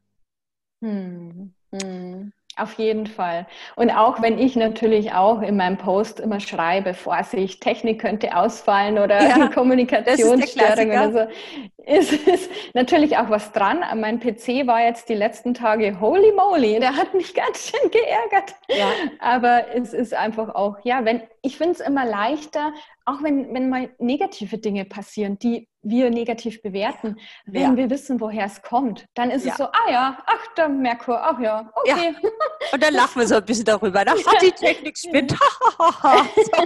Hm. 0.82 1.54
Hm. 1.72 2.34
Auf 2.58 2.74
jeden 2.76 3.06
Fall. 3.06 3.48
Und 3.76 3.92
auch 3.92 4.22
wenn 4.22 4.40
ich 4.40 4.56
natürlich 4.56 5.12
auch 5.12 5.42
in 5.42 5.58
meinem 5.58 5.78
Post 5.78 6.22
immer 6.22 6.40
schreibe, 6.40 6.94
Vorsicht, 6.94 7.62
Technik 7.62 8.00
könnte 8.00 8.36
ausfallen 8.36 8.98
oder 8.98 9.22
ja, 9.22 9.48
Kommunikationsstörungen 9.54 11.10
oder 11.10 11.12
so, 11.12 11.84
ist, 11.86 12.14
ist 12.14 12.50
natürlich 12.74 13.18
auch 13.18 13.30
was 13.30 13.52
dran. 13.52 13.84
Mein 14.00 14.22
PC 14.22 14.68
war 14.68 14.82
jetzt 14.82 15.10
die 15.10 15.16
letzten 15.16 15.54
Tage 15.54 16.00
holy 16.00 16.32
moly, 16.32 16.80
der 16.80 16.96
hat 16.96 17.14
mich 17.14 17.34
ganz 17.36 17.72
schön 17.72 17.92
geärgert. 17.92 18.56
Ja. 18.70 18.88
Aber 19.20 19.66
es 19.76 19.94
ist 19.94 20.14
einfach 20.14 20.56
auch, 20.56 20.78
ja, 20.84 21.04
wenn 21.04 21.24
ich 21.46 21.58
finde 21.58 21.74
es 21.74 21.80
immer 21.80 22.06
leichter, 22.06 22.74
auch 23.06 23.22
wenn, 23.22 23.54
wenn 23.54 23.70
mal 23.70 23.90
negative 24.00 24.58
Dinge 24.58 24.84
passieren, 24.84 25.38
die 25.38 25.70
wir 25.84 26.10
negativ 26.10 26.64
bewerten, 26.64 27.20
wenn 27.46 27.62
ja. 27.62 27.78
wir 27.78 27.90
wissen, 27.92 28.20
woher 28.20 28.46
es 28.46 28.64
kommt, 28.64 29.06
dann 29.14 29.30
ist 29.30 29.46
ja. 29.46 29.52
es 29.52 29.58
so, 29.60 29.66
ah 29.66 29.92
ja, 29.92 30.18
ach, 30.26 30.48
der 30.58 30.70
Merkur, 30.70 31.22
ach 31.22 31.40
ja, 31.40 31.72
okay. 31.76 32.16
Ja. 32.20 32.30
Und 32.72 32.84
dann 32.84 32.96
lachen 32.96 33.22
wir 33.22 33.28
so 33.28 33.36
ein 33.36 33.46
bisschen 33.46 33.66
darüber. 33.66 34.04
Da 34.04 34.14
hat 34.14 34.42
die 34.42 34.52
Technik 34.52 34.98
spinnt. 34.98 35.32
so, 35.78 36.66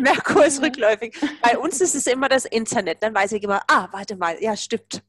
Merkur 0.00 0.44
ist 0.44 0.60
rückläufig. 0.60 1.16
Bei 1.40 1.56
uns 1.56 1.80
ist 1.80 1.94
es 1.94 2.06
immer 2.06 2.28
das 2.28 2.44
Internet. 2.44 3.02
Dann 3.02 3.14
weiß 3.14 3.32
ich 3.32 3.42
immer, 3.42 3.62
ah, 3.68 3.88
warte 3.92 4.16
mal, 4.16 4.36
ja, 4.40 4.56
stimmt. 4.56 5.02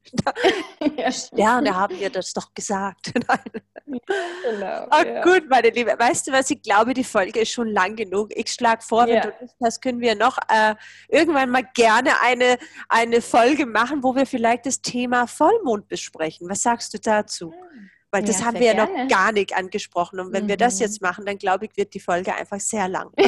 Sterne 1.09 1.75
haben 1.75 1.97
dir 1.97 2.09
das 2.09 2.33
doch 2.33 2.53
gesagt. 2.53 3.11
genau. 3.13 4.87
Oh, 4.91 5.21
gut, 5.23 5.49
meine 5.49 5.69
Liebe. 5.69 5.95
Weißt 5.97 6.27
du 6.27 6.31
was? 6.31 6.49
Ich 6.51 6.61
glaube, 6.61 6.93
die 6.93 7.03
Folge 7.03 7.41
ist 7.41 7.51
schon 7.51 7.67
lang 7.67 7.95
genug. 8.05 8.29
Ich 8.35 8.51
schlage 8.51 8.81
vor, 8.81 9.07
wenn 9.07 9.21
du 9.21 9.33
das 9.59 9.79
können 9.81 9.99
wir 9.99 10.15
noch 10.15 10.37
äh, 10.49 10.75
irgendwann 11.07 11.49
mal 11.49 11.63
gerne 11.73 12.11
eine, 12.21 12.57
eine 12.89 13.21
Folge 13.21 13.65
machen, 13.65 14.03
wo 14.03 14.15
wir 14.15 14.25
vielleicht 14.25 14.65
das 14.65 14.81
Thema 14.81 15.27
Vollmond 15.27 15.87
besprechen. 15.87 16.49
Was 16.49 16.61
sagst 16.61 16.93
du 16.93 16.99
dazu? 16.99 17.51
Hm. 17.51 17.89
Weil 18.11 18.23
das 18.23 18.41
ja, 18.41 18.45
haben 18.45 18.59
wir 18.59 18.73
ja 18.73 18.85
noch 18.85 19.07
gar 19.07 19.31
nicht 19.31 19.55
angesprochen. 19.55 20.19
Und 20.19 20.33
wenn 20.33 20.43
mhm. 20.43 20.49
wir 20.49 20.57
das 20.57 20.75
mhm. 20.75 20.81
jetzt 20.81 21.01
machen, 21.01 21.25
dann 21.25 21.39
glaube 21.39 21.65
ich, 21.65 21.75
wird 21.75 21.95
die 21.95 21.99
Folge 21.99 22.35
einfach 22.35 22.59
sehr 22.59 22.87
lang. 22.87 23.11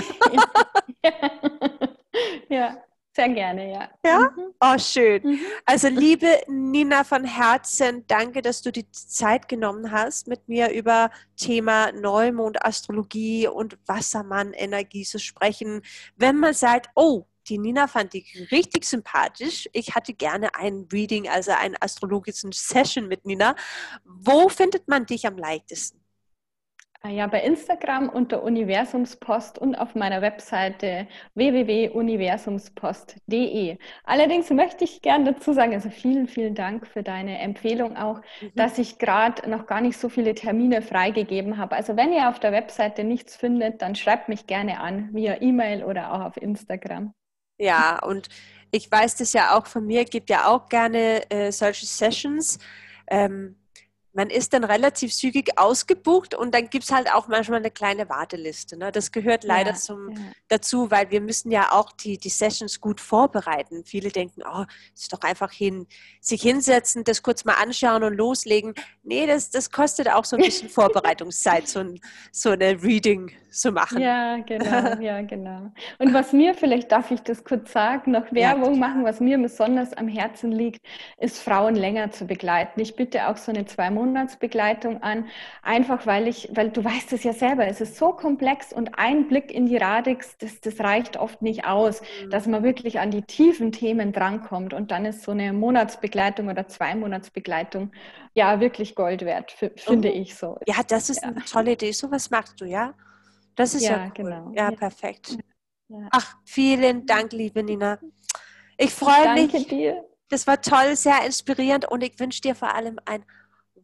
ja. 2.50 2.78
Sehr 3.16 3.30
gerne, 3.30 3.72
ja. 3.72 3.90
Ja? 4.06 4.20
Mhm. 4.20 4.54
Oh, 4.60 4.78
schön. 4.78 5.24
Mhm. 5.24 5.40
Also, 5.66 5.88
liebe 5.88 6.42
Nina 6.48 7.06
von 7.06 7.24
Herzen, 7.24 8.06
danke, 8.08 8.42
dass 8.42 8.62
du 8.62 8.72
die 8.74 8.92
Zeit 8.92 9.48
genommen 9.48 9.92
hast, 9.92 10.28
mit 10.28 10.50
mir 10.50 10.72
über 10.72 11.12
Thema 11.38 11.94
Neumond, 11.94 12.66
Astrologie 12.66 13.48
und 13.48 13.78
Wassermann-Energie 13.86 15.04
zu 15.04 15.20
sprechen. 15.20 15.82
Wenn 16.18 16.36
man 16.38 16.54
sagt, 16.54 16.90
oh, 16.96 17.26
die 17.48 17.58
Nina 17.58 17.88
fand 17.88 18.16
ich 18.16 18.52
richtig 18.52 18.86
sympathisch. 18.86 19.70
Ich 19.72 19.96
hatte 19.96 20.14
gerne 20.14 20.54
ein 20.56 20.88
Reading, 20.92 21.30
also 21.30 21.52
einen 21.52 21.76
astrologischen 21.80 22.52
Session 22.52 23.08
mit 23.08 23.26
Nina. 23.26 23.56
Wo 24.04 24.50
findet 24.50 24.88
man 24.88 25.06
dich 25.06 25.26
am 25.26 25.38
leichtesten? 25.38 26.05
Ah 27.06 27.12
ja, 27.12 27.28
bei 27.28 27.42
Instagram 27.42 28.10
unter 28.10 28.42
Universumspost 28.42 29.60
und 29.60 29.76
auf 29.76 29.94
meiner 29.94 30.24
Webseite 30.24 31.08
www.universumspost.de. 31.36 33.78
Allerdings 34.06 34.50
möchte 34.50 34.86
ich 34.86 35.04
gerne 35.04 35.34
dazu 35.34 35.54
sagen, 35.54 35.76
also 35.76 35.92
vielen, 35.92 36.28
vielen 36.28 36.56
Dank 36.56 36.88
für 36.88 37.04
deine 37.04 37.38
Empfehlung 37.38 37.96
auch, 37.96 38.22
mhm. 38.42 38.52
dass 38.56 38.80
ich 38.80 38.98
gerade 38.98 39.48
noch 39.48 39.68
gar 39.68 39.82
nicht 39.82 40.00
so 40.00 40.10
viele 40.10 40.34
Termine 40.34 40.82
freigegeben 40.82 41.60
habe. 41.60 41.76
Also 41.76 41.96
wenn 41.96 42.12
ihr 42.12 42.28
auf 42.28 42.40
der 42.40 42.52
Webseite 42.52 43.04
nichts 43.04 43.36
findet, 43.36 43.84
dann 43.84 43.94
schreibt 43.94 44.28
mich 44.28 44.48
gerne 44.48 44.80
an 44.80 45.10
via 45.14 45.44
E-Mail 45.44 45.84
oder 45.84 46.12
auch 46.12 46.22
auf 46.22 46.38
Instagram. 46.38 47.14
Ja, 47.60 48.04
und 48.04 48.30
ich 48.72 48.92
weiß 48.92 49.18
das 49.18 49.32
ja 49.34 49.56
auch 49.56 49.68
von 49.68 49.86
mir, 49.86 50.06
gibt 50.06 50.32
ja 50.32 50.48
auch 50.48 50.70
gerne 50.70 51.22
äh, 51.30 51.52
solche 51.52 51.86
Sessions. 51.86 52.58
Ähm, 53.06 53.58
man 54.16 54.30
ist 54.30 54.54
dann 54.54 54.64
relativ 54.64 55.14
zügig 55.14 55.58
ausgebucht 55.58 56.36
und 56.36 56.56
dann 56.56 56.70
gibt 56.70 56.86
es 56.86 56.92
halt 56.92 57.14
auch 57.14 57.28
manchmal 57.28 57.60
eine 57.60 57.70
kleine 57.70 58.08
Warteliste. 58.08 58.78
Ne? 58.78 58.92
Das 58.92 59.12
gehört 59.12 59.44
leider 59.44 59.72
ja, 59.72 59.76
zum, 59.76 60.12
ja. 60.12 60.18
dazu, 60.48 60.90
weil 60.90 61.12
wir 61.12 61.20
müssen 61.20 61.52
ja 61.52 61.74
auch 61.74 61.92
die, 61.92 62.18
die 62.18 62.30
Sessions 62.30 62.80
gut 62.80 63.02
vorbereiten. 63.02 63.84
Viele 63.84 64.10
denken, 64.10 64.42
oh, 64.50 64.64
ist 64.96 65.12
doch 65.12 65.22
einfach 65.22 65.52
hin, 65.52 65.86
sich 66.22 66.42
hinsetzen, 66.42 67.04
das 67.04 67.24
kurz 67.24 67.44
mal 67.44 67.56
anschauen 67.56 68.04
und 68.04 68.14
loslegen. 68.16 68.74
Nee, 69.04 69.28
das, 69.28 69.50
das 69.50 69.70
kostet 69.70 70.10
auch 70.10 70.24
so 70.24 70.38
ein 70.38 70.44
bisschen 70.44 70.70
Vorbereitungszeit, 70.70 71.68
so, 71.68 71.80
ein, 71.80 72.00
so 72.32 72.52
eine 72.52 72.82
Reading 72.82 73.34
zu 73.56 73.72
machen. 73.72 74.02
Ja, 74.02 74.38
genau, 74.38 74.96
ja, 75.02 75.22
genau. 75.22 75.72
Und 76.00 76.14
was 76.14 76.34
mir, 76.34 76.54
vielleicht 76.54 76.92
darf 76.92 77.12
ich 77.12 77.22
das 77.22 77.44
kurz 77.44 77.72
sagen, 77.72 78.12
noch 78.12 78.32
Werbung 78.32 78.74
ja, 78.74 78.80
machen, 78.80 79.04
was 79.04 79.20
mir 79.20 79.38
besonders 79.38 79.94
am 79.94 80.08
Herzen 80.08 80.52
liegt, 80.52 80.86
ist 81.18 81.40
Frauen 81.40 81.76
länger 81.76 82.12
zu 82.12 82.26
begleiten. 82.26 82.80
Ich 82.80 82.96
bitte 82.96 83.28
auch 83.28 83.38
so 83.38 83.52
eine 83.52 83.66
zwei 83.66 83.90
Monatsbegleitung 83.90 85.02
an, 85.02 85.26
einfach 85.64 86.06
weil 86.06 86.28
ich, 86.28 86.50
weil 86.54 86.70
du 86.70 86.84
weißt 86.84 87.14
es 87.14 87.24
ja 87.24 87.34
selber, 87.34 87.68
es 87.68 87.82
ist 87.82 87.98
so 87.98 88.12
komplex 88.12 88.74
und 88.74 88.98
ein 88.98 89.28
Blick 89.28 89.52
in 89.52 89.66
die 89.66 89.78
Radix, 89.78 90.38
das, 90.38 90.62
das 90.62 90.80
reicht 90.80 91.18
oft 91.18 91.42
nicht 91.42 91.66
aus, 91.66 92.02
mhm. 92.02 92.30
dass 92.30 92.48
man 92.48 92.64
wirklich 92.64 93.00
an 93.00 93.12
die 93.12 93.22
tiefen 93.22 93.72
Themen 93.72 94.12
drankommt 94.12 94.74
und 94.74 94.92
dann 94.92 95.06
ist 95.06 95.24
so 95.24 95.32
eine 95.32 95.54
Monatsbegleitung 95.54 96.50
oder 96.50 96.68
zwei 96.68 96.96
Monatsbegleitung 96.96 97.92
ja 98.34 98.60
wirklich 98.60 98.96
Gold 98.96 99.24
wert, 99.24 99.52
finde 99.52 100.12
oh. 100.12 100.16
ich 100.16 100.36
so. 100.36 100.60
Ja, 100.68 100.76
das 100.88 101.10
ist 101.10 101.24
ja. 101.24 101.30
eine 101.30 101.44
tolle 101.44 101.72
Idee. 101.72 101.92
So 101.92 102.12
was 102.12 102.30
machst 102.30 102.60
du, 102.62 102.66
ja? 102.66 102.94
Das 103.56 103.74
ist 103.74 103.84
ja, 103.84 103.92
ja 103.92 104.06
cool. 104.06 104.12
genau. 104.14 104.52
Ja, 104.54 104.72
perfekt. 104.72 105.38
Ja. 105.88 106.08
Ach, 106.12 106.38
vielen 106.46 107.06
Dank, 107.06 107.32
liebe 107.32 107.64
Nina. 107.64 108.00
Ich 108.78 108.94
freue 108.94 109.34
mich. 109.34 109.52
Danke 109.52 109.68
dir. 109.68 110.04
Das 110.30 110.48
war 110.48 110.62
toll, 110.62 110.96
sehr 110.96 111.24
inspirierend 111.26 111.86
und 111.90 112.04
ich 112.04 112.20
wünsche 112.20 112.42
dir 112.42 112.56
vor 112.56 112.74
allem 112.74 113.00
eine 113.06 113.24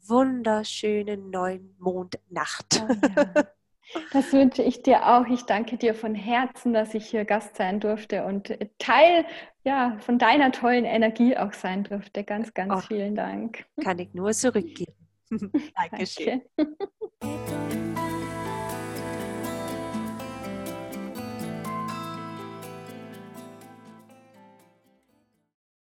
wunderschöne 0.08 1.18
Neumondnacht. 1.18 2.84
Oh, 2.84 2.94
ja. 3.16 3.46
Das 4.14 4.32
wünsche 4.32 4.64
ich 4.64 4.84
dir 4.84 5.08
auch. 5.08 5.28
Ich 5.28 5.44
danke 5.44 5.78
dir 5.78 5.94
von 5.94 6.16
Herzen, 6.16 6.74
dass 6.74 6.94
ich 6.94 7.08
hier 7.08 7.26
Gast 7.26 7.56
sein 7.58 7.80
durfte 7.80 8.24
und 8.26 8.58
Teil 8.80 9.26
ja, 9.64 9.98
von 10.00 10.18
deiner 10.18 10.52
tollen 10.52 10.86
Energie 10.86 11.38
auch 11.38 11.54
sein 11.54 11.84
durfte. 11.84 12.24
Ganz, 12.24 12.54
ganz 12.54 12.74
oh, 12.74 12.80
vielen 12.88 13.16
Dank. 13.16 13.66
Kann 13.84 14.00
ich 14.00 14.14
nur 14.14 14.32
zurückgeben. 14.32 14.96
Dankeschön. 15.76 16.42
Danke. 16.58 18.28